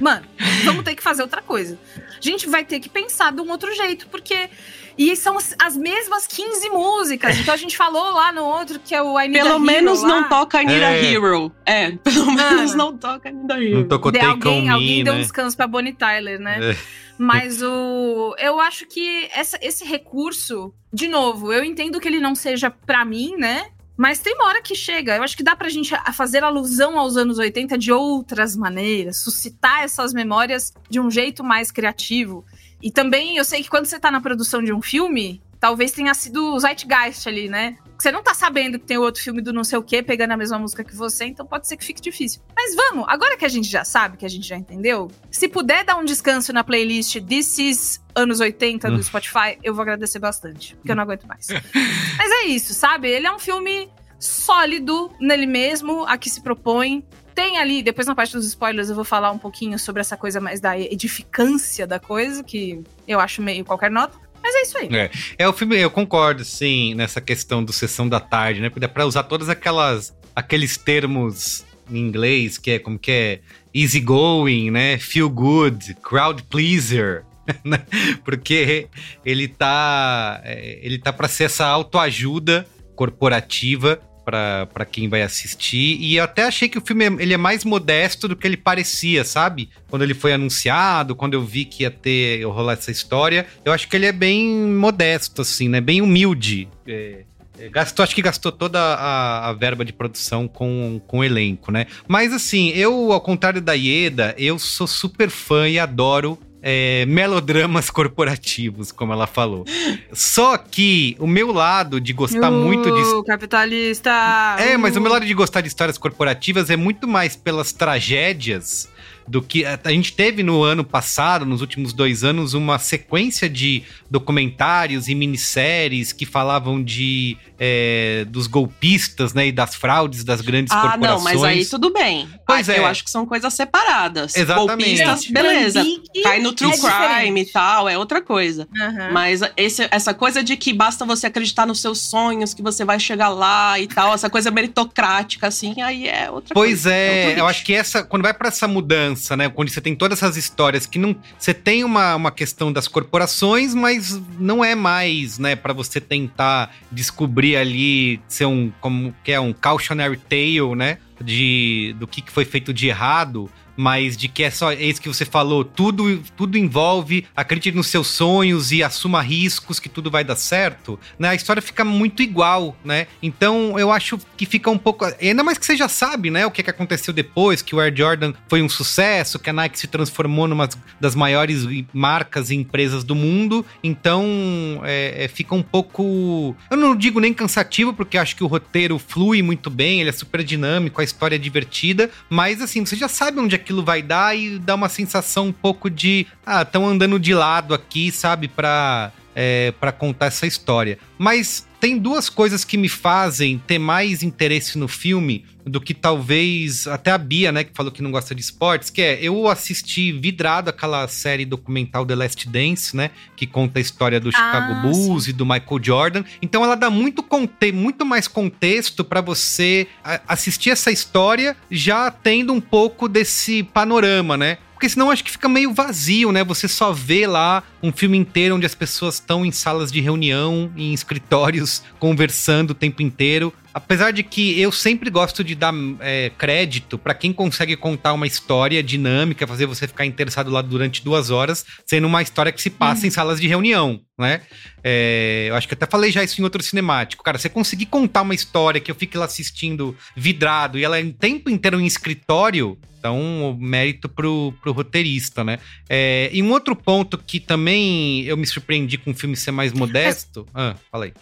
mano, 0.00 0.24
vamos 0.64 0.84
ter 0.84 0.94
que 0.94 1.02
fazer 1.02 1.22
outra 1.22 1.42
coisa. 1.42 1.78
A 1.96 2.20
gente 2.20 2.48
vai 2.48 2.64
ter 2.64 2.80
que 2.80 2.88
pensar 2.88 3.32
de 3.32 3.40
um 3.40 3.50
outro 3.50 3.74
jeito, 3.74 4.06
porque. 4.08 4.48
E 4.96 5.16
são 5.16 5.36
as, 5.36 5.54
as 5.60 5.76
mesmas 5.76 6.26
15 6.26 6.70
músicas. 6.70 7.38
Então 7.38 7.52
a 7.52 7.56
gente 7.56 7.76
falou 7.76 8.12
lá 8.12 8.30
no 8.32 8.44
outro 8.44 8.78
que 8.78 8.94
é 8.94 9.02
o 9.02 9.18
I 9.20 9.26
Need 9.28 9.40
a 9.40 9.42
Pelo 9.42 9.54
Hero 9.56 9.60
menos 9.64 10.02
lá. 10.02 10.08
não 10.08 10.28
toca 10.28 10.62
I 10.62 10.66
Need 10.66 10.84
a 10.84 10.90
É. 10.92 11.04
Hero. 11.12 11.52
É, 11.66 11.90
pelo 11.92 12.30
menos 12.32 12.74
não 12.74 12.96
toca 12.96 13.28
I 13.28 13.32
Need 13.32 13.52
a 13.52 13.60
Hero. 13.62 13.78
Não 13.80 13.88
tocou 13.88 14.12
De 14.12 14.20
alguém, 14.20 14.68
alguém 14.68 14.98
Me, 14.98 15.04
deu 15.04 15.12
um 15.14 15.16
né? 15.16 15.22
descanso 15.22 15.56
pra 15.56 15.66
Bonnie 15.66 15.92
Tyler, 15.92 16.38
né? 16.40 16.70
É. 16.72 16.76
Mas 17.18 17.62
o. 17.62 18.34
Eu 18.38 18.58
acho 18.60 18.86
que 18.86 19.28
essa- 19.32 19.58
esse 19.62 19.84
recurso, 19.84 20.72
de 20.92 21.06
novo, 21.08 21.52
eu 21.52 21.64
entendo 21.64 22.00
que 22.00 22.08
ele 22.08 22.18
não 22.20 22.34
seja 22.34 22.70
pra 22.70 23.04
mim, 23.04 23.34
né? 23.36 23.66
Mas 23.96 24.18
tem 24.18 24.34
uma 24.34 24.46
hora 24.46 24.60
que 24.60 24.74
chega. 24.74 25.14
Eu 25.16 25.22
acho 25.22 25.36
que 25.36 25.42
dá 25.44 25.54
pra 25.54 25.68
gente 25.68 25.94
a- 25.94 26.12
fazer 26.12 26.42
alusão 26.42 26.98
aos 26.98 27.16
anos 27.16 27.38
80 27.38 27.78
de 27.78 27.92
outras 27.92 28.56
maneiras, 28.56 29.18
suscitar 29.18 29.84
essas 29.84 30.12
memórias 30.12 30.72
de 30.90 30.98
um 30.98 31.08
jeito 31.08 31.44
mais 31.44 31.70
criativo. 31.70 32.44
E 32.84 32.90
também 32.90 33.38
eu 33.38 33.44
sei 33.46 33.62
que 33.62 33.70
quando 33.70 33.86
você 33.86 33.98
tá 33.98 34.10
na 34.10 34.20
produção 34.20 34.62
de 34.62 34.70
um 34.70 34.82
filme, 34.82 35.42
talvez 35.58 35.90
tenha 35.90 36.12
sido 36.12 36.52
o 36.52 36.60
Zeitgeist 36.60 37.26
ali, 37.26 37.48
né? 37.48 37.78
Você 37.98 38.12
não 38.12 38.22
tá 38.22 38.34
sabendo 38.34 38.78
que 38.78 38.84
tem 38.84 38.98
outro 38.98 39.22
filme 39.22 39.40
do 39.40 39.54
não 39.54 39.64
sei 39.64 39.78
o 39.78 39.82
quê 39.82 40.02
pegando 40.02 40.32
a 40.32 40.36
mesma 40.36 40.58
música 40.58 40.84
que 40.84 40.94
você, 40.94 41.24
então 41.24 41.46
pode 41.46 41.66
ser 41.66 41.78
que 41.78 41.84
fique 41.84 42.02
difícil. 42.02 42.42
Mas 42.54 42.74
vamos, 42.74 43.06
agora 43.08 43.38
que 43.38 43.44
a 43.46 43.48
gente 43.48 43.70
já 43.70 43.86
sabe, 43.86 44.18
que 44.18 44.26
a 44.26 44.28
gente 44.28 44.46
já 44.46 44.58
entendeu, 44.58 45.10
se 45.30 45.48
puder 45.48 45.82
dar 45.82 45.96
um 45.96 46.04
descanso 46.04 46.52
na 46.52 46.62
playlist 46.62 47.18
This 47.22 47.58
Is 47.58 48.04
anos 48.14 48.40
80 48.40 48.90
do. 48.90 49.02
Spotify, 49.02 49.58
eu 49.62 49.74
vou 49.74 49.80
agradecer 49.80 50.18
bastante, 50.18 50.76
porque 50.76 50.92
eu 50.92 50.96
não 50.96 51.04
aguento 51.04 51.26
mais. 51.26 51.46
Mas 52.18 52.30
é 52.30 52.44
isso, 52.48 52.74
sabe? 52.74 53.08
Ele 53.08 53.26
é 53.26 53.34
um 53.34 53.38
filme 53.38 53.88
sólido 54.18 55.10
nele 55.18 55.46
mesmo, 55.46 56.04
a 56.04 56.18
que 56.18 56.28
se 56.28 56.42
propõe. 56.42 57.02
Tem 57.34 57.58
ali, 57.58 57.82
depois 57.82 58.06
na 58.06 58.14
parte 58.14 58.32
dos 58.32 58.46
spoilers 58.46 58.88
eu 58.88 58.94
vou 58.94 59.04
falar 59.04 59.30
um 59.32 59.38
pouquinho 59.38 59.78
sobre 59.78 60.00
essa 60.00 60.16
coisa 60.16 60.40
mais 60.40 60.60
da 60.60 60.78
edificância 60.78 61.86
da 61.86 61.98
coisa, 61.98 62.44
que 62.44 62.80
eu 63.08 63.18
acho 63.18 63.42
meio 63.42 63.64
qualquer 63.64 63.90
nota. 63.90 64.16
Mas 64.42 64.54
é 64.54 64.62
isso 64.62 64.78
aí. 64.78 64.88
É. 64.94 65.10
É 65.38 65.48
o 65.48 65.52
filme, 65.52 65.76
eu 65.78 65.90
concordo, 65.90 66.44
sim, 66.44 66.94
nessa 66.94 67.20
questão 67.20 67.64
do 67.64 67.72
sessão 67.72 68.06
da 68.06 68.20
tarde, 68.20 68.60
né? 68.60 68.68
Porque 68.68 68.80
dá 68.80 68.88
pra 68.88 69.06
usar 69.06 69.24
todas 69.24 69.48
aquelas 69.48 70.14
aqueles 70.36 70.76
termos 70.76 71.64
em 71.90 71.98
inglês 71.98 72.58
que 72.58 72.72
é 72.72 72.78
como 72.78 72.98
que 72.98 73.10
é 73.10 73.40
easy 73.74 74.00
going, 74.00 74.70
né? 74.70 74.98
Feel 74.98 75.30
good, 75.30 75.94
crowd 76.02 76.42
pleaser, 76.44 77.24
né? 77.64 77.84
Porque 78.24 78.86
ele 79.24 79.48
tá 79.48 80.40
é, 80.44 80.78
ele 80.82 80.98
tá 80.98 81.12
para 81.12 81.26
ser 81.26 81.44
essa 81.44 81.66
autoajuda 81.66 82.66
corporativa 82.94 84.00
para 84.24 84.84
quem 84.90 85.08
vai 85.08 85.22
assistir. 85.22 85.96
E 86.00 86.16
eu 86.16 86.24
até 86.24 86.44
achei 86.44 86.68
que 86.68 86.78
o 86.78 86.80
filme 86.80 87.04
é- 87.04 87.22
ele 87.22 87.34
é 87.34 87.36
mais 87.36 87.64
modesto 87.64 88.26
do 88.26 88.36
que 88.36 88.46
ele 88.46 88.56
parecia, 88.56 89.24
sabe? 89.24 89.68
Quando 89.88 90.02
ele 90.02 90.14
foi 90.14 90.32
anunciado, 90.32 91.14
quando 91.14 91.34
eu 91.34 91.42
vi 91.42 91.64
que 91.64 91.82
ia 91.82 91.90
ter 91.90 92.44
rolar 92.44 92.74
essa 92.74 92.90
história, 92.90 93.46
eu 93.64 93.72
acho 93.72 93.88
que 93.88 93.96
ele 93.96 94.06
é 94.06 94.12
bem 94.12 94.48
modesto, 94.48 95.42
assim, 95.42 95.68
né? 95.68 95.80
Bem 95.80 96.00
humilde. 96.00 96.68
É, 96.86 97.24
é, 97.58 97.68
gastou, 97.68 98.02
acho 98.02 98.14
que 98.14 98.22
gastou 98.22 98.50
toda 98.50 98.80
a, 98.80 99.48
a 99.48 99.52
verba 99.52 99.84
de 99.84 99.92
produção 99.92 100.48
com, 100.48 101.00
com 101.06 101.18
o 101.18 101.24
elenco, 101.24 101.70
né? 101.70 101.86
Mas 102.08 102.32
assim, 102.32 102.70
eu, 102.70 103.12
ao 103.12 103.20
contrário 103.20 103.60
da 103.60 103.74
Ieda, 103.74 104.34
eu 104.36 104.58
sou 104.58 104.86
super 104.86 105.30
fã 105.30 105.68
e 105.68 105.78
adoro 105.78 106.38
é, 106.66 107.04
melodramas 107.04 107.90
corporativos, 107.90 108.90
como 108.90 109.12
ela 109.12 109.26
falou. 109.26 109.66
Só 110.14 110.56
que 110.56 111.14
o 111.18 111.26
meu 111.26 111.52
lado 111.52 112.00
de 112.00 112.14
gostar 112.14 112.50
muito 112.50 112.90
de 112.90 113.04
Uh, 113.04 113.22
capitalista! 113.22 114.56
é, 114.58 114.74
mas 114.78 114.96
o 114.96 114.98
uh. 114.98 115.02
meu 115.02 115.12
lado 115.12 115.26
de 115.26 115.34
gostar 115.34 115.60
de 115.60 115.68
histórias 115.68 115.98
corporativas 115.98 116.70
é 116.70 116.76
muito 116.76 117.06
mais 117.06 117.36
pelas 117.36 117.70
tragédias 117.70 118.88
do 119.26 119.40
que 119.40 119.64
a 119.64 119.78
gente 119.90 120.12
teve 120.12 120.42
no 120.42 120.62
ano 120.62 120.84
passado, 120.84 121.44
nos 121.46 121.60
últimos 121.60 121.92
dois 121.92 122.22
anos, 122.24 122.52
uma 122.54 122.78
sequência 122.78 123.48
de 123.48 123.82
documentários 124.10 125.08
e 125.08 125.14
minisséries 125.14 126.12
que 126.12 126.24
falavam 126.26 126.82
de 126.82 127.36
é, 127.58 128.26
dos 128.28 128.46
golpistas, 128.48 129.32
né, 129.32 129.46
e 129.46 129.52
das 129.52 129.74
fraudes 129.76 130.24
das 130.24 130.40
grandes 130.40 130.72
Ah, 130.72 130.80
corporações. 130.90 131.06
não, 131.16 131.22
mas 131.22 131.42
aí 131.44 131.64
tudo 131.64 131.92
bem. 131.92 132.28
Pois 132.46 132.68
Ah, 132.68 132.74
é. 132.74 132.78
Eu 132.80 132.86
acho 132.86 133.04
que 133.04 133.10
são 133.10 133.24
coisas 133.24 133.54
separadas. 133.54 134.34
Exatamente. 134.36 134.96
Golpistas, 135.02 135.30
beleza. 135.30 135.78
Lambique 135.82 136.22
Cai 136.22 136.40
no 136.40 136.52
true 136.52 136.72
é 136.72 137.20
crime 137.22 137.42
e 137.42 137.46
tal, 137.46 137.88
é 137.88 137.96
outra 137.96 138.20
coisa. 138.20 138.66
Aham. 138.76 139.10
Mas 139.12 139.40
esse- 139.56 139.86
essa 139.90 140.12
coisa 140.12 140.42
de 140.42 140.56
que 140.56 140.72
basta 140.72 141.04
você 141.04 141.28
acreditar 141.28 141.64
nos 141.64 141.80
seus 141.80 142.00
sonhos, 142.00 142.52
que 142.52 142.62
você 142.62 142.84
vai 142.84 142.98
chegar 142.98 143.28
lá 143.28 143.78
e 143.78 143.86
tal, 143.86 144.12
essa 144.12 144.28
coisa 144.28 144.50
meritocrática, 144.50 145.46
assim, 145.46 145.80
aí 145.80 146.08
é 146.08 146.28
outra 146.30 146.54
Pois 146.54 146.82
coisa. 146.82 146.92
é, 146.92 147.26
outro 147.28 147.40
eu 147.40 147.46
acho 147.46 147.64
que 147.64 147.72
essa, 147.72 148.02
quando 148.02 148.22
vai 148.22 148.34
pra 148.34 148.48
essa 148.48 148.66
mudança, 148.66 149.13
né, 149.36 149.48
quando 149.48 149.68
você 149.68 149.80
tem 149.80 149.94
todas 149.94 150.18
essas 150.18 150.36
histórias 150.36 150.86
que 150.86 150.98
não, 150.98 151.16
você 151.38 151.54
tem 151.54 151.84
uma, 151.84 152.14
uma 152.14 152.30
questão 152.30 152.72
das 152.72 152.88
corporações, 152.88 153.74
mas 153.74 154.20
não 154.38 154.64
é 154.64 154.74
mais, 154.74 155.38
né, 155.38 155.56
para 155.56 155.72
você 155.72 156.00
tentar 156.00 156.74
descobrir 156.90 157.56
ali 157.56 158.20
ser 158.28 158.46
um 158.46 158.72
como 158.80 159.14
que 159.24 159.32
é 159.32 159.40
um 159.40 159.52
cautionary 159.52 160.16
tale, 160.16 160.74
né, 160.76 160.98
de 161.22 161.94
do 161.98 162.06
que 162.06 162.22
foi 162.30 162.44
feito 162.44 162.72
de 162.72 162.88
errado. 162.88 163.50
mas 163.76 164.16
de 164.16 164.28
que 164.28 164.42
é 164.42 164.50
só 164.50 164.72
é 164.72 164.82
isso 164.82 165.00
que 165.00 165.08
você 165.08 165.24
falou, 165.24 165.64
tudo, 165.64 166.22
tudo 166.36 166.56
envolve, 166.56 167.26
acredite 167.34 167.76
nos 167.76 167.88
seus 167.88 168.06
sonhos 168.06 168.72
e 168.72 168.82
assuma 168.82 169.20
riscos 169.20 169.78
que 169.78 169.88
tudo 169.88 170.10
vai 170.10 170.24
dar 170.24 170.36
certo, 170.36 170.98
né? 171.18 171.30
A 171.30 171.34
história 171.34 171.60
fica 171.60 171.84
muito 171.84 172.22
igual, 172.22 172.76
né? 172.84 173.06
Então 173.22 173.78
eu 173.78 173.90
acho 173.90 174.18
que 174.36 174.46
fica 174.46 174.70
um 174.70 174.78
pouco. 174.78 175.04
Ainda 175.20 175.42
mais 175.42 175.58
que 175.58 175.66
você 175.66 175.76
já 175.76 175.88
sabe, 175.88 176.30
né? 176.30 176.46
O 176.46 176.50
que, 176.50 176.62
que 176.62 176.70
aconteceu 176.70 177.12
depois, 177.12 177.62
que 177.62 177.74
o 177.74 177.80
Air 177.80 177.94
Jordan 177.94 178.32
foi 178.48 178.62
um 178.62 178.68
sucesso, 178.68 179.38
que 179.38 179.50
a 179.50 179.52
Nike 179.52 179.78
se 179.78 179.86
transformou 179.86 180.46
numa 180.46 180.68
das 181.00 181.14
maiores 181.14 181.66
marcas 181.92 182.50
e 182.50 182.54
empresas 182.54 183.04
do 183.04 183.14
mundo. 183.14 183.64
Então 183.82 184.80
é, 184.84 185.24
é, 185.24 185.28
fica 185.28 185.54
um 185.54 185.62
pouco. 185.62 186.56
Eu 186.70 186.76
não 186.76 186.94
digo 186.94 187.20
nem 187.20 187.32
cansativo, 187.32 187.92
porque 187.92 188.16
acho 188.16 188.36
que 188.36 188.44
o 188.44 188.46
roteiro 188.46 188.98
flui 188.98 189.42
muito 189.42 189.70
bem, 189.70 190.00
ele 190.00 190.10
é 190.10 190.12
super 190.12 190.42
dinâmico, 190.42 191.00
a 191.04 191.06
história 191.06 191.38
divertida, 191.38 192.10
mas 192.28 192.60
assim, 192.60 192.84
você 192.84 192.96
já 192.96 193.08
sabe 193.08 193.38
onde 193.38 193.54
aquilo 193.54 193.84
vai 193.84 194.02
dar 194.02 194.36
e 194.36 194.58
dá 194.58 194.74
uma 194.74 194.88
sensação 194.88 195.48
um 195.48 195.52
pouco 195.52 195.88
de. 195.88 196.26
Ah, 196.44 196.62
estão 196.62 196.88
andando 196.88 197.18
de 197.18 197.34
lado 197.34 197.74
aqui, 197.74 198.10
sabe? 198.10 198.48
Pra 198.48 199.12
é, 199.34 199.72
para 199.72 199.92
contar 199.92 200.26
essa 200.26 200.46
história. 200.46 200.98
Mas 201.18 201.66
tem 201.80 201.98
duas 201.98 202.30
coisas 202.30 202.64
que 202.64 202.78
me 202.78 202.88
fazem 202.88 203.58
ter 203.66 203.78
mais 203.78 204.22
interesse 204.22 204.78
no 204.78 204.88
filme 204.88 205.44
do 205.66 205.80
que 205.80 205.92
talvez 205.92 206.86
até 206.86 207.10
a 207.10 207.18
Bia, 207.18 207.52
né, 207.52 207.64
que 207.64 207.72
falou 207.74 207.92
que 207.92 208.02
não 208.02 208.10
gosta 208.10 208.34
de 208.34 208.40
esportes, 208.40 208.90
que 208.90 209.02
é 209.02 209.18
eu 209.20 209.48
assisti 209.48 210.12
vidrado 210.12 210.70
aquela 210.70 211.06
série 211.08 211.44
documental 211.44 212.06
The 212.06 212.14
Last 212.14 212.48
Dance, 212.48 212.96
né, 212.96 213.10
que 213.36 213.46
conta 213.46 213.78
a 213.78 213.82
história 213.82 214.20
do 214.20 214.30
Chicago 214.30 214.72
ah, 214.72 214.82
Bulls 214.82 215.24
sim. 215.24 215.30
e 215.30 215.32
do 215.32 215.44
Michael 215.44 215.82
Jordan. 215.82 216.24
Então 216.40 216.64
ela 216.64 216.74
dá 216.74 216.88
muito 216.88 217.22
conte 217.22 217.72
muito 217.72 218.04
mais 218.04 218.28
contexto 218.28 219.04
para 219.04 219.20
você 219.20 219.86
assistir 220.26 220.70
essa 220.70 220.90
história 220.90 221.56
já 221.70 222.10
tendo 222.10 222.52
um 222.52 222.60
pouco 222.60 223.08
desse 223.08 223.62
panorama, 223.62 224.36
né? 224.36 224.58
Porque 224.84 224.92
senão 224.92 225.10
acho 225.10 225.24
que 225.24 225.30
fica 225.30 225.48
meio 225.48 225.72
vazio, 225.72 226.30
né? 226.30 226.44
Você 226.44 226.68
só 226.68 226.92
vê 226.92 227.26
lá 227.26 227.62
um 227.82 227.90
filme 227.90 228.18
inteiro 228.18 228.54
onde 228.54 228.66
as 228.66 228.74
pessoas 228.74 229.14
estão 229.14 229.42
em 229.42 229.50
salas 229.50 229.90
de 229.90 229.98
reunião, 229.98 230.70
em 230.76 230.92
escritórios, 230.92 231.82
conversando 231.98 232.72
o 232.72 232.74
tempo 232.74 233.00
inteiro. 233.00 233.50
Apesar 233.72 234.10
de 234.10 234.22
que 234.22 234.60
eu 234.60 234.70
sempre 234.70 235.08
gosto 235.08 235.42
de 235.42 235.54
dar 235.54 235.72
é, 236.00 236.30
crédito 236.36 236.98
para 236.98 237.14
quem 237.14 237.32
consegue 237.32 237.76
contar 237.76 238.12
uma 238.12 238.26
história 238.26 238.82
dinâmica, 238.82 239.46
fazer 239.46 239.64
você 239.64 239.88
ficar 239.88 240.04
interessado 240.04 240.50
lá 240.50 240.60
durante 240.60 241.02
duas 241.02 241.30
horas, 241.30 241.64
sendo 241.86 242.06
uma 242.06 242.20
história 242.20 242.52
que 242.52 242.60
se 242.60 242.68
passa 242.68 243.00
uhum. 243.00 243.08
em 243.08 243.10
salas 243.10 243.40
de 243.40 243.48
reunião, 243.48 244.02
né? 244.18 244.42
É, 244.82 245.46
eu 245.48 245.56
acho 245.56 245.66
que 245.66 245.72
até 245.72 245.86
falei 245.86 246.12
já 246.12 246.22
isso 246.22 246.42
em 246.42 246.44
outro 246.44 246.62
cinemático. 246.62 247.24
Cara, 247.24 247.38
você 247.38 247.48
conseguir 247.48 247.86
contar 247.86 248.20
uma 248.20 248.34
história 248.34 248.82
que 248.82 248.90
eu 248.90 248.94
fique 248.94 249.16
lá 249.16 249.24
assistindo 249.24 249.96
vidrado 250.14 250.78
e 250.78 250.84
ela 250.84 251.00
é 251.00 251.02
o 251.02 251.10
tempo 251.10 251.48
inteiro 251.48 251.80
em 251.80 251.86
escritório, 251.86 252.78
então, 253.04 253.54
mérito 253.60 254.08
pro, 254.08 254.54
pro 254.62 254.72
roteirista, 254.72 255.44
né? 255.44 255.58
É, 255.90 256.30
e 256.32 256.42
um 256.42 256.50
outro 256.50 256.74
ponto 256.74 257.18
que 257.18 257.38
também 257.38 258.22
eu 258.22 258.34
me 258.34 258.46
surpreendi 258.46 258.96
com 258.96 259.10
o 259.10 259.14
filme 259.14 259.36
ser 259.36 259.50
mais 259.50 259.74
modesto. 259.74 260.46
Ah, 260.54 260.74
falei. 260.90 261.12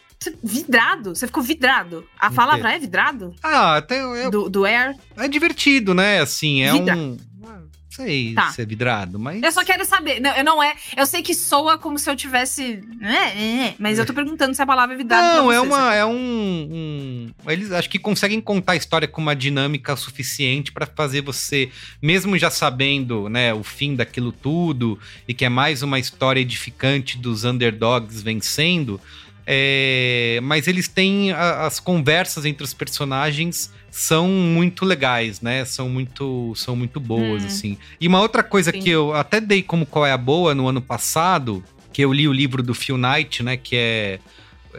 Vidrado? 0.45 1.17
Você 1.17 1.27
ficou 1.27 1.43
vidrado? 1.43 2.07
A 2.17 2.31
palavra 2.31 2.73
é 2.73 2.79
vidrado? 2.79 3.35
Ah, 3.43 3.79
até 3.79 4.01
eu... 4.01 4.31
do, 4.31 4.49
do 4.49 4.65
Air? 4.65 4.95
É 5.17 5.27
divertido, 5.27 5.93
né? 5.93 6.21
Assim, 6.21 6.63
é 6.63 6.71
Vidra. 6.71 6.97
um 6.97 7.17
sei 7.95 8.35
tá. 8.35 8.51
se 8.51 8.63
é 8.63 8.65
vidrado, 8.65 9.19
mas. 9.19 9.43
Eu 9.43 9.53
só 9.53 9.65
quero 9.65 9.85
saber. 9.85 10.21
Não, 10.21 10.43
não 10.43 10.63
é. 10.63 10.75
Eu 10.97 11.07
sei 11.07 11.23
que 11.23 11.35
soa 11.35 11.79
como 11.79 11.99
se 11.99 12.09
eu 12.11 12.17
tivesse. 12.17 12.83
Né, 12.99 13.75
mas 13.79 13.99
eu 13.99 14.07
tô 14.07 14.15
perguntando 14.15 14.55
se 14.55 14.63
a 14.63 14.67
palavra 14.67 14.95
é 14.95 14.99
vidrado. 14.99 15.37
Não, 15.37 15.53
é 15.53 15.61
uma. 15.61 15.95
É 15.95 16.05
um, 16.05 16.13
um, 16.13 17.31
Eles 17.47 17.71
acho 17.73 17.91
que 17.91 17.99
conseguem 17.99 18.41
contar 18.41 18.73
a 18.73 18.77
história 18.77 19.07
com 19.07 19.21
uma 19.21 19.37
dinâmica 19.37 19.95
suficiente 19.97 20.73
para 20.73 20.87
fazer 20.87 21.21
você, 21.21 21.71
mesmo 22.01 22.39
já 22.39 22.51
sabendo, 22.51 23.29
né, 23.29 23.53
o 23.53 23.63
fim 23.63 23.95
daquilo 23.95 24.33
tudo, 24.33 24.99
e 25.29 25.35
que 25.35 25.45
é 25.45 25.49
mais 25.49 25.83
uma 25.83 25.99
história 25.99 26.41
edificante 26.41 27.19
dos 27.19 27.45
underdogs 27.45 28.23
vencendo 28.23 29.01
é, 29.47 30.39
mas 30.43 30.67
eles 30.69 30.89
têm 30.89 31.33
a, 31.33 31.67
as 31.67 31.81
conversas 31.81 32.45
entre 32.45 32.65
os 32.65 32.73
personagens 32.73 33.73
são 33.91 34.29
muito 34.29 34.85
legais, 34.85 35.41
né? 35.41 35.65
São 35.65 35.89
muito, 35.89 36.55
são 36.57 36.75
muito 36.75 36.99
boas, 36.99 37.43
hum. 37.43 37.47
assim. 37.47 37.79
E 38.01 38.09
uma 38.09 38.21
outra 38.21 38.43
coisa 38.43 38.71
Sim. 38.71 38.81
que 38.81 38.89
eu 38.89 39.15
até 39.15 39.41
dei 39.41 39.63
como 39.63 39.85
qual 39.85 40.07
é 40.07 40.13
a 40.13 40.17
boa 40.17 40.55
no 40.55 40.67
ano 40.69 40.81
passado, 40.81 41.63
que 41.93 42.03
eu 42.03 42.13
li 42.13 42.27
o 42.27 42.33
livro 42.33 42.63
do 42.63 42.75
Phil 42.75 42.97
Knight, 42.97 43.43
né? 43.43 43.57
Que 43.57 43.77
é 43.77 44.21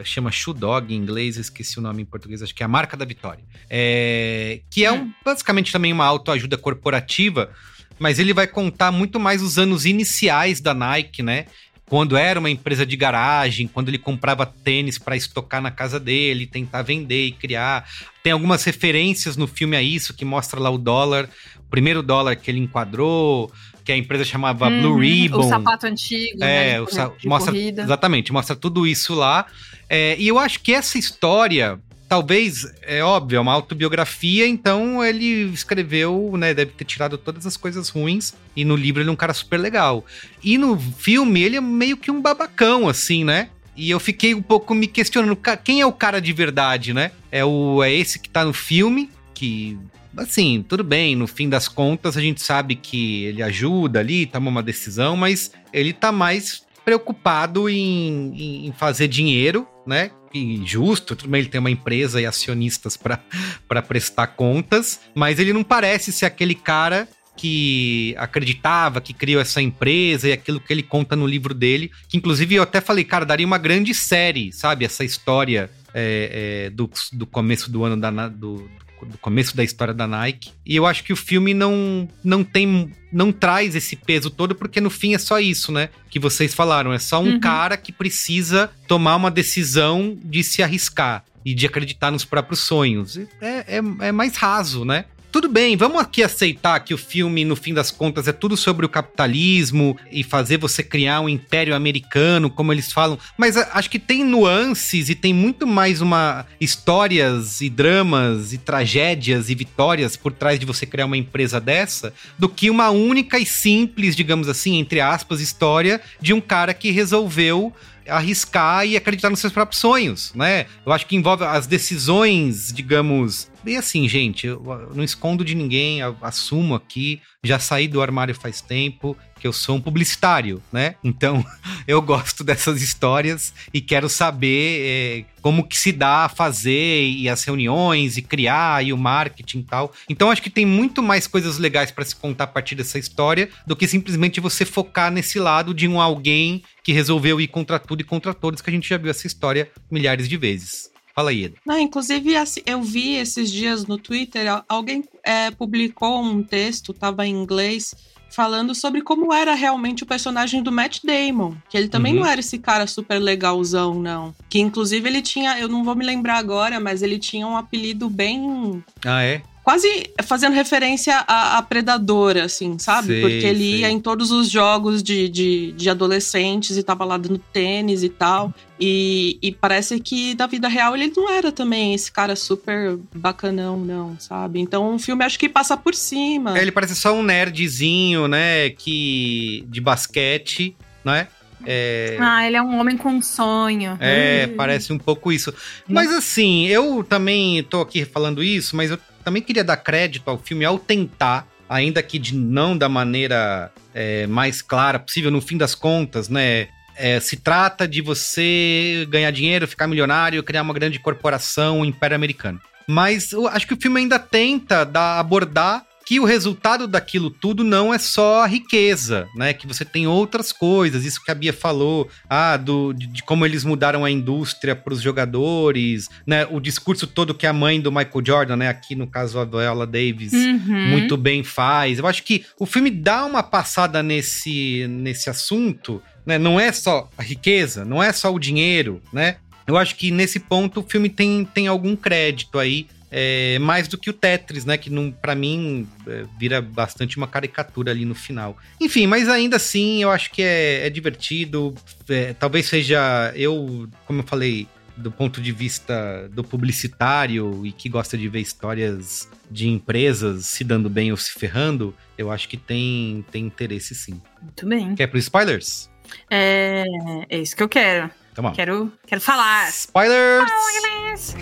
chama 0.04 0.32
Shoe 0.32 0.56
Dog 0.56 0.91
em 0.91 0.97
inglês, 0.97 1.38
esqueci 1.38 1.78
o 1.78 1.82
nome 1.82 2.02
em 2.02 2.06
português, 2.06 2.41
acho 2.41 2.56
que 2.56 2.63
é 2.63 2.65
a 2.65 2.69
marca 2.69 2.97
da 2.97 3.06
vitória. 3.06 3.43
É, 3.69 4.62
que 4.71 4.84
é 4.84 4.91
um, 4.91 5.04
hum. 5.04 5.13
basicamente 5.23 5.71
também 5.71 5.93
uma 5.93 6.06
autoajuda 6.06 6.58
corporativa, 6.58 7.52
mas 7.99 8.17
ele 8.17 8.34
vai 8.34 8.47
contar 8.47 8.91
muito 8.91 9.19
mais 9.19 9.43
os 9.43 9.60
anos 9.60 9.86
iniciais 9.86 10.60
da 10.60 10.73
Nike, 10.73 11.21
né? 11.21 11.45
Quando 11.85 12.17
era 12.17 12.39
uma 12.39 12.49
empresa 12.49 12.85
de 12.85 12.95
garagem, 12.95 13.67
quando 13.67 13.89
ele 13.89 13.97
comprava 13.97 14.45
tênis 14.45 14.97
para 14.97 15.15
estocar 15.15 15.61
na 15.61 15.69
casa 15.69 15.99
dele, 15.99 16.47
tentar 16.47 16.81
vender 16.81 17.27
e 17.27 17.31
criar. 17.31 17.87
Tem 18.23 18.31
algumas 18.31 18.63
referências 18.63 19.37
no 19.37 19.47
filme 19.47 19.75
a 19.75 19.81
isso, 19.81 20.13
que 20.13 20.25
mostra 20.25 20.59
lá 20.59 20.69
o 20.69 20.77
dólar, 20.77 21.29
o 21.59 21.69
primeiro 21.69 22.01
dólar 22.01 22.35
que 22.35 22.49
ele 22.49 22.59
enquadrou, 22.59 23.51
que 23.83 23.91
a 23.91 23.97
empresa 23.97 24.23
chamava 24.23 24.69
uhum, 24.69 24.81
Blue 24.81 24.99
Ribbon. 24.99 25.39
O 25.39 25.49
sapato 25.49 25.85
antigo, 25.85 26.43
é, 26.43 26.73
né, 26.73 26.81
o 26.81 26.87
sa 26.87 27.11
mostra, 27.25 27.51
corrida. 27.51 27.83
Exatamente, 27.83 28.31
mostra 28.31 28.55
tudo 28.55 28.87
isso 28.87 29.13
lá. 29.13 29.45
É, 29.89 30.15
e 30.17 30.27
eu 30.27 30.39
acho 30.39 30.61
que 30.61 30.73
essa 30.73 30.97
história 30.97 31.79
talvez, 32.13 32.71
é 32.84 33.04
óbvio, 33.04 33.38
é 33.38 33.39
uma 33.39 33.54
autobiografia, 33.54 34.47
então 34.47 35.04
ele 35.04 35.45
escreveu, 35.52 36.36
né, 36.38 36.54
deve 36.54 36.69
ter 36.73 36.86
tirado 36.86 37.17
todas 37.17 37.47
as 37.47 37.58
coisas 37.58 37.89
ruins, 37.89 38.36
e 38.56 38.63
no 38.63 38.76
livro 38.76 39.02
ele 39.02 39.10
é 39.10 39.12
um 39.12 39.15
cara 39.15 39.34
super 39.34 39.58
legal. 39.58 40.06
E 40.43 40.56
no 40.56 40.80
filme 40.80 41.41
ele 41.41 41.56
é 41.56 41.62
meio 41.62 41.97
que 41.97 42.12
um 42.12 42.21
babacão, 42.21 42.88
assim, 42.88 43.23
né? 43.23 43.49
E 43.76 43.89
eu 43.89 43.99
fiquei 43.99 44.36
um 44.36 44.43
pouco 44.43 44.76
me 44.76 44.86
questionando, 44.86 45.36
quem 45.63 45.82
é 45.82 45.88
o 45.88 45.91
cara 45.91 46.21
de 46.21 46.32
verdade, 46.32 46.93
né? 46.93 47.10
É, 47.32 47.43
o, 47.43 47.82
é 47.82 47.91
esse 47.91 48.19
que 48.19 48.30
tá 48.30 48.45
no 48.45 48.54
filme, 48.54 49.10
que 49.34 49.76
assim, 50.15 50.63
tudo 50.69 50.84
bem, 50.84 51.15
no 51.15 51.26
fim 51.26 51.49
das 51.49 51.67
contas 51.67 52.15
a 52.15 52.21
gente 52.21 52.43
sabe 52.43 52.76
que 52.76 53.23
ele 53.23 53.41
ajuda 53.41 54.02
ali, 54.02 54.28
toma 54.28 54.52
uma 54.52 54.62
decisão, 54.62 55.17
mas 55.17 55.52
ele 55.73 55.91
tá 55.91 56.12
mais 56.12 56.62
preocupado 56.86 57.67
em, 57.67 58.67
em 58.67 58.71
fazer 58.73 59.08
dinheiro, 59.08 59.67
né? 59.88 60.12
E 60.33 60.61
justo, 60.65 61.15
tudo 61.15 61.29
bem, 61.29 61.41
ele 61.41 61.49
tem 61.49 61.59
uma 61.59 61.69
empresa 61.69 62.19
e 62.19 62.25
acionistas 62.25 62.97
para 62.97 63.81
prestar 63.81 64.27
contas, 64.27 64.99
mas 65.13 65.39
ele 65.39 65.53
não 65.53 65.63
parece 65.63 66.11
ser 66.11 66.25
aquele 66.25 66.55
cara 66.55 67.07
que 67.35 68.15
acreditava, 68.17 69.01
que 69.01 69.13
criou 69.13 69.41
essa 69.41 69.61
empresa 69.61 70.29
e 70.29 70.31
aquilo 70.31 70.59
que 70.59 70.71
ele 70.71 70.83
conta 70.83 71.15
no 71.15 71.25
livro 71.25 71.53
dele, 71.53 71.91
que 72.07 72.17
inclusive 72.17 72.55
eu 72.55 72.63
até 72.63 72.79
falei, 72.79 73.03
cara, 73.03 73.25
daria 73.25 73.45
uma 73.45 73.57
grande 73.57 73.93
série, 73.93 74.51
sabe? 74.51 74.85
Essa 74.85 75.03
história 75.03 75.69
é, 75.93 76.65
é, 76.65 76.69
do, 76.69 76.89
do 77.11 77.25
começo 77.25 77.71
do 77.71 77.83
ano 77.83 77.97
da, 77.97 78.27
do, 78.27 78.69
do 79.03 79.17
começo 79.17 79.55
da 79.55 79.63
história 79.63 79.93
da 79.93 80.07
Nike. 80.07 80.51
E 80.65 80.75
eu 80.75 80.85
acho 80.85 81.03
que 81.03 81.13
o 81.13 81.15
filme 81.15 81.53
não, 81.53 82.07
não 82.23 82.43
tem. 82.43 82.91
não 83.11 83.31
traz 83.31 83.75
esse 83.75 83.95
peso 83.95 84.29
todo, 84.29 84.55
porque 84.55 84.81
no 84.81 84.89
fim 84.89 85.13
é 85.13 85.17
só 85.17 85.39
isso, 85.39 85.71
né? 85.71 85.89
Que 86.09 86.19
vocês 86.19 86.53
falaram. 86.53 86.93
É 86.93 86.99
só 86.99 87.21
um 87.21 87.33
uhum. 87.33 87.39
cara 87.39 87.77
que 87.77 87.91
precisa 87.91 88.69
tomar 88.87 89.15
uma 89.15 89.31
decisão 89.31 90.17
de 90.23 90.43
se 90.43 90.63
arriscar 90.63 91.23
e 91.45 91.53
de 91.53 91.65
acreditar 91.65 92.11
nos 92.11 92.25
próprios 92.25 92.59
sonhos. 92.59 93.17
É, 93.17 93.77
é, 93.77 94.07
é 94.07 94.11
mais 94.11 94.35
raso, 94.35 94.85
né? 94.85 95.05
Tudo 95.33 95.49
bem, 95.49 95.75
vamos 95.75 95.99
aqui 95.99 96.21
aceitar 96.21 96.79
que 96.81 96.93
o 96.93 96.97
filme, 96.97 97.43
no 97.43 97.55
fim 97.55 97.73
das 97.73 97.89
contas, 97.89 98.27
é 98.27 98.31
tudo 98.31 98.55
sobre 98.55 98.85
o 98.85 98.89
capitalismo 98.89 99.97
e 100.11 100.23
fazer 100.23 100.57
você 100.59 100.83
criar 100.83 101.21
um 101.21 101.27
império 101.27 101.75
americano, 101.75 102.51
como 102.51 102.71
eles 102.71 102.91
falam, 102.91 103.17
mas 103.35 103.57
acho 103.57 103.89
que 103.89 103.97
tem 103.97 104.23
nuances 104.23 105.09
e 105.09 105.15
tem 105.15 105.33
muito 105.33 105.65
mais 105.65 106.01
uma 106.01 106.45
histórias 106.61 107.61
e 107.61 107.69
dramas 107.69 108.53
e 108.53 108.59
tragédias 108.59 109.49
e 109.49 109.55
vitórias 109.55 110.15
por 110.15 110.31
trás 110.31 110.59
de 110.59 110.67
você 110.67 110.85
criar 110.85 111.07
uma 111.07 111.17
empresa 111.17 111.59
dessa, 111.59 112.13
do 112.37 112.47
que 112.47 112.69
uma 112.69 112.91
única 112.91 113.39
e 113.39 113.45
simples, 113.45 114.15
digamos 114.15 114.47
assim, 114.47 114.77
entre 114.77 115.01
aspas, 115.01 115.41
história 115.41 115.99
de 116.21 116.31
um 116.31 116.39
cara 116.39 116.75
que 116.75 116.91
resolveu 116.91 117.73
arriscar 118.07 118.85
e 118.85 118.95
acreditar 118.95 119.29
nos 119.29 119.39
seus 119.39 119.53
próprios 119.53 119.79
sonhos, 119.79 120.33
né? 120.33 120.65
Eu 120.85 120.91
acho 120.91 121.05
que 121.05 121.15
envolve 121.15 121.43
as 121.43 121.67
decisões, 121.67 122.71
digamos. 122.73 123.49
E 123.65 123.75
assim, 123.75 124.07
gente, 124.07 124.47
eu 124.47 124.91
não 124.93 125.03
escondo 125.03 125.43
de 125.43 125.55
ninguém, 125.55 125.99
assumo 126.21 126.75
aqui, 126.75 127.21
já 127.43 127.59
saí 127.59 127.87
do 127.87 128.01
armário 128.01 128.35
faz 128.35 128.61
tempo, 128.61 129.17
que 129.43 129.47
eu 129.47 129.51
sou 129.51 129.75
um 129.75 129.82
publicitário, 129.82 130.63
né? 130.71 130.95
Então, 131.03 131.45
eu 131.86 132.01
gosto 132.01 132.45
dessas 132.45 132.82
histórias 132.82 133.53
e 133.73 133.82
quero 133.82 134.08
saber 134.08 134.79
é, 134.82 135.25
como 135.41 135.67
que 135.67 135.77
se 135.77 135.91
dá 135.91 136.23
a 136.23 136.29
fazer 136.29 137.10
e 137.10 137.27
as 137.27 137.43
reuniões 137.43 138.15
e 138.15 138.21
criar 138.21 138.86
e 138.86 138.93
o 138.93 138.97
marketing 138.97 139.60
e 139.60 139.63
tal. 139.63 139.91
Então, 140.08 140.32
acho 140.32 140.41
que 140.41 140.49
tem 140.49 140.65
muito 140.65 141.03
mais 141.03 141.27
coisas 141.27 141.58
legais 141.58 141.91
para 141.91 142.06
se 142.06 142.15
contar 142.15 142.45
a 142.45 142.47
partir 142.47 142.73
dessa 142.75 142.97
história 142.97 143.49
do 143.67 143.75
que 143.75 143.86
simplesmente 143.86 144.39
você 144.39 144.63
focar 144.63 145.12
nesse 145.12 145.38
lado 145.39 145.73
de 145.73 145.89
um 145.89 145.99
alguém 145.99 146.63
que 146.82 146.93
resolveu 146.93 147.41
ir 147.41 147.49
contra 147.49 147.77
tudo 147.77 147.99
e 147.99 148.06
contra 148.06 148.34
todos, 148.34 148.62
que 148.62 148.69
a 148.69 148.73
gente 148.73 148.88
já 148.88 148.97
viu 148.97 149.12
essa 149.12 149.27
história 149.27 149.69
milhares 149.91 150.29
de 150.29 150.38
vezes. 150.38 150.89
Fala 151.13 151.32
aí, 151.32 151.43
Eda. 151.43 151.58
Não, 151.65 151.77
inclusive, 151.77 152.38
assim, 152.38 152.62
eu 152.65 152.82
vi 152.82 153.15
esses 153.15 153.51
dias 153.51 153.86
no 153.86 153.97
Twitter, 153.97 154.63
alguém 154.69 155.03
é, 155.21 155.51
publicou 155.51 156.23
um 156.23 156.41
texto, 156.41 156.93
estava 156.93 157.27
em 157.27 157.36
inglês, 157.36 157.93
falando 158.33 158.73
sobre 158.73 159.01
como 159.01 159.31
era 159.31 159.53
realmente 159.53 160.01
o 160.01 160.07
personagem 160.07 160.63
do 160.63 160.71
Matt 160.71 160.99
Damon. 161.03 161.53
Que 161.69 161.77
ele 161.77 161.87
também 161.87 162.15
uhum. 162.15 162.21
não 162.21 162.27
era 162.27 162.39
esse 162.39 162.57
cara 162.57 162.87
super 162.87 163.19
legalzão, 163.19 163.93
não. 163.93 164.33
Que 164.49 164.59
inclusive 164.59 165.07
ele 165.07 165.21
tinha, 165.21 165.59
eu 165.59 165.69
não 165.69 165.83
vou 165.83 165.95
me 165.95 166.03
lembrar 166.03 166.37
agora, 166.37 166.79
mas 166.79 167.03
ele 167.03 167.19
tinha 167.19 167.45
um 167.45 167.55
apelido 167.55 168.09
bem. 168.09 168.84
Ah, 169.05 169.23
é? 169.23 169.43
Quase 169.64 170.11
fazendo 170.24 170.53
referência 170.53 171.24
à, 171.26 171.57
à 171.57 171.61
Predadora, 171.61 172.43
assim, 172.43 172.78
sabe? 172.78 173.07
Sei, 173.07 173.22
Porque 173.22 173.45
ele 173.45 173.59
sei. 173.59 173.80
ia 173.80 173.89
em 173.89 173.99
todos 173.99 174.30
os 174.30 174.49
jogos 174.49 175.01
de, 175.01 175.30
de, 175.30 175.72
de, 175.72 175.89
adolescentes 175.89 176.78
e 176.78 176.84
tava 176.84 177.05
lá 177.05 177.18
dando 177.18 177.39
tênis 177.51 178.03
e 178.03 178.09
tal. 178.09 178.53
E, 178.80 179.39
e 179.41 179.53
parece 179.53 179.99
que 179.99 180.36
na 180.36 180.45
vida 180.45 180.68
real 180.68 180.95
ele 180.95 181.11
não 181.16 181.32
era 181.32 181.51
também 181.51 181.93
esse 181.93 182.11
cara 182.11 182.36
super 182.36 182.97
bacanão, 183.16 183.80
não, 183.80 184.20
sabe? 184.20 184.59
Então 184.59 184.95
o 184.95 184.99
filme 184.99 185.24
acho 185.24 185.39
que 185.39 185.47
passa 185.47 185.78
por 185.78 185.95
cima. 185.95 186.57
É, 186.57 186.61
ele 186.61 186.72
parece 186.72 186.95
só 186.95 187.14
um 187.14 187.24
nerdzinho, 187.24 188.28
né? 188.28 188.70
Que. 188.72 189.64
de 189.70 189.80
basquete, 189.80 190.76
né? 191.05 191.28
É... 191.66 192.18
Ah, 192.20 192.45
ele 192.45 192.57
é 192.57 192.61
um 192.61 192.78
homem 192.78 192.97
com 192.97 193.22
sonho. 193.22 193.97
É, 194.01 194.47
parece 194.47 194.91
um 194.91 194.97
pouco 194.97 195.32
isso. 195.32 195.53
Mas 195.88 196.11
assim, 196.11 196.68
eu 196.68 197.05
também 197.07 197.64
tô 197.64 197.80
aqui 197.80 198.03
falando 198.03 198.43
isso, 198.43 198.76
mas 198.76 198.91
eu 198.91 198.99
também 199.24 199.41
queria 199.41 199.63
dar 199.63 199.78
crédito 199.78 200.28
ao 200.30 200.38
filme 200.38 200.65
ao 200.65 200.78
tentar, 200.78 201.47
ainda 201.69 202.03
que 202.03 202.19
de 202.19 202.36
não 202.36 202.78
da 202.78 202.89
maneira 202.89 203.71
é, 203.93 204.28
mais 204.28 204.61
clara 204.61 204.99
possível, 204.99 205.32
no 205.32 205.41
fim 205.41 205.57
das 205.57 205.76
contas, 205.76 206.30
né? 206.30 206.67
É, 206.95 207.19
se 207.19 207.38
trata 207.38 207.88
de 207.88 208.01
você 208.01 209.07
ganhar 209.09 209.32
dinheiro, 209.32 209.67
ficar 209.67 209.88
milionário, 209.88 210.43
criar 210.43 210.61
uma 210.61 210.74
grande 210.74 210.99
corporação, 210.99 211.80
um 211.80 211.86
império 211.86 212.15
americano. 212.15 212.59
Mas 212.88 213.32
eu 213.32 213.47
acho 213.47 213.65
que 213.65 213.74
o 213.74 213.82
filme 213.82 214.01
ainda 214.01 214.19
tenta 214.19 214.84
dar, 214.84 215.19
abordar 215.19 215.84
que 216.06 216.20
o 216.20 216.26
resultado 216.26 216.88
daquilo 216.88 217.30
tudo 217.30 217.64
não 217.64 217.93
é 217.93 217.97
só 217.97 218.43
a 218.43 218.47
riqueza, 218.47 219.28
né? 219.36 219.54
Que 219.54 219.66
você 219.66 219.86
tem 219.86 220.06
outras 220.08 220.51
coisas, 220.51 221.06
isso 221.06 221.24
que 221.24 221.32
a 221.32 221.36
Bia 221.36 221.54
falou, 221.54 222.10
ah, 222.30 222.58
do, 222.58 222.93
de, 222.93 223.08
de 223.08 223.24
como 223.24 223.45
eles 223.45 223.64
mudaram 223.64 224.04
a 224.04 224.12
indústria 224.12 224.76
para 224.76 224.93
os 224.93 225.01
jogadores, 225.01 226.10
né? 226.26 226.45
O 226.49 226.60
discurso 226.60 227.08
todo 227.08 227.34
que 227.34 227.47
a 227.47 227.54
mãe 227.54 227.80
do 227.80 227.91
Michael 227.91 228.26
Jordan, 228.26 228.56
né? 228.58 228.68
Aqui 228.70 228.95
no 228.95 229.08
caso 229.08 229.39
a 229.39 229.45
Viola 229.45 229.88
Davis, 229.88 230.34
uhum. 230.34 230.89
muito 230.89 231.16
bem 231.16 231.43
faz. 231.43 231.99
Eu 231.99 232.08
acho 232.08 232.24
que 232.24 232.45
o 232.60 232.66
filme 232.66 232.89
dá 232.91 233.26
uma 233.26 233.43
passada 233.43 234.04
nesse, 234.04 234.86
nesse 234.88 235.30
assunto, 235.30 236.01
né? 236.26 236.38
Não 236.38 236.60
é 236.60 236.72
só 236.72 237.10
a 237.18 237.24
riqueza, 237.24 237.86
não 237.86 238.01
é 238.01 238.12
só 238.12 238.34
o 238.34 238.39
dinheiro, 238.39 239.01
né? 239.12 239.38
Eu 239.66 239.78
acho 239.78 239.95
que 239.95 240.12
nesse 240.12 240.39
ponto 240.39 240.82
o 240.82 240.84
filme 240.84 241.10
tem, 241.10 241.45
tem 241.45 241.68
algum 241.68 241.95
crédito 241.95 242.60
aí 242.60 242.88
é, 243.16 243.59
mais 243.59 243.88
do 243.88 243.95
que 243.95 244.09
o 244.09 244.14
Tetris, 244.14 244.66
né? 244.66 244.76
Que 244.76 244.89
para 245.22 245.36
mim 245.36 245.88
é, 246.07 246.26
vira 246.39 246.59
bastante 246.59 247.16
uma 247.16 247.28
caricatura 247.28 247.91
ali 247.91 248.05
no 248.05 248.16
final. 248.16 248.57
Enfim, 248.82 249.05
mas 249.05 249.30
ainda 249.30 249.57
assim 249.57 250.01
eu 250.01 250.09
acho 250.09 250.32
que 250.32 250.41
é, 250.41 250.88
é 250.88 250.89
divertido. 250.89 251.76
É, 252.09 252.34
talvez 252.34 252.66
seja 252.66 253.32
eu, 253.36 253.88
como 254.07 254.22
eu 254.22 254.24
falei, 254.26 254.68
do 254.97 255.11
ponto 255.11 255.39
de 255.39 255.51
vista 255.51 256.28
do 256.32 256.43
publicitário 256.43 257.64
e 257.64 257.72
que 257.72 257.88
gosta 257.88 258.18
de 258.18 258.28
ver 258.28 258.39
histórias 258.39 259.30
de 259.49 259.68
empresas 259.68 260.47
se 260.47 260.64
dando 260.64 260.89
bem 260.89 261.11
ou 261.11 261.18
se 261.18 261.34
ferrando, 261.34 261.95
eu 262.18 262.32
acho 262.32 262.49
que 262.49 262.57
tem, 262.57 263.24
tem 263.32 263.45
interesse 263.45 263.93
sim. 263.93 264.20
Muito 264.41 264.68
bem. 264.68 264.95
Quer 264.95 265.07
pro 265.07 265.20
spoilers? 265.20 265.88
É, 266.30 266.84
é 267.30 267.39
isso 267.39 267.55
que 267.55 267.61
eu 267.61 267.70
quero. 267.70 268.09
Tá 268.34 268.51
Quero, 268.51 268.91
quero 269.05 269.21
falar. 269.21 269.71
Spoilers! 269.71 271.36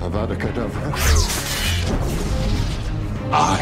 Avada 0.00 0.36
Kedavra. 0.36 0.92
I 3.32 3.60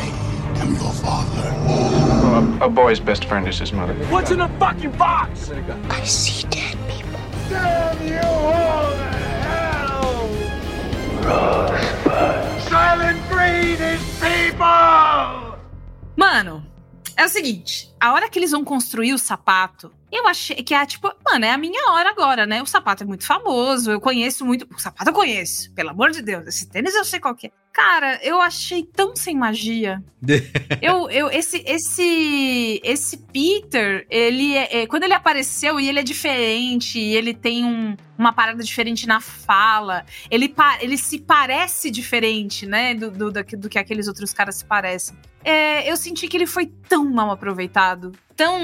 am 0.60 0.74
your 0.74 0.92
father. 0.92 1.54
Well, 1.64 2.62
a, 2.62 2.66
a, 2.66 2.68
boy's 2.68 3.00
best 3.00 3.24
friend 3.24 3.48
is 3.48 3.58
his 3.58 3.72
mother. 3.72 3.94
What's 4.10 4.30
in 4.30 4.38
the 4.38 4.48
fucking 4.58 4.92
box? 4.92 5.50
I 5.88 6.04
see 6.04 6.46
dead 6.48 6.76
people. 6.88 7.18
Damn 7.48 8.06
you 8.06 8.20
all 8.20 8.90
to 8.92 9.08
hell! 9.48 10.28
Rosebud. 11.24 12.62
Silent 12.68 13.28
breed 13.30 13.80
is 13.80 14.02
people! 14.20 15.56
Mano, 16.16 16.62
é 17.18 17.24
o 17.24 17.28
seguinte, 17.28 17.92
a 17.98 18.12
hora 18.12 18.30
que 18.30 18.38
eles 18.38 18.52
vão 18.52 18.62
construir 18.62 19.12
o 19.12 19.18
sapato, 19.18 19.92
eu 20.10 20.28
achei 20.28 20.54
que 20.56 20.72
é 20.72 20.86
tipo, 20.86 21.12
mano, 21.28 21.44
é 21.44 21.50
a 21.50 21.58
minha 21.58 21.90
hora 21.90 22.10
agora, 22.10 22.46
né? 22.46 22.62
O 22.62 22.66
sapato 22.66 23.02
é 23.02 23.06
muito 23.06 23.26
famoso, 23.26 23.90
eu 23.90 24.00
conheço 24.00 24.46
muito. 24.46 24.68
O 24.72 24.78
sapato 24.78 25.10
eu 25.10 25.14
conheço, 25.14 25.72
pelo 25.74 25.90
amor 25.90 26.12
de 26.12 26.22
Deus. 26.22 26.46
Esse 26.46 26.68
tênis 26.68 26.94
eu 26.94 27.04
sei 27.04 27.18
qual 27.18 27.34
que 27.34 27.48
é. 27.48 27.50
Cara, 27.72 28.20
eu 28.22 28.40
achei 28.40 28.84
tão 28.84 29.16
sem 29.16 29.36
magia. 29.36 30.00
eu, 30.80 31.10
eu, 31.10 31.28
esse, 31.28 31.60
esse, 31.66 32.80
esse 32.84 33.16
Peter, 33.16 34.06
ele 34.08 34.56
é, 34.56 34.82
é, 34.82 34.86
quando 34.86 35.02
ele 35.02 35.12
apareceu 35.12 35.80
e 35.80 35.88
ele 35.88 35.98
é 35.98 36.02
diferente, 36.04 37.00
e 37.00 37.16
ele 37.16 37.34
tem 37.34 37.64
um, 37.64 37.96
uma 38.16 38.32
parada 38.32 38.62
diferente 38.62 39.06
na 39.06 39.20
fala, 39.20 40.04
ele, 40.30 40.54
ele 40.80 40.96
se 40.96 41.18
parece 41.18 41.90
diferente, 41.90 42.64
né, 42.64 42.94
do, 42.94 43.10
do, 43.10 43.30
do, 43.30 43.42
do 43.42 43.68
que 43.68 43.78
aqueles 43.78 44.08
outros 44.08 44.32
caras 44.32 44.56
se 44.56 44.64
parecem. 44.64 45.16
É, 45.48 45.90
eu 45.90 45.96
senti 45.96 46.28
que 46.28 46.36
ele 46.36 46.46
foi 46.46 46.66
tão 46.66 47.06
mal 47.06 47.30
aproveitado 47.30 48.12
tão. 48.38 48.60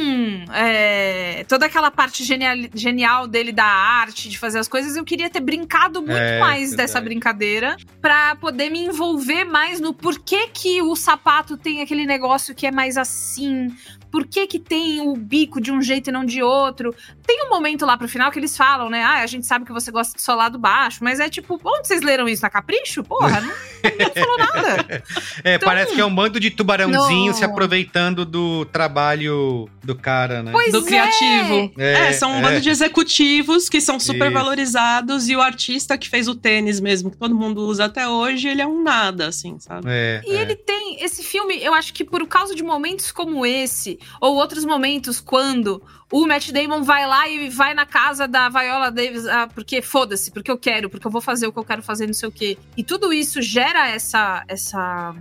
É, 0.54 1.44
toda 1.48 1.66
aquela 1.66 1.90
parte 1.90 2.22
genial, 2.22 2.54
genial 2.72 3.26
dele 3.26 3.50
da 3.50 3.64
arte, 3.64 4.28
de 4.28 4.38
fazer 4.38 4.60
as 4.60 4.68
coisas, 4.68 4.96
eu 4.96 5.04
queria 5.04 5.28
ter 5.28 5.40
brincado 5.40 6.00
muito 6.00 6.16
é, 6.16 6.38
mais 6.38 6.68
verdade. 6.70 6.76
dessa 6.76 7.00
brincadeira 7.00 7.76
para 8.00 8.36
poder 8.36 8.70
me 8.70 8.84
envolver 8.84 9.44
mais 9.44 9.80
no 9.80 9.92
porquê 9.92 10.46
que 10.52 10.80
o 10.80 10.94
sapato 10.94 11.56
tem 11.56 11.82
aquele 11.82 12.06
negócio 12.06 12.54
que 12.54 12.68
é 12.68 12.70
mais 12.70 12.96
assim, 12.96 13.74
por 14.12 14.28
que, 14.28 14.46
que 14.46 14.60
tem 14.60 15.00
o 15.00 15.16
bico 15.16 15.60
de 15.60 15.72
um 15.72 15.82
jeito 15.82 16.08
e 16.08 16.12
não 16.12 16.24
de 16.24 16.40
outro. 16.40 16.94
Tem 17.26 17.44
um 17.44 17.48
momento 17.48 17.84
lá 17.84 17.98
pro 17.98 18.08
final 18.08 18.30
que 18.30 18.38
eles 18.38 18.56
falam, 18.56 18.88
né? 18.88 19.02
Ah, 19.02 19.22
a 19.22 19.26
gente 19.26 19.44
sabe 19.44 19.64
que 19.64 19.72
você 19.72 19.90
gosta 19.90 20.14
de 20.14 20.22
solado 20.22 20.56
baixo, 20.56 21.02
mas 21.02 21.18
é 21.18 21.28
tipo, 21.28 21.60
onde 21.64 21.88
vocês 21.88 22.00
leram 22.00 22.28
isso? 22.28 22.42
Na 22.42 22.48
Capricho? 22.48 23.02
Porra, 23.02 23.40
não, 23.40 23.48
não 23.48 24.12
falou 24.14 24.38
nada. 24.38 24.84
É, 25.42 25.56
então, 25.56 25.66
parece 25.66 25.94
que 25.94 26.00
é 26.00 26.04
um 26.04 26.14
bando 26.14 26.38
de 26.38 26.50
tubarãozinho 26.76 27.32
no... 27.32 27.34
se 27.34 27.44
aproveitando 27.44 28.24
do 28.24 28.64
trabalho 28.66 29.68
do 29.82 29.94
cara, 29.94 30.42
né? 30.42 30.52
Pois 30.52 30.72
do 30.72 30.78
é. 30.78 30.82
criativo. 30.82 31.72
É, 31.78 31.92
é 32.08 32.12
são 32.12 32.32
um 32.32 32.38
é. 32.38 32.42
bando 32.42 32.60
de 32.60 32.70
executivos 32.70 33.68
que 33.68 33.80
são 33.80 34.00
super 34.00 34.26
isso. 34.26 34.34
valorizados 34.34 35.28
e 35.28 35.36
o 35.36 35.40
artista 35.40 35.96
que 35.96 36.08
fez 36.08 36.28
o 36.28 36.34
tênis 36.34 36.80
mesmo, 36.80 37.10
que 37.10 37.16
todo 37.16 37.34
mundo 37.34 37.66
usa 37.66 37.84
até 37.84 38.08
hoje, 38.08 38.48
ele 38.48 38.62
é 38.62 38.66
um 38.66 38.82
nada, 38.82 39.28
assim, 39.28 39.58
sabe? 39.58 39.86
É, 39.88 40.22
e 40.26 40.30
ele 40.30 40.56
tem 40.56 41.02
esse 41.02 41.22
filme, 41.22 41.62
eu 41.62 41.74
acho 41.74 41.92
que 41.92 42.04
por 42.04 42.26
causa 42.26 42.54
de 42.54 42.62
momentos 42.62 43.12
como 43.12 43.44
esse, 43.44 43.98
ou 44.20 44.34
outros 44.36 44.64
momentos 44.64 45.20
quando 45.20 45.82
o 46.12 46.26
Matt 46.26 46.50
Damon 46.50 46.82
vai 46.82 47.06
lá 47.06 47.28
e 47.28 47.48
vai 47.48 47.74
na 47.74 47.86
casa 47.86 48.28
da 48.28 48.48
Viola 48.48 48.90
Davis, 48.90 49.26
ah, 49.26 49.48
porque 49.52 49.82
foda-se, 49.82 50.30
porque 50.30 50.50
eu 50.50 50.58
quero, 50.58 50.88
porque 50.88 51.06
eu 51.06 51.10
vou 51.10 51.20
fazer 51.20 51.46
o 51.46 51.52
que 51.52 51.58
eu 51.58 51.64
quero 51.64 51.82
fazer, 51.82 52.06
não 52.06 52.14
sei 52.14 52.28
o 52.28 52.32
quê. 52.32 52.56
E 52.76 52.84
tudo 52.84 53.12
isso 53.12 53.42
gera 53.42 53.88
essa 53.88 54.44
essa 54.46 55.14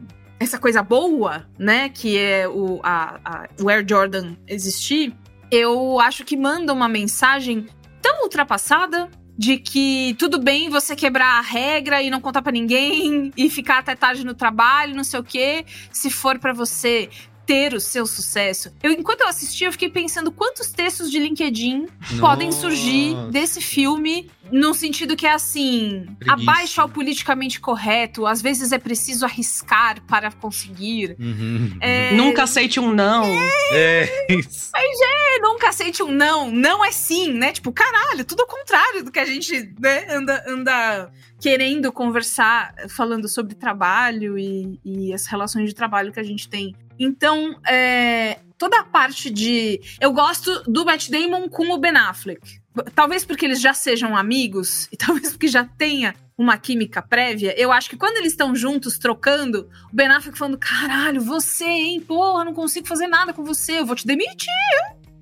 essa 0.44 0.60
coisa 0.60 0.84
boa, 0.84 1.48
né, 1.58 1.90
que 1.90 2.18
é 2.18 2.48
o 2.48 2.80
a, 2.84 3.20
a, 3.24 3.50
o 3.62 3.70
Air 3.70 3.86
Jordan 3.88 4.36
existir. 4.48 5.16
Eu 5.50 6.00
acho 6.00 6.24
que 6.24 6.36
manda 6.36 6.74
uma 6.74 6.88
mensagem 6.88 7.68
tão 8.02 8.24
ultrapassada 8.24 9.10
de 9.38 9.58
que 9.58 10.16
tudo 10.20 10.40
bem 10.40 10.70
você 10.70 10.96
quebrar 10.96 11.40
a 11.40 11.42
regra 11.42 12.02
e 12.02 12.10
não 12.10 12.22
contar 12.22 12.42
para 12.42 12.52
ninguém 12.52 13.32
e 13.38 13.50
ficar 13.50 13.80
até 13.80 13.96
tarde 13.96 14.26
no 14.26 14.34
trabalho, 14.34 14.96
não 14.96 15.04
sei 15.04 15.20
o 15.20 15.24
quê, 15.24 15.66
se 15.92 16.10
for 16.10 16.38
para 16.38 16.54
você 16.54 17.10
ter 17.46 17.74
o 17.74 17.80
seu 17.80 18.06
sucesso. 18.06 18.72
Eu, 18.82 18.92
enquanto 18.92 19.22
eu 19.22 19.28
assistia, 19.28 19.68
eu 19.68 19.72
fiquei 19.72 19.90
pensando 19.90 20.32
quantos 20.32 20.72
textos 20.72 21.12
de 21.12 21.20
LinkedIn 21.20 21.88
Nossa. 22.00 22.18
podem 22.20 22.52
surgir 22.52 23.16
desse 23.32 23.62
filme, 23.62 24.30
no 24.52 24.74
sentido 24.74 25.16
que 25.16 25.26
é 25.26 25.34
assim: 25.34 26.06
Preguiça. 26.20 26.34
abaixo 26.34 26.82
ao 26.82 26.90
politicamente 26.90 27.60
correto, 27.60 28.26
às 28.26 28.42
vezes 28.42 28.72
é 28.72 28.78
preciso 28.78 29.26
arriscar 29.26 30.02
para 30.06 30.32
conseguir. 30.32 31.16
Uhum. 31.20 31.78
É... 31.80 32.14
Nunca 32.14 32.44
aceite 32.44 32.80
um 32.80 32.94
não. 32.94 33.26
É, 33.72 34.04
é 34.30 34.34
isso. 34.36 34.70
Mas 34.74 35.00
é, 35.02 35.40
nunca 35.40 35.70
aceite 35.70 36.02
um 36.04 36.12
não. 36.12 36.52
Não 36.52 36.84
é 36.84 36.92
sim, 36.92 37.34
né? 37.34 37.52
Tipo, 37.52 37.72
caralho, 37.72 38.24
tudo 38.26 38.42
ao 38.42 38.48
contrário 38.48 39.04
do 39.04 39.12
que 39.12 39.20
a 39.20 39.26
gente 39.26 39.74
né, 39.80 40.06
anda, 40.10 40.44
anda 40.48 41.12
querendo 41.44 41.92
conversar, 41.92 42.74
falando 42.88 43.28
sobre 43.28 43.54
trabalho 43.54 44.38
e, 44.38 44.80
e 44.86 45.14
as 45.14 45.26
relações 45.26 45.68
de 45.68 45.76
trabalho 45.76 46.14
que 46.14 46.20
a 46.20 46.24
gente 46.24 46.48
tem 46.48 46.74
então, 47.00 47.60
é, 47.68 48.40
toda 48.58 48.80
a 48.80 48.84
parte 48.84 49.30
de. 49.30 49.82
Eu 50.00 50.14
gosto 50.14 50.64
do 50.64 50.86
Matt 50.86 51.10
Damon 51.10 51.50
com 51.50 51.70
o 51.72 51.78
Ben 51.78 51.96
Affleck. 51.96 52.62
Talvez 52.96 53.26
porque 53.26 53.46
eles 53.46 53.62
já 53.62 53.74
sejam 53.74 54.16
amigos, 54.16 54.88
e 54.92 54.98
talvez 54.98 55.32
porque 55.32 55.48
já 55.48 55.66
tenha 55.66 56.16
uma 56.38 56.58
química 56.58 57.02
prévia. 57.02 57.54
Eu 57.60 57.72
acho 57.72 57.90
que 57.90 57.98
quando 57.98 58.18
eles 58.18 58.34
estão 58.34 58.56
juntos, 58.56 58.98
trocando, 58.98 59.70
o 59.92 59.96
Ben 59.96 60.08
Affleck 60.08 60.38
falando: 60.38 60.58
caralho, 60.58 61.22
você, 61.22 61.66
hein? 61.66 62.02
Porra, 62.02 62.46
não 62.46 62.54
consigo 62.54 62.88
fazer 62.88 63.08
nada 63.08 63.34
com 63.34 63.44
você, 63.44 63.80
eu 63.80 63.86
vou 63.86 63.96
te 63.96 64.08
demitir. 64.08 64.48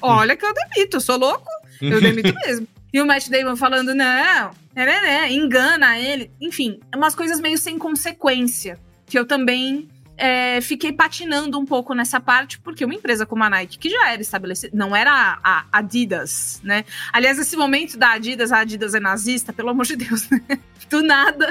Olha 0.02 0.36
que 0.36 0.46
eu 0.46 0.54
demito, 0.54 0.98
eu 0.98 1.02
sou 1.02 1.18
louco, 1.18 1.50
eu 1.82 2.00
demito 2.02 2.34
mesmo. 2.46 2.68
E 2.94 3.02
o 3.02 3.06
Matt 3.06 3.30
Damon 3.30 3.56
falando: 3.56 3.96
não, 3.96 4.52
né, 4.76 4.86
né, 4.86 5.32
engana 5.32 5.98
ele. 5.98 6.32
Enfim, 6.40 6.80
umas 6.96 7.16
coisas 7.16 7.40
meio 7.40 7.58
sem 7.58 7.78
consequência. 7.78 8.80
Que 9.06 9.20
eu 9.20 9.26
também 9.26 9.90
é, 10.22 10.62
fiquei 10.62 10.94
patinando 10.94 11.58
um 11.58 11.66
pouco 11.66 11.96
nessa 11.96 12.20
parte, 12.20 12.60
porque 12.60 12.86
uma 12.86 12.94
empresa 12.94 13.26
como 13.26 13.44
a 13.44 13.50
Nike, 13.50 13.80
que 13.80 13.90
já 13.90 14.12
era 14.12 14.22
estabelecida, 14.22 14.72
não 14.72 14.96
era 14.96 15.40
a 15.44 15.66
Adidas, 15.72 16.62
né? 16.64 16.86
Aliás, 17.12 17.40
esse 17.40 17.58
momento 17.58 17.98
da 17.98 18.12
Adidas, 18.12 18.52
a 18.52 18.60
Adidas 18.60 18.94
é 18.94 19.00
nazista, 19.00 19.52
pelo 19.52 19.70
amor 19.70 19.88
de 19.88 19.96
Deus, 19.96 20.30
né? 20.30 20.40
Do 20.88 21.02
nada. 21.02 21.50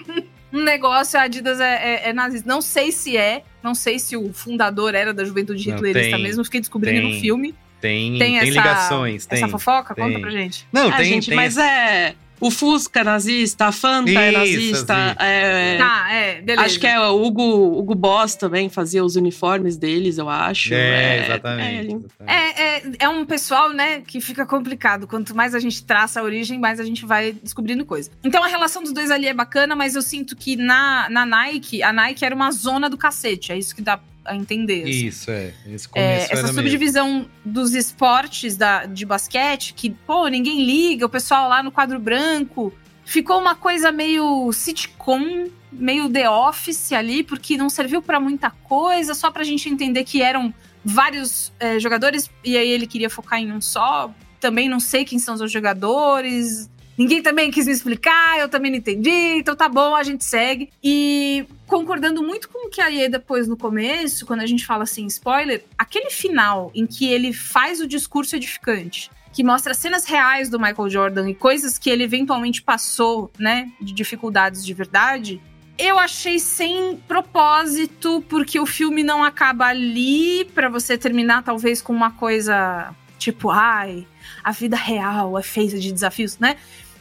um 0.52 0.62
negócio, 0.62 1.18
a 1.18 1.22
Adidas 1.22 1.60
é, 1.60 1.74
é, 1.74 2.08
é, 2.10 2.12
nazista. 2.12 2.46
Não 2.46 2.60
sei 2.60 2.92
se 2.92 3.16
é, 3.16 3.42
não 3.62 3.74
sei 3.74 3.98
se 3.98 4.14
o 4.18 4.34
fundador 4.34 4.94
era 4.94 5.14
da 5.14 5.24
juventude 5.24 5.70
hitlerista 5.70 6.18
mesmo, 6.18 6.44
fiquei 6.44 6.60
descobrindo 6.60 7.00
tem, 7.00 7.14
no 7.14 7.20
filme. 7.20 7.54
Tem, 7.80 8.10
tem, 8.10 8.18
tem 8.18 8.36
essa, 8.36 8.46
ligações. 8.46 9.24
Tem, 9.24 9.38
essa 9.38 9.48
fofoca? 9.48 9.94
Tem. 9.94 10.04
Conta 10.04 10.20
pra 10.20 10.28
gente. 10.28 10.68
Não, 10.70 10.92
é, 10.92 10.96
tem, 10.98 11.06
gente, 11.06 11.28
tem 11.28 11.36
mas 11.36 11.56
é 11.56 12.14
o 12.40 12.50
Fusca 12.50 13.04
nazista, 13.04 13.66
a 13.66 13.72
Fanta 13.72 14.10
é 14.10 14.30
nazista. 14.30 15.16
É, 15.18 15.76
tá, 15.76 16.12
é, 16.12 16.40
beleza. 16.40 16.66
Acho 16.66 16.80
que 16.80 16.86
é 16.86 16.98
o 16.98 17.22
Hugo, 17.22 17.78
Hugo 17.78 17.94
Boss 17.94 18.34
também 18.34 18.68
fazia 18.68 19.04
os 19.04 19.14
uniformes 19.14 19.76
deles, 19.76 20.18
eu 20.18 20.28
acho. 20.28 20.72
É, 20.72 21.18
é 21.18 21.24
exatamente. 21.24 22.06
É, 22.26 22.62
é, 22.62 22.82
é, 23.00 23.08
um 23.08 23.26
pessoal, 23.26 23.72
né, 23.72 24.00
que 24.00 24.20
fica 24.20 24.46
complicado. 24.46 25.06
Quanto 25.06 25.36
mais 25.36 25.54
a 25.54 25.58
gente 25.58 25.84
traça 25.84 26.20
a 26.20 26.22
origem, 26.22 26.58
mais 26.58 26.80
a 26.80 26.84
gente 26.84 27.04
vai 27.04 27.32
descobrindo 27.32 27.84
coisa. 27.84 28.10
Então 28.24 28.42
a 28.42 28.48
relação 28.48 28.82
dos 28.82 28.92
dois 28.92 29.10
ali 29.10 29.26
é 29.26 29.34
bacana, 29.34 29.76
mas 29.76 29.94
eu 29.94 30.02
sinto 30.02 30.34
que 30.34 30.56
na, 30.56 31.08
na 31.10 31.26
Nike, 31.26 31.82
a 31.82 31.92
Nike 31.92 32.24
era 32.24 32.34
uma 32.34 32.50
zona 32.50 32.88
do 32.88 32.96
cacete. 32.96 33.52
É 33.52 33.58
isso 33.58 33.74
que 33.74 33.82
dá 33.82 34.00
a 34.24 34.34
entender. 34.36 34.82
Assim. 34.82 35.06
Isso, 35.06 35.30
é. 35.30 35.54
Esse 35.66 35.88
é 35.94 36.28
essa 36.30 36.48
subdivisão 36.48 37.14
mesmo. 37.14 37.30
dos 37.44 37.74
esportes 37.74 38.56
da, 38.56 38.86
de 38.86 39.04
basquete, 39.04 39.74
que, 39.74 39.90
pô, 39.90 40.28
ninguém 40.28 40.64
liga, 40.64 41.06
o 41.06 41.08
pessoal 41.08 41.48
lá 41.48 41.62
no 41.62 41.72
quadro 41.72 41.98
branco. 41.98 42.72
Ficou 43.04 43.40
uma 43.40 43.54
coisa 43.54 43.90
meio 43.90 44.52
sitcom, 44.52 45.46
meio 45.72 46.08
The 46.08 46.30
Office 46.30 46.92
ali, 46.92 47.22
porque 47.22 47.56
não 47.56 47.68
serviu 47.68 48.00
para 48.00 48.20
muita 48.20 48.50
coisa, 48.50 49.14
só 49.14 49.30
pra 49.30 49.42
gente 49.42 49.68
entender 49.68 50.04
que 50.04 50.22
eram 50.22 50.54
vários 50.84 51.52
é, 51.58 51.78
jogadores, 51.78 52.30
e 52.44 52.56
aí 52.56 52.68
ele 52.68 52.86
queria 52.86 53.10
focar 53.10 53.40
em 53.40 53.52
um 53.52 53.60
só. 53.60 54.14
Também 54.38 54.68
não 54.68 54.80
sei 54.80 55.04
quem 55.04 55.18
são 55.18 55.34
os 55.34 55.52
jogadores. 55.52 56.70
Ninguém 56.96 57.22
também 57.22 57.50
quis 57.50 57.66
me 57.66 57.72
explicar, 57.72 58.38
eu 58.38 58.48
também 58.48 58.70
não 58.70 58.78
entendi, 58.78 59.38
então 59.38 59.56
tá 59.56 59.68
bom, 59.68 59.94
a 59.94 60.02
gente 60.02 60.24
segue. 60.24 60.70
E 60.82 61.46
concordando 61.66 62.22
muito 62.22 62.48
com 62.48 62.66
o 62.66 62.70
que 62.70 62.80
a 62.80 62.88
Ieda 62.88 63.18
pôs 63.18 63.48
no 63.48 63.56
começo, 63.56 64.26
quando 64.26 64.40
a 64.40 64.46
gente 64.46 64.66
fala 64.66 64.82
assim, 64.82 65.06
spoiler, 65.06 65.64
aquele 65.78 66.10
final 66.10 66.70
em 66.74 66.86
que 66.86 67.10
ele 67.10 67.32
faz 67.32 67.80
o 67.80 67.86
discurso 67.86 68.36
edificante, 68.36 69.10
que 69.32 69.42
mostra 69.42 69.72
cenas 69.72 70.04
reais 70.04 70.50
do 70.50 70.58
Michael 70.58 70.90
Jordan 70.90 71.30
e 71.30 71.34
coisas 71.34 71.78
que 71.78 71.88
ele 71.88 72.04
eventualmente 72.04 72.62
passou, 72.62 73.30
né, 73.38 73.70
de 73.80 73.94
dificuldades 73.94 74.64
de 74.64 74.74
verdade, 74.74 75.40
eu 75.78 75.98
achei 75.98 76.38
sem 76.38 76.98
propósito, 77.08 78.22
porque 78.28 78.60
o 78.60 78.66
filme 78.66 79.02
não 79.02 79.24
acaba 79.24 79.64
ali 79.64 80.44
para 80.54 80.68
você 80.68 80.98
terminar 80.98 81.42
talvez 81.42 81.80
com 81.80 81.94
uma 81.94 82.10
coisa 82.10 82.94
tipo, 83.18 83.50
ai, 83.50 84.06
a 84.42 84.52
vida 84.52 84.76
real 84.76 85.38
é 85.38 85.42
feita 85.42 85.78
de 85.78 85.92
desafios, 85.92 86.38
né? 86.38 86.56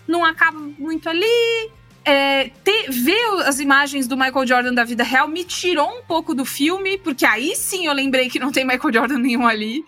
não 0.10 0.26
acaba 0.26 0.60
muito 0.60 1.08
ali. 1.08 1.72
É, 2.04 2.50
ter, 2.64 2.90
ver 2.90 3.24
as 3.46 3.60
imagens 3.60 4.08
do 4.08 4.18
Michael 4.18 4.48
Jordan 4.48 4.74
da 4.74 4.84
vida 4.84 5.04
real 5.04 5.28
me 5.28 5.44
tirou 5.44 6.00
um 6.00 6.02
pouco 6.02 6.34
do 6.34 6.44
filme, 6.44 6.98
porque 6.98 7.26
aí 7.26 7.56
sim 7.56 7.86
eu 7.86 7.94
lembrei 7.94 8.30
que 8.30 8.40
não 8.40 8.52
tem 8.52 8.66
Michael 8.66 8.94
Jordan 8.94 9.20
nenhum 9.20 9.46
ali. 9.46 9.86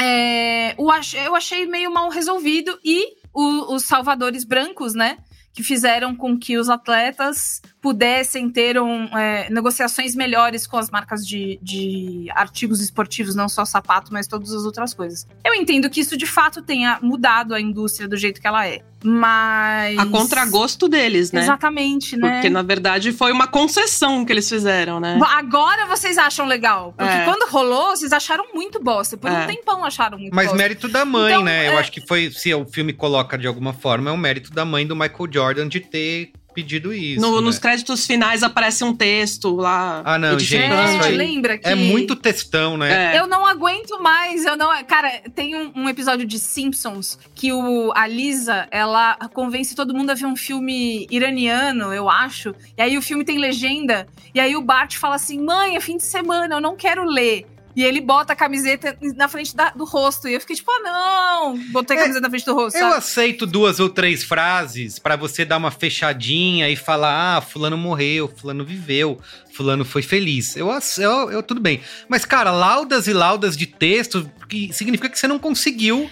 É, 0.00 0.74
eu 0.78 1.34
achei 1.34 1.66
meio 1.66 1.92
mal 1.92 2.08
resolvido 2.08 2.78
e 2.84 3.04
o, 3.32 3.74
os 3.74 3.84
salvadores 3.84 4.44
brancos, 4.44 4.94
né? 4.94 5.18
Que 5.54 5.62
fizeram 5.62 6.14
com 6.14 6.36
que 6.36 6.58
os 6.58 6.68
atletas 6.68 7.62
pudessem 7.80 8.50
ter 8.50 8.78
um, 8.78 9.04
é, 9.16 9.48
negociações 9.50 10.14
melhores 10.14 10.66
com 10.66 10.76
as 10.76 10.90
marcas 10.90 11.26
de, 11.26 11.58
de 11.62 12.26
artigos 12.32 12.80
esportivos, 12.80 13.34
não 13.34 13.48
só 13.48 13.64
sapato, 13.64 14.12
mas 14.12 14.26
todas 14.26 14.52
as 14.52 14.64
outras 14.64 14.92
coisas. 14.92 15.26
Eu 15.44 15.54
entendo 15.54 15.88
que 15.88 16.00
isso 16.00 16.16
de 16.16 16.26
fato 16.26 16.60
tenha 16.60 16.98
mudado 17.00 17.54
a 17.54 17.60
indústria 17.60 18.08
do 18.08 18.16
jeito 18.16 18.40
que 18.40 18.46
ela 18.46 18.66
é. 18.66 18.82
Mas. 19.04 19.98
A 19.98 20.06
contragosto 20.06 20.88
deles, 20.88 21.30
né? 21.30 21.42
Exatamente, 21.42 22.16
né? 22.16 22.32
Porque, 22.32 22.48
na 22.48 22.62
verdade, 22.62 23.12
foi 23.12 23.30
uma 23.32 23.46
concessão 23.46 24.24
que 24.24 24.32
eles 24.32 24.48
fizeram, 24.48 24.98
né? 24.98 25.20
Agora 25.22 25.84
vocês 25.86 26.16
acham 26.16 26.46
legal. 26.46 26.94
Porque 26.96 27.12
é. 27.12 27.24
quando 27.24 27.46
rolou, 27.50 27.94
vocês 27.94 28.14
acharam 28.14 28.46
muito 28.54 28.82
bosta. 28.82 29.16
Por 29.18 29.30
é. 29.30 29.44
um 29.44 29.46
tempão 29.46 29.84
acharam 29.84 30.18
muito 30.18 30.34
Mas 30.34 30.46
bosta. 30.46 30.56
mérito 30.56 30.88
da 30.88 31.04
mãe, 31.04 31.34
então, 31.34 31.44
né? 31.44 31.66
É... 31.66 31.68
Eu 31.68 31.78
acho 31.78 31.92
que 31.92 32.00
foi. 32.06 32.30
Se 32.30 32.54
o 32.54 32.64
filme 32.64 32.94
coloca 32.94 33.36
de 33.36 33.46
alguma 33.46 33.74
forma, 33.74 34.08
é 34.08 34.12
o 34.12 34.16
mérito 34.16 34.50
da 34.50 34.64
mãe 34.64 34.86
do 34.86 34.96
Michael 34.96 35.28
Jordan 35.30 35.68
de 35.68 35.80
ter 35.80 36.32
pedido 36.54 36.94
isso. 36.94 37.20
No, 37.20 37.36
né? 37.36 37.40
Nos 37.42 37.58
créditos 37.58 38.06
finais 38.06 38.42
aparece 38.42 38.84
um 38.84 38.94
texto 38.94 39.54
lá. 39.54 40.02
Ah, 40.04 40.18
não, 40.18 40.38
gente. 40.38 40.72
É, 40.72 41.08
lembra 41.08 41.58
que. 41.58 41.68
É 41.68 41.74
muito 41.74 42.14
textão, 42.14 42.76
né? 42.76 43.14
É. 43.14 43.18
Eu 43.18 43.26
não 43.26 43.44
aguento 43.44 44.00
mais. 44.00 44.44
Eu 44.44 44.56
não. 44.56 44.70
Cara, 44.84 45.20
tem 45.34 45.56
um, 45.56 45.72
um, 45.74 45.88
episódio 45.88 46.26
de 46.26 46.38
Simpsons 46.38 47.18
que 47.34 47.52
o, 47.52 47.92
a 47.94 48.06
Lisa 48.06 48.68
ela 48.70 49.16
convence 49.32 49.74
todo 49.74 49.94
mundo 49.94 50.10
a 50.10 50.14
ver 50.14 50.26
um 50.26 50.36
filme 50.36 51.06
iraniano, 51.10 51.92
eu 51.92 52.08
acho. 52.08 52.54
E 52.76 52.82
aí 52.82 52.96
o 52.96 53.02
filme 53.02 53.24
tem 53.24 53.38
legenda. 53.38 54.06
E 54.34 54.40
aí 54.40 54.54
o 54.56 54.62
Bart 54.62 54.96
fala 54.96 55.16
assim: 55.16 55.42
mãe, 55.42 55.76
é 55.76 55.80
fim 55.80 55.96
de 55.96 56.04
semana, 56.04 56.54
eu 56.54 56.60
não 56.60 56.76
quero 56.76 57.04
ler. 57.04 57.46
E 57.76 57.82
ele 57.84 58.00
bota 58.00 58.32
a 58.32 58.36
camiseta 58.36 58.96
na 59.16 59.28
frente 59.28 59.54
da, 59.54 59.70
do 59.70 59.84
rosto. 59.84 60.28
E 60.28 60.34
eu 60.34 60.40
fiquei 60.40 60.56
tipo, 60.56 60.70
ah, 60.70 60.80
não! 60.80 61.58
Botei 61.72 61.96
a 61.96 62.00
é, 62.00 62.02
camiseta 62.02 62.22
na 62.22 62.30
frente 62.30 62.44
do 62.44 62.54
rosto. 62.54 62.76
Eu 62.76 62.82
sabe? 62.82 62.96
aceito 62.96 63.46
duas 63.46 63.80
ou 63.80 63.88
três 63.88 64.22
frases 64.22 64.98
para 64.98 65.16
você 65.16 65.44
dar 65.44 65.56
uma 65.56 65.70
fechadinha 65.70 66.68
e 66.68 66.76
falar: 66.76 67.36
ah, 67.36 67.40
Fulano 67.40 67.76
morreu, 67.76 68.32
Fulano 68.36 68.64
viveu, 68.64 69.18
Fulano 69.52 69.84
foi 69.84 70.02
feliz. 70.02 70.56
Eu, 70.56 70.68
eu, 70.98 71.30
eu 71.30 71.42
tudo 71.42 71.60
bem. 71.60 71.80
Mas, 72.08 72.24
cara, 72.24 72.50
laudas 72.50 73.06
e 73.08 73.12
laudas 73.12 73.56
de 73.56 73.66
texto 73.66 74.30
que 74.48 74.72
significa 74.72 75.08
que 75.08 75.18
você 75.18 75.26
não 75.26 75.38
conseguiu 75.38 76.10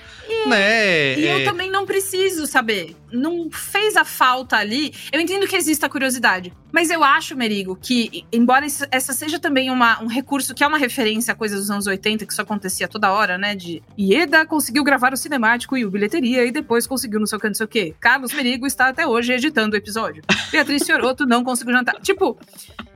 né? 0.48 1.18
E 1.18 1.26
é... 1.26 1.40
eu 1.40 1.44
também 1.44 1.70
não 1.70 1.86
preciso 1.86 2.46
saber. 2.46 2.96
Não 3.10 3.50
fez 3.50 3.96
a 3.96 4.04
falta 4.04 4.56
ali. 4.56 4.94
Eu 5.12 5.20
entendo 5.20 5.46
que 5.46 5.56
exista 5.56 5.86
a 5.86 5.88
curiosidade. 5.88 6.52
Mas 6.72 6.90
eu 6.90 7.04
acho, 7.04 7.36
Merigo, 7.36 7.76
que, 7.76 8.24
embora 8.32 8.64
essa 8.90 9.12
seja 9.12 9.38
também 9.38 9.70
uma, 9.70 10.02
um 10.02 10.06
recurso 10.06 10.54
que 10.54 10.64
é 10.64 10.66
uma 10.66 10.78
referência 10.78 11.32
a 11.32 11.34
coisas 11.34 11.60
dos 11.60 11.70
anos 11.70 11.86
80, 11.86 12.24
que 12.24 12.32
isso 12.32 12.40
acontecia 12.40 12.88
toda 12.88 13.12
hora, 13.12 13.36
né? 13.36 13.54
De 13.54 13.82
Ieda 13.98 14.46
conseguiu 14.46 14.82
gravar 14.82 15.12
o 15.12 15.16
cinemático 15.16 15.76
e 15.76 15.84
o 15.84 15.90
bilheteria, 15.90 16.44
e 16.46 16.50
depois 16.50 16.86
conseguiu 16.86 17.20
não 17.20 17.26
sei 17.26 17.36
o 17.36 17.40
que, 17.40 17.48
não 17.48 17.54
sei 17.54 17.66
o 17.66 17.68
que. 17.68 17.94
Carlos 18.00 18.32
Merigo 18.32 18.66
está 18.66 18.88
até 18.88 19.06
hoje 19.06 19.34
editando 19.34 19.74
o 19.74 19.78
episódio. 19.78 20.22
Beatriz 20.50 20.84
Fioroto 20.84 21.26
não 21.26 21.44
conseguiu 21.44 21.74
jantar. 21.74 22.00
Tipo, 22.00 22.38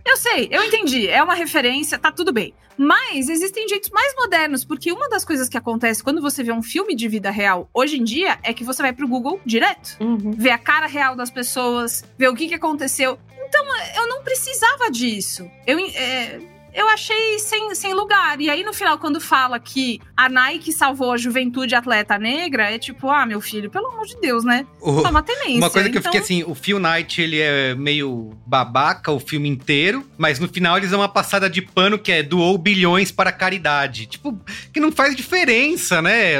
eu 0.07 0.17
sei, 0.17 0.49
eu 0.51 0.63
entendi. 0.63 1.09
É 1.09 1.23
uma 1.23 1.35
referência, 1.35 1.99
tá 1.99 2.11
tudo 2.11 2.33
bem. 2.33 2.55
Mas 2.79 3.29
existem 3.29 3.67
jeitos 3.69 3.91
mais 3.91 4.15
modernos, 4.15 4.65
porque 4.65 4.93
uma 4.93 5.09
das 5.09 5.25
coisas 5.25 5.49
que 5.49 5.57
acontece 5.57 6.03
quando 6.03 6.21
você 6.21 6.43
vê 6.43 6.53
um 6.53 6.63
filme 6.63 6.95
de 6.95 7.09
vida 7.09 7.31
real 7.37 7.69
hoje 7.73 7.99
em 7.99 8.05
dia 8.05 8.39
é 8.43 8.53
que 8.53 8.65
você 8.65 8.83
vai 8.83 8.93
pro 8.93 9.07
Google 9.07 9.41
direto. 9.45 9.97
Uhum. 10.01 10.33
Vê 10.33 10.51
a 10.51 10.59
cara 10.59 10.87
real 10.87 11.15
das 11.15 11.31
pessoas, 11.31 12.03
vê 12.19 12.27
o 12.27 12.35
que, 12.35 12.49
que 12.49 12.55
aconteceu. 12.55 13.19
Então, 13.49 13.65
eu 13.97 14.09
não 14.09 14.23
precisava 14.23 14.91
disso. 14.91 15.49
Eu. 15.67 15.79
É, 15.79 16.41
eu 16.77 16.91
achei 16.91 17.39
sem, 17.39 17.75
sem 17.75 17.95
lugar. 17.95 18.39
E 18.39 18.51
aí, 18.51 18.63
no 18.63 18.75
final, 18.75 18.99
quando 18.99 19.19
fala 19.19 19.59
que 19.59 19.99
a 20.15 20.29
Nike 20.29 20.71
salvou 20.71 21.13
a 21.13 21.17
juventude 21.17 21.75
atleta 21.75 22.19
negra, 22.19 22.71
é 22.71 22.79
tipo, 22.79 23.09
ah, 23.09 23.25
meu 23.25 23.41
filho, 23.41 23.71
pelo 23.71 23.87
amor 23.87 24.05
de 24.05 24.21
Deus, 24.21 24.45
né? 24.45 24.67
O, 24.79 25.01
Toma 25.03 25.23
tenência. 25.23 25.57
Uma 25.57 25.71
coisa 25.71 25.89
que 25.89 25.97
então... 25.97 26.13
eu 26.13 26.13
fiquei 26.13 26.21
assim, 26.21 26.45
o 26.47 26.55
Phil 26.55 26.79
Knight, 26.79 27.23
ele 27.23 27.41
é 27.41 27.75
meio 27.75 28.37
babaca 28.45 29.11
o 29.11 29.19
filme 29.19 29.49
inteiro, 29.49 30.07
mas 30.19 30.39
no 30.39 30.49
final 30.49 30.77
eles 30.77 30.91
dão 30.91 31.01
uma 31.01 31.09
passada 31.09 31.49
de 31.49 31.63
pano 31.63 31.99
que 31.99 32.13
é 32.13 32.23
doou 32.23 32.59
bilhões 32.59 33.11
para 33.11 33.33
caridade. 33.33 34.05
Tipo, 34.05 34.39
que 34.71 34.79
não 34.79 34.93
faz 34.93 35.17
diferença, 35.17 36.03
né? 36.03 36.35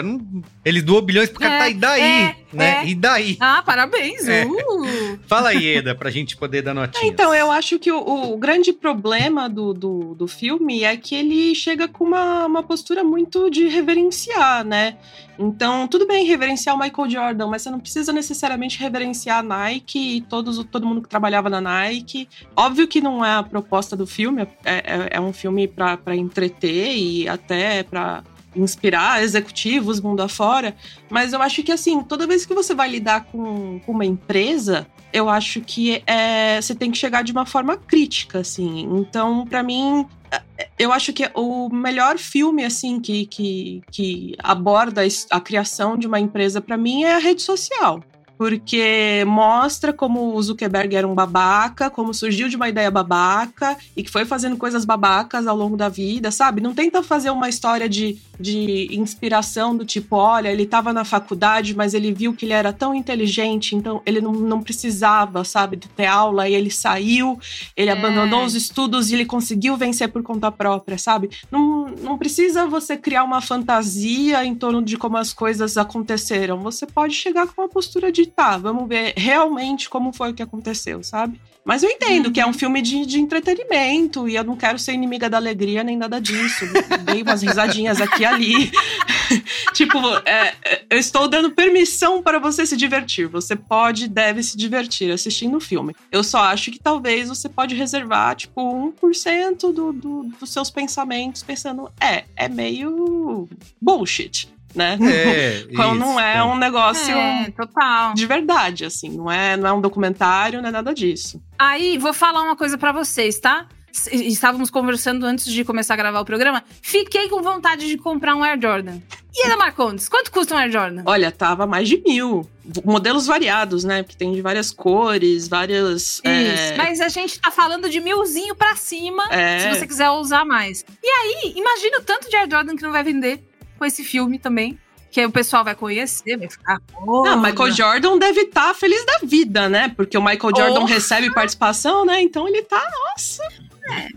Ele 0.63 0.83
doou 0.83 1.01
bilhões 1.01 1.31
pro 1.31 1.41
cara, 1.41 1.55
é, 1.55 1.59
tá, 1.61 1.69
e 1.71 1.75
daí? 1.75 2.03
É, 2.03 2.37
né? 2.53 2.83
É. 2.83 2.87
E 2.87 2.95
daí? 2.95 3.37
Ah, 3.41 3.63
parabéns! 3.65 4.29
É. 4.29 4.47
Uh. 4.47 5.19
Fala 5.27 5.51
aí, 5.51 5.77
Eda, 5.77 5.95
pra 5.95 6.11
gente 6.11 6.37
poder 6.37 6.63
dar 6.63 6.75
notinha. 6.75 7.07
Então, 7.07 7.35
eu 7.35 7.51
acho 7.51 7.79
que 7.79 7.91
o, 7.91 8.33
o 8.33 8.37
grande 8.37 8.73
problema 8.73 9.49
do, 9.49 9.75
do, 9.75 10.15
do, 10.15 10.29
filme 10.29 10.85
é 10.85 10.97
que 10.97 11.15
ele 11.15 11.55
chega 11.55 11.89
com 11.89 12.05
uma, 12.05 12.47
uma 12.47 12.63
postura 12.63 13.03
muito 13.03 13.51
de 13.51 13.69
reverenciar, 13.69 14.65
né? 14.65 14.97
Então, 15.39 15.87
tudo 15.87 16.07
bem 16.07 16.25
reverenciar 16.25 16.75
o 16.75 16.79
Michael 16.79 17.11
Jordan, 17.11 17.47
mas 17.49 17.63
você 17.63 17.71
não 17.71 17.81
precisa 17.81 18.13
necessariamente 18.13 18.79
reverenciar 18.79 19.41
a 19.41 19.43
Nike 19.43 20.17
e 20.17 20.21
todos, 20.23 20.65
todo 20.65 20.87
mundo 20.87 21.03
que 21.03 21.09
trabalhava 21.09 21.51
na 21.51 21.61
Nike. 21.61 22.29
Óbvio 22.55 22.89
que 22.89 23.01
não 23.01 23.25
é 23.25 23.35
a 23.35 23.43
proposta 23.43 23.97
do 23.97 24.07
filme, 24.07 24.43
é, 24.43 24.49
é, 24.65 25.09
é 25.13 25.21
um 25.21 25.33
filme 25.33 25.69
para 25.69 26.17
entreter 26.17 26.97
e 26.97 27.29
até 27.29 27.83
para 27.83 28.23
inspirar 28.57 29.23
executivos 29.23 30.01
mundo 30.01 30.23
afora, 30.23 30.75
mas 31.11 31.33
eu 31.33 31.43
acho 31.43 31.63
que 31.63 31.73
assim, 31.73 32.03
toda 32.03 32.27
vez 32.27 32.47
que 32.47 32.55
você 32.55 32.75
vai 32.75 32.89
lidar 32.89 33.25
com, 33.27 33.81
com 33.81 33.93
uma 33.93 34.05
empresa, 34.05 34.87
eu 35.13 35.29
acho 35.29 35.61
que 35.61 36.03
é, 36.07 36.61
você 36.61 36.75
tem 36.75 36.91
que 36.91 36.99
chegar 36.99 37.23
de 37.23 37.33
uma 37.33 37.47
forma 37.47 37.77
crítica, 37.77 38.41
assim. 38.41 38.89
Então, 38.99 39.47
para 39.47 39.63
mim, 39.63 40.07
é, 40.31 40.69
eu 40.79 40.93
acho 40.93 41.13
que 41.13 41.31
o 41.35 41.69
melhor 41.71 42.19
filme 42.19 42.65
assim 42.65 43.01
que, 43.01 43.27
que, 43.27 43.83
que 43.91 44.35
aborda 44.39 45.03
a 45.31 45.41
criação 45.41 45.97
de 45.97 46.07
uma 46.07 46.21
empresa 46.21 46.61
para 46.61 46.77
mim 46.77 47.05
é 47.05 47.15
a 47.15 47.19
rede 47.19 47.43
social. 47.43 48.03
Porque 48.39 49.25
mostra 49.27 49.93
como 49.93 50.35
o 50.35 50.43
Zuckerberg 50.43 50.95
era 50.95 51.09
um 51.09 51.15
babaca, 51.15 51.89
como 51.89 52.13
surgiu 52.13 52.49
de 52.49 52.57
uma 52.57 52.69
ideia 52.69 52.91
babaca 52.91 53.77
e 53.97 54.03
que 54.03 54.11
foi 54.11 54.25
fazendo 54.25 54.57
coisas 54.57 54.85
babacas 54.85 55.47
ao 55.47 55.57
longo 55.57 55.77
da 55.77 55.89
vida, 55.89 56.31
sabe? 56.31 56.61
Não 56.61 56.75
tenta 56.75 57.03
fazer 57.03 57.31
uma 57.31 57.49
história 57.49 57.89
de, 57.89 58.19
de 58.39 58.89
inspiração 58.91 59.77
do 59.77 59.85
tipo, 59.85 60.17
olha, 60.17 60.49
ele 60.51 60.65
estava 60.65 60.93
na 60.93 61.05
faculdade, 61.05 61.75
mas 61.75 61.95
ele 61.95 62.13
viu 62.13 62.35
que 62.35 62.45
ele 62.45 62.53
era 62.53 62.73
tão 62.73 62.95
inteligente, 62.95 63.75
então 63.75 64.03
ele 64.05 64.21
não, 64.21 64.33
não 64.33 64.63
precisava, 64.63 65.43
sabe, 65.45 65.77
de 65.77 65.89
ter 65.89 66.07
aula 66.07 66.49
e 66.49 66.55
ele 66.55 66.71
saiu, 66.71 67.39
ele 67.77 67.91
é. 67.91 67.93
abandonou 67.93 68.45
os 68.45 68.55
estudos 68.55 69.11
e 69.11 69.15
ele 69.15 69.25
conseguiu 69.25 69.77
vencer 69.77 70.09
por 70.09 70.23
conta 70.23 70.51
própria, 70.53 70.99
sabe? 70.99 71.31
Não, 71.51 71.87
não 72.03 72.19
precisa 72.19 72.67
você 72.67 72.97
criar 72.97 73.25
uma 73.25 73.41
fantasia 73.41 74.45
em 74.45 74.55
torno 74.55 74.83
de 74.83 74.97
como 74.99 75.17
as 75.17 75.33
coisas 75.33 75.77
aconteceram. 75.77 76.61
Você 76.61 76.87
pode 76.87 77.15
chegar 77.15 77.47
com 77.47 77.63
uma 77.63 77.69
postura 77.69 78.13
de 78.13 78.26
tá, 78.27 78.57
vamos 78.57 78.89
ver 78.89 79.15
realmente 79.17 79.89
como 79.89 80.13
foi 80.13 80.31
o 80.31 80.35
que 80.35 80.43
aconteceu, 80.43 81.03
sabe? 81.03 81.41
Mas 81.67 81.83
eu 81.83 81.91
entendo 81.91 82.27
uhum. 82.27 82.33
que 82.33 82.41
é 82.41 82.45
um 82.45 82.51
uhum. 82.51 82.55
filme 82.55 82.81
de, 82.81 83.05
de 83.05 83.19
entretenimento 83.19 84.29
e 84.29 84.37
eu 84.37 84.45
não 84.45 84.57
quero 84.57 84.79
ser 84.79 84.93
inimiga 84.93 85.29
da 85.29 85.37
alegria 85.37 85.83
nem 85.83 85.97
nada 85.97 86.21
disso. 86.21 86.65
Dei 87.03 87.23
umas 87.23 87.43
risadinhas 87.43 88.01
aqui 88.01 88.23
e 88.23 88.25
ali. 88.25 88.73
tipo, 89.75 89.99
é, 90.25 90.55
é, 90.65 90.85
eu 90.89 90.97
estou 90.97 91.27
dando 91.27 91.51
permissão 91.51 92.23
para 92.23 92.39
você 92.39 92.65
se 92.65 92.77
divertir. 92.77 93.27
Você 93.27 93.57
pode, 93.57 94.07
deve 94.07 94.45
se 94.45 94.57
divertir 94.57 95.11
assistindo 95.11 95.57
o 95.57 95.61
filme. 95.61 95.93
Eu 96.13 96.23
só 96.23 96.39
acho 96.45 96.71
que 96.71 96.79
talvez 96.79 97.29
você 97.29 97.49
pode 97.49 97.75
reservar, 97.75 98.37
tipo, 98.37 98.63
1% 99.03 99.73
do, 99.73 99.93
do, 99.93 100.23
dos 100.39 100.51
seus 100.51 100.71
pensamentos, 100.71 101.43
pensando, 101.43 101.91
é, 102.01 102.27
é 102.37 102.49
meio 102.49 103.49
bullshit 103.83 104.55
né? 104.77 104.99
É, 105.01 105.67
Quando 105.75 105.97
isso, 105.97 106.07
não 106.07 106.21
é, 106.21 106.37
é, 106.37 106.45
um 106.45 106.57
negócio 106.57 107.17
é, 107.17 107.51
total. 107.51 108.15
de 108.15 108.27
verdade, 108.27 108.85
assim. 108.85 109.09
Não 109.09 109.31
é, 109.31 109.57
não 109.57 109.69
é 109.69 109.73
um 109.73 109.81
documentário, 109.81 110.61
não 110.61 110.69
é 110.69 110.73
nada 110.73 110.95
disso. 110.95 111.43
Aí, 111.59 111.99
vou 111.99 112.13
falar 112.13 112.43
uma 112.43 112.57
coisa 112.57 112.77
para 112.77 112.93
vocês, 112.93 113.41
tá? 113.41 113.67
Estávamos 114.13 114.69
conversando 114.69 115.25
antes 115.25 115.47
de 115.47 115.65
começar 115.65 115.95
a 115.95 115.97
gravar 115.97 116.21
o 116.21 116.25
programa. 116.25 116.63
Fiquei 116.83 117.31
com 117.31 117.43
vontade 117.43 117.89
de 117.89 117.97
comprar 117.97 118.37
um 118.37 118.45
Air 118.45 118.61
Jordan. 118.61 119.01
E 119.35 119.47
Ana 119.47 119.57
Marcondes, 119.57 120.07
quanto 120.09 120.31
custa 120.31 120.55
um 120.55 120.59
Air 120.59 120.71
Jordan? 120.71 121.03
Olha, 121.07 121.33
tava 121.33 121.67
mais 121.67 121.89
de 121.89 122.03
mil. 122.03 122.47
Modelos 122.85 123.27
variados, 123.27 123.85
né? 123.85 124.03
Porque 124.03 124.17
tem 124.17 124.33
de 124.33 124.43
várias 124.43 124.71
cores, 124.71 125.49
várias. 125.49 126.17
Isso, 126.17 126.23
é... 126.25 126.77
mas 126.77 127.01
a 127.01 127.09
gente 127.09 127.41
tá 127.41 127.51
falando 127.51 127.89
de 127.89 128.01
milzinho 128.01 128.55
pra 128.55 128.77
cima, 128.77 129.25
é... 129.31 129.61
se 129.61 129.79
você 129.79 129.87
quiser 129.87 130.11
usar 130.11 130.45
mais. 130.45 130.85
E 131.03 131.09
aí, 131.09 131.55
imagina 131.57 131.99
o 131.99 132.03
tanto 132.03 132.29
de 132.29 132.37
Air 132.37 132.51
Jordan 132.51 132.77
que 132.77 132.83
não 132.83 132.93
vai 132.93 133.03
vender 133.03 133.43
com 133.79 133.85
esse 133.85 134.05
filme 134.05 134.39
também. 134.39 134.79
Que 135.11 135.25
o 135.25 135.31
pessoal 135.31 135.65
vai 135.65 135.75
conhecer, 135.75 136.37
vai 136.37 136.51
ficar. 136.51 136.81
Não, 137.07 137.41
Michael 137.41 137.73
Jordan 137.73 138.19
deve 138.19 138.43
estar 138.43 138.69
tá 138.69 138.75
feliz 138.75 139.05
da 139.07 139.21
vida, 139.23 139.69
né? 139.69 139.89
Porque 139.97 140.19
o 140.19 140.21
Michael 140.23 140.53
Jordan 140.55 140.81
oh. 140.81 140.85
recebe 140.85 141.33
participação, 141.33 142.05
né? 142.05 142.21
Então 142.21 142.47
ele 142.47 142.63
tá, 142.63 142.83
nossa. 143.05 143.43
É. 143.89 144.09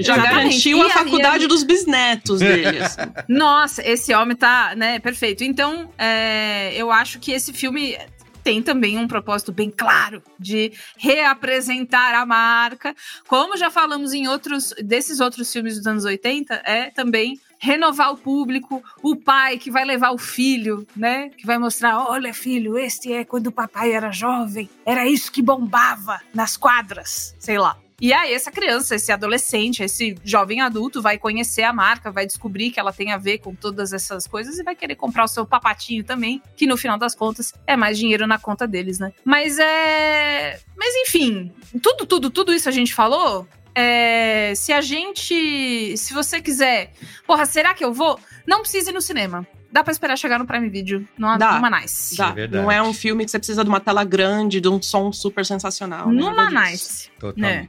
Já 0.00 0.14
Exatamente. 0.14 0.34
garantiu 0.34 0.82
a 0.82 0.90
faculdade 0.90 1.44
a... 1.44 1.48
dos 1.48 1.62
bisnetos 1.62 2.40
dele. 2.40 2.80
Assim. 2.82 3.00
Nossa, 3.28 3.86
esse 3.86 4.12
homem 4.14 4.36
tá, 4.36 4.74
né, 4.74 4.98
perfeito. 4.98 5.44
Então, 5.44 5.90
é, 5.98 6.72
eu 6.74 6.90
acho 6.90 7.20
que 7.20 7.30
esse 7.30 7.52
filme 7.52 7.96
tem 8.42 8.62
também 8.62 8.96
um 8.96 9.08
propósito 9.08 9.50
bem 9.52 9.70
claro 9.70 10.22
de 10.38 10.72
reapresentar 10.96 12.14
a 12.14 12.24
marca. 12.24 12.94
Como 13.26 13.56
já 13.56 13.70
falamos 13.70 14.14
em 14.14 14.28
outros 14.28 14.72
desses 14.78 15.18
outros 15.18 15.52
filmes 15.52 15.76
dos 15.76 15.86
anos 15.86 16.04
80, 16.04 16.62
é 16.64 16.90
também 16.90 17.40
renovar 17.58 18.12
o 18.12 18.16
público, 18.16 18.82
o 19.02 19.16
pai 19.16 19.58
que 19.58 19.70
vai 19.70 19.84
levar 19.84 20.10
o 20.12 20.18
filho, 20.18 20.86
né? 20.96 21.30
Que 21.30 21.46
vai 21.46 21.58
mostrar: 21.58 22.08
olha, 22.08 22.32
filho, 22.32 22.78
este 22.78 23.12
é 23.12 23.24
quando 23.24 23.48
o 23.48 23.52
papai 23.52 23.92
era 23.92 24.10
jovem, 24.10 24.68
era 24.84 25.06
isso 25.06 25.30
que 25.32 25.42
bombava 25.42 26.20
nas 26.34 26.56
quadras, 26.56 27.34
sei 27.38 27.58
lá. 27.58 27.76
E 27.98 28.12
aí, 28.12 28.34
essa 28.34 28.50
criança, 28.50 28.94
esse 28.94 29.10
adolescente, 29.10 29.82
esse 29.82 30.16
jovem 30.22 30.60
adulto 30.60 31.00
vai 31.00 31.16
conhecer 31.16 31.62
a 31.62 31.72
marca, 31.72 32.10
vai 32.10 32.26
descobrir 32.26 32.70
que 32.70 32.78
ela 32.78 32.92
tem 32.92 33.10
a 33.10 33.16
ver 33.16 33.38
com 33.38 33.54
todas 33.54 33.94
essas 33.94 34.26
coisas 34.26 34.58
e 34.58 34.62
vai 34.62 34.76
querer 34.76 34.96
comprar 34.96 35.24
o 35.24 35.28
seu 35.28 35.46
papatinho 35.46 36.04
também, 36.04 36.42
que 36.54 36.66
no 36.66 36.76
final 36.76 36.98
das 36.98 37.14
contas 37.14 37.54
é 37.66 37.74
mais 37.74 37.98
dinheiro 37.98 38.26
na 38.26 38.38
conta 38.38 38.68
deles, 38.68 38.98
né? 38.98 39.12
Mas 39.24 39.58
é. 39.58 40.60
Mas 40.76 40.94
enfim, 40.94 41.50
tudo, 41.82 42.04
tudo, 42.04 42.28
tudo 42.28 42.52
isso 42.52 42.68
a 42.68 42.72
gente 42.72 42.94
falou 42.94 43.48
é, 43.78 44.54
se 44.56 44.72
a 44.72 44.80
gente. 44.80 45.94
Se 45.98 46.14
você 46.14 46.40
quiser. 46.40 46.92
Porra, 47.26 47.44
será 47.44 47.74
que 47.74 47.84
eu 47.84 47.92
vou? 47.92 48.18
Não 48.46 48.60
precisa 48.60 48.90
ir 48.90 48.94
no 48.94 49.02
cinema. 49.02 49.46
Dá 49.70 49.84
pra 49.84 49.92
esperar 49.92 50.16
chegar 50.16 50.38
no 50.38 50.46
Prime 50.46 50.70
Video, 50.70 51.06
numa, 51.18 51.36
Dá, 51.36 51.56
numa 51.56 51.68
Nice. 51.80 52.16
Dá. 52.16 52.32
É 52.34 52.46
não 52.46 52.72
é 52.72 52.80
um 52.80 52.94
filme 52.94 53.26
que 53.26 53.30
você 53.30 53.38
precisa 53.38 53.62
de 53.62 53.68
uma 53.68 53.80
tela 53.80 54.02
grande, 54.04 54.58
de 54.62 54.68
um 54.68 54.80
som 54.80 55.12
super 55.12 55.44
sensacional. 55.44 56.08
Né? 56.10 56.22
Numa 56.22 56.48
Nice. 56.48 57.10
Totalmente. 57.18 57.68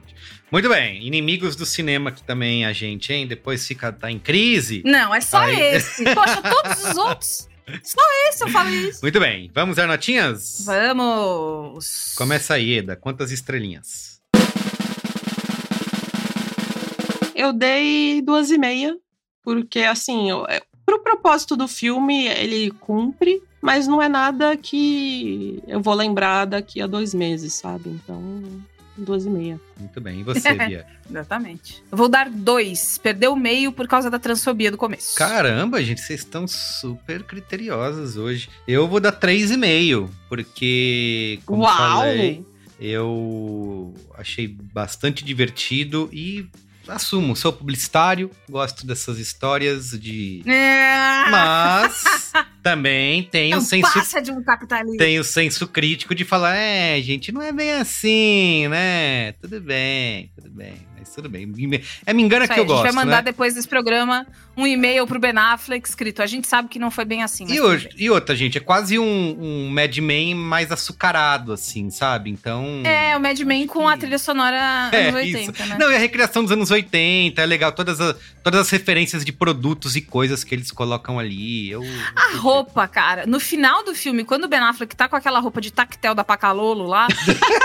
Muito 0.50 0.66
bem, 0.70 1.06
inimigos 1.06 1.54
do 1.54 1.66
cinema 1.66 2.10
que 2.10 2.22
também 2.22 2.64
a 2.64 2.72
gente, 2.72 3.12
hein? 3.12 3.26
Depois 3.26 3.66
fica 3.66 3.92
tá 3.92 4.10
em 4.10 4.18
crise. 4.18 4.82
Não, 4.86 5.14
é 5.14 5.20
só 5.20 5.40
Aí... 5.40 5.60
esse. 5.60 6.02
Poxa, 6.14 6.40
todos 6.40 6.84
os 6.84 6.96
outros. 6.96 7.48
Só 7.82 8.00
esse 8.30 8.44
eu 8.44 8.48
falo 8.48 8.70
isso. 8.70 9.00
Muito 9.02 9.20
bem, 9.20 9.50
vamos 9.54 9.76
dar 9.76 9.86
notinhas? 9.86 10.62
Vamos. 10.64 12.14
Começa 12.16 12.54
aí, 12.54 12.78
Eda. 12.78 12.96
Quantas 12.96 13.30
estrelinhas? 13.30 14.17
Eu 17.38 17.52
dei 17.52 18.20
duas 18.20 18.50
e 18.50 18.58
meia, 18.58 18.98
porque 19.44 19.80
assim, 19.80 20.28
eu, 20.28 20.44
é, 20.46 20.60
pro 20.84 20.98
propósito 20.98 21.56
do 21.56 21.68
filme, 21.68 22.26
ele 22.26 22.72
cumpre, 22.72 23.40
mas 23.62 23.86
não 23.86 24.02
é 24.02 24.08
nada 24.08 24.56
que 24.56 25.62
eu 25.68 25.80
vou 25.80 25.94
lembrar 25.94 26.46
daqui 26.46 26.82
a 26.82 26.86
dois 26.88 27.14
meses, 27.14 27.54
sabe? 27.54 27.90
Então, 27.90 28.42
duas 28.96 29.24
e 29.24 29.30
meia. 29.30 29.60
Muito 29.78 30.00
bem. 30.00 30.18
E 30.18 30.22
você, 30.24 30.52
Bia? 30.66 30.84
Exatamente. 31.08 31.80
Eu 31.92 31.96
vou 31.96 32.08
dar 32.08 32.28
dois. 32.28 32.98
Perdeu 32.98 33.36
meio 33.36 33.70
por 33.70 33.86
causa 33.86 34.10
da 34.10 34.18
transfobia 34.18 34.72
do 34.72 34.76
começo. 34.76 35.14
Caramba, 35.14 35.80
gente, 35.80 36.00
vocês 36.00 36.20
estão 36.20 36.48
super 36.48 37.22
criteriosas 37.22 38.16
hoje. 38.16 38.48
Eu 38.66 38.88
vou 38.88 38.98
dar 38.98 39.12
três 39.12 39.52
e 39.52 39.56
meio, 39.56 40.10
porque, 40.28 41.38
como 41.46 41.62
Uau! 41.62 41.76
falei, 41.76 42.44
eu 42.80 43.94
achei 44.16 44.48
bastante 44.48 45.24
divertido 45.24 46.10
e 46.12 46.48
assumo, 46.88 47.36
sou 47.36 47.52
publicitário, 47.52 48.30
gosto 48.48 48.86
dessas 48.86 49.18
histórias 49.18 49.90
de. 49.90 50.42
É. 50.46 51.30
Mas 51.30 52.32
também 52.62 53.24
tem 53.24 53.54
o 53.54 53.60
senso. 53.60 53.92
Passa 53.92 54.20
de 54.20 54.30
um 54.30 54.42
capitalismo. 54.42 54.98
Tem 54.98 55.18
o 55.18 55.24
senso 55.24 55.66
crítico 55.66 56.14
de 56.14 56.24
falar, 56.24 56.56
é, 56.56 57.00
gente, 57.00 57.30
não 57.30 57.42
é 57.42 57.52
bem 57.52 57.72
assim, 57.72 58.68
né? 58.68 59.32
Tudo 59.32 59.60
bem, 59.60 60.30
tudo 60.34 60.50
bem 60.50 60.87
mas 60.98 61.14
tudo 61.14 61.28
bem. 61.28 61.50
É 62.06 62.12
me 62.12 62.22
engana 62.22 62.44
Isso 62.44 62.52
que 62.52 62.60
aí, 62.60 62.64
eu 62.64 62.66
gosto. 62.66 62.82
A 62.82 62.86
gente 62.86 62.94
vai 62.94 63.04
mandar 63.04 63.18
né? 63.18 63.22
depois 63.22 63.54
desse 63.54 63.68
programa 63.68 64.26
um 64.56 64.66
e-mail 64.66 65.06
pro 65.06 65.20
Ben 65.20 65.36
Affleck 65.36 65.88
escrito. 65.88 66.22
A 66.22 66.26
gente 66.26 66.48
sabe 66.48 66.68
que 66.68 66.78
não 66.78 66.90
foi 66.90 67.04
bem 67.04 67.22
assim. 67.22 67.46
E, 67.48 67.60
hoje, 67.60 67.88
e 67.96 68.10
outra, 68.10 68.34
gente, 68.34 68.58
é 68.58 68.60
quase 68.60 68.98
um, 68.98 69.36
um 69.38 69.70
Mad 69.70 69.96
Men 69.98 70.34
mais 70.34 70.72
açucarado, 70.72 71.52
assim, 71.52 71.90
sabe? 71.90 72.30
Então. 72.30 72.82
É, 72.84 73.16
o 73.16 73.20
Mad 73.20 73.38
Men 73.40 73.66
com 73.66 73.88
a 73.88 73.96
trilha 73.96 74.18
sonora 74.18 74.90
é, 74.92 75.08
anos 75.08 75.14
80, 75.14 75.52
isso. 75.52 75.68
né? 75.68 75.76
Não, 75.78 75.90
e 75.90 75.96
a 75.96 75.98
recriação 75.98 76.42
dos 76.42 76.50
anos 76.50 76.70
80, 76.70 77.40
é 77.40 77.46
legal. 77.46 77.70
Todas 77.72 78.00
as, 78.00 78.16
todas 78.42 78.60
as 78.60 78.70
referências 78.70 79.24
de 79.24 79.32
produtos 79.32 79.94
e 79.94 80.00
coisas 80.00 80.42
que 80.42 80.54
eles 80.54 80.72
colocam 80.72 81.18
ali. 81.18 81.70
Eu, 81.70 81.82
a 82.16 82.32
eu... 82.32 82.40
roupa, 82.40 82.88
cara. 82.88 83.26
No 83.26 83.38
final 83.38 83.84
do 83.84 83.94
filme, 83.94 84.24
quando 84.24 84.44
o 84.44 84.48
Ben 84.48 84.60
Affleck 84.60 84.96
tá 84.96 85.08
com 85.08 85.16
aquela 85.16 85.38
roupa 85.38 85.60
de 85.60 85.72
tactel 85.72 86.14
da 86.14 86.24
Pacalolo 86.24 86.86
lá, 86.86 87.06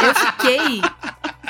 eu 0.02 0.16
fiquei 0.16 0.82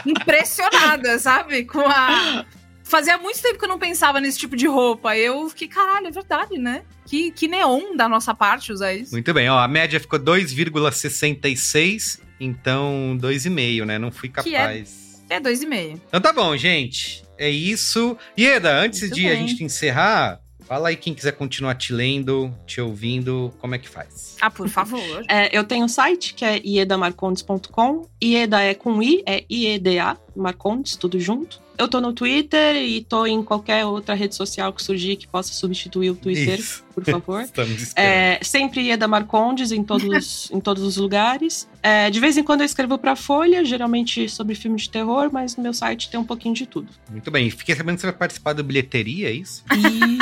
impressionada, 0.06 1.20
sabe? 1.20 1.66
Com 1.66 1.82
a. 1.82 2.46
Fazia 2.84 3.18
muito 3.18 3.42
tempo 3.42 3.58
que 3.58 3.66
eu 3.66 3.70
não 3.70 3.80
pensava 3.80 4.20
nesse 4.20 4.38
tipo 4.38 4.56
de 4.56 4.68
roupa. 4.68 5.18
Eu 5.18 5.50
fiquei, 5.50 5.68
caralho, 5.68 6.06
é 6.08 6.12
verdade, 6.12 6.60
né? 6.60 6.84
Que, 7.06 7.32
que 7.32 7.48
neon 7.48 7.96
da 7.96 8.10
nossa 8.10 8.36
parte 8.36 8.74
usar 8.74 8.94
isso. 8.94 9.14
Muito 9.14 9.34
bem, 9.34 9.50
ó. 9.50 9.58
A 9.58 9.68
média 9.68 10.00
ficou 10.00 10.20
2,66, 10.20 12.20
então 12.40 13.18
2,5, 13.20 13.86
né? 13.86 13.98
Não 13.98 14.12
fui 14.12 14.30
capaz. 14.30 15.24
Que 15.28 15.34
é, 15.34 15.38
é 15.38 15.40
2,5. 15.40 16.00
Então 16.08 16.22
tá 16.22 16.32
bom, 16.34 16.56
gente. 16.58 17.24
É 17.38 17.50
isso. 17.50 18.18
Ieda, 18.38 18.78
antes 18.78 19.00
muito 19.02 19.16
de 19.16 19.24
bem. 19.24 19.32
a 19.32 19.36
gente 19.36 19.64
encerrar, 19.64 20.40
Fala 20.68 20.90
aí 20.90 20.96
quem 20.96 21.14
quiser 21.14 21.34
continuar 21.34 21.76
te 21.76 21.94
lendo, 21.94 22.54
te 22.66 22.80
ouvindo, 22.82 23.54
como 23.60 23.76
é 23.76 23.78
que 23.78 23.90
faz? 23.90 24.38
Ah, 24.42 24.50
por 24.50 24.68
favor. 24.70 25.24
é, 25.30 25.56
eu 25.58 25.64
tenho 25.64 25.86
um 25.86 25.90
site 25.90 26.34
que 26.34 26.46
é 26.46 26.62
iedamarcondes.com. 26.64 28.08
Ieda 28.24 28.62
é 28.62 28.74
com 28.74 29.02
I, 29.02 29.24
é 29.26 29.44
I-E-D-A, 29.50 30.18
Marcondes, 30.36 30.96
tudo 30.96 31.20
junto. 31.20 31.62
Eu 31.78 31.88
tô 31.88 32.00
no 32.00 32.14
Twitter 32.14 32.76
e 32.76 33.04
tô 33.04 33.26
em 33.26 33.44
qualquer 33.44 33.86
outra 33.86 34.14
rede 34.14 34.36
social 34.36 34.72
que 34.72 34.82
surgir 34.82 35.16
que 35.16 35.28
possa 35.28 35.54
substituir 35.54 36.12
o 36.12 36.16
Twitter. 36.16 36.60
Isso. 36.60 36.84
Por 36.94 37.04
favor. 37.04 37.42
Estamos 37.44 37.82
esperando. 37.82 38.08
É, 38.08 38.40
sempre 38.42 38.82
Ieda 38.82 39.08
Marcondes 39.08 39.72
em 39.72 39.84
todos, 39.84 40.50
em 40.52 40.60
todos 40.60 40.84
os 40.84 40.98
lugares. 40.98 41.68
É, 41.82 42.10
de 42.10 42.20
vez 42.20 42.38
em 42.38 42.44
quando 42.44 42.62
eu 42.62 42.66
escrevo 42.66 42.98
pra 42.98 43.16
Folha, 43.16 43.66
geralmente 43.66 44.30
sobre 44.30 44.56
filme 44.56 44.78
de 44.78 44.90
terror, 44.90 45.30
mas 45.32 45.58
no 45.58 45.64
meu 45.64 45.74
site 45.74 46.10
tem 46.10 46.20
um 46.20 46.24
pouquinho 46.24 46.56
de 46.56 46.66
tudo. 46.66 46.88
Muito 47.12 47.30
bem. 47.30 47.50
Fiquei 47.50 47.76
sabendo 47.76 47.96
que 47.96 48.02
você 48.02 48.08
vai 48.08 48.16
participar 48.16 48.54
da 48.54 48.64
bilheteria, 48.64 49.30
é 49.30 49.34
isso? 49.34 49.64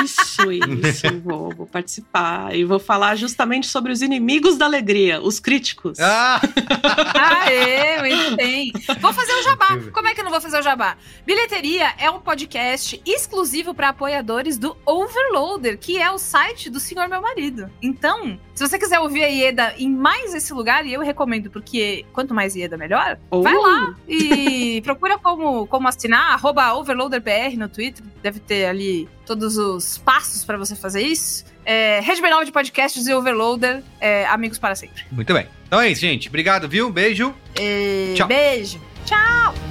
Isso, 0.03 0.51
isso. 0.51 1.19
vou, 1.23 1.53
vou 1.55 1.67
participar. 1.67 2.55
E 2.55 2.63
vou 2.63 2.79
falar 2.79 3.15
justamente 3.15 3.67
sobre 3.67 3.91
os 3.91 4.01
inimigos 4.01 4.57
da 4.57 4.65
alegria, 4.65 5.21
os 5.21 5.39
críticos. 5.39 5.99
Ah! 5.99 6.41
Aê, 7.13 7.99
muito 7.99 8.35
bem. 8.35 8.71
Vou 8.99 9.13
fazer 9.13 9.33
o 9.33 9.43
jabá. 9.43 9.77
Como 9.93 10.07
é 10.07 10.13
que 10.13 10.21
eu 10.21 10.23
não 10.23 10.31
vou 10.31 10.41
fazer 10.41 10.59
o 10.59 10.63
jabá? 10.63 10.97
Bilheteria 11.25 11.93
é 11.97 12.09
um 12.09 12.19
podcast 12.19 12.99
exclusivo 13.05 13.73
para 13.73 13.89
apoiadores 13.89 14.57
do 14.57 14.75
Overloader, 14.85 15.77
que 15.77 15.97
é 15.97 16.09
o 16.09 16.17
site 16.17 16.60
do 16.69 16.79
senhor 16.79 17.07
meu 17.07 17.21
marido. 17.21 17.69
Então, 17.81 18.37
se 18.53 18.67
você 18.67 18.77
quiser 18.77 18.99
ouvir 18.99 19.23
a 19.23 19.27
Ieda 19.27 19.73
em 19.77 19.89
mais 19.89 20.33
esse 20.33 20.53
lugar, 20.53 20.85
e 20.85 20.93
eu 20.93 21.01
recomendo, 21.01 21.49
porque 21.49 22.05
quanto 22.13 22.33
mais 22.33 22.55
Ieda, 22.55 22.77
melhor, 22.77 23.17
Oh. 23.29 23.41
vai 23.41 23.55
lá 23.55 23.95
e 24.07 24.81
procura 24.85 25.17
como, 25.17 25.65
como 25.67 25.87
assinar, 25.87 26.33
arroba 26.33 26.73
OverloaderBR 26.75 27.57
no 27.57 27.67
Twitter. 27.69 28.03
Deve 28.21 28.39
ter 28.39 28.65
ali 28.65 29.07
todos 29.25 29.57
os 29.57 29.97
passos 29.97 30.43
para 30.43 30.57
você 30.57 30.75
fazer 30.75 31.01
isso. 31.01 31.45
É, 31.65 31.99
Rede 32.01 32.21
B9 32.21 32.45
de 32.45 32.51
podcasts 32.51 33.07
e 33.07 33.13
Overloader, 33.13 33.83
é, 33.99 34.25
amigos 34.27 34.57
para 34.57 34.75
sempre. 34.75 35.03
Muito 35.11 35.33
bem. 35.33 35.47
Então 35.67 35.79
é 35.79 35.89
isso, 35.89 36.01
gente. 36.01 36.27
Obrigado, 36.27 36.67
viu? 36.67 36.89
Beijo. 36.91 37.33
E 37.59 38.13
Tchau. 38.15 38.27
Beijo. 38.27 38.81
Tchau. 39.05 39.70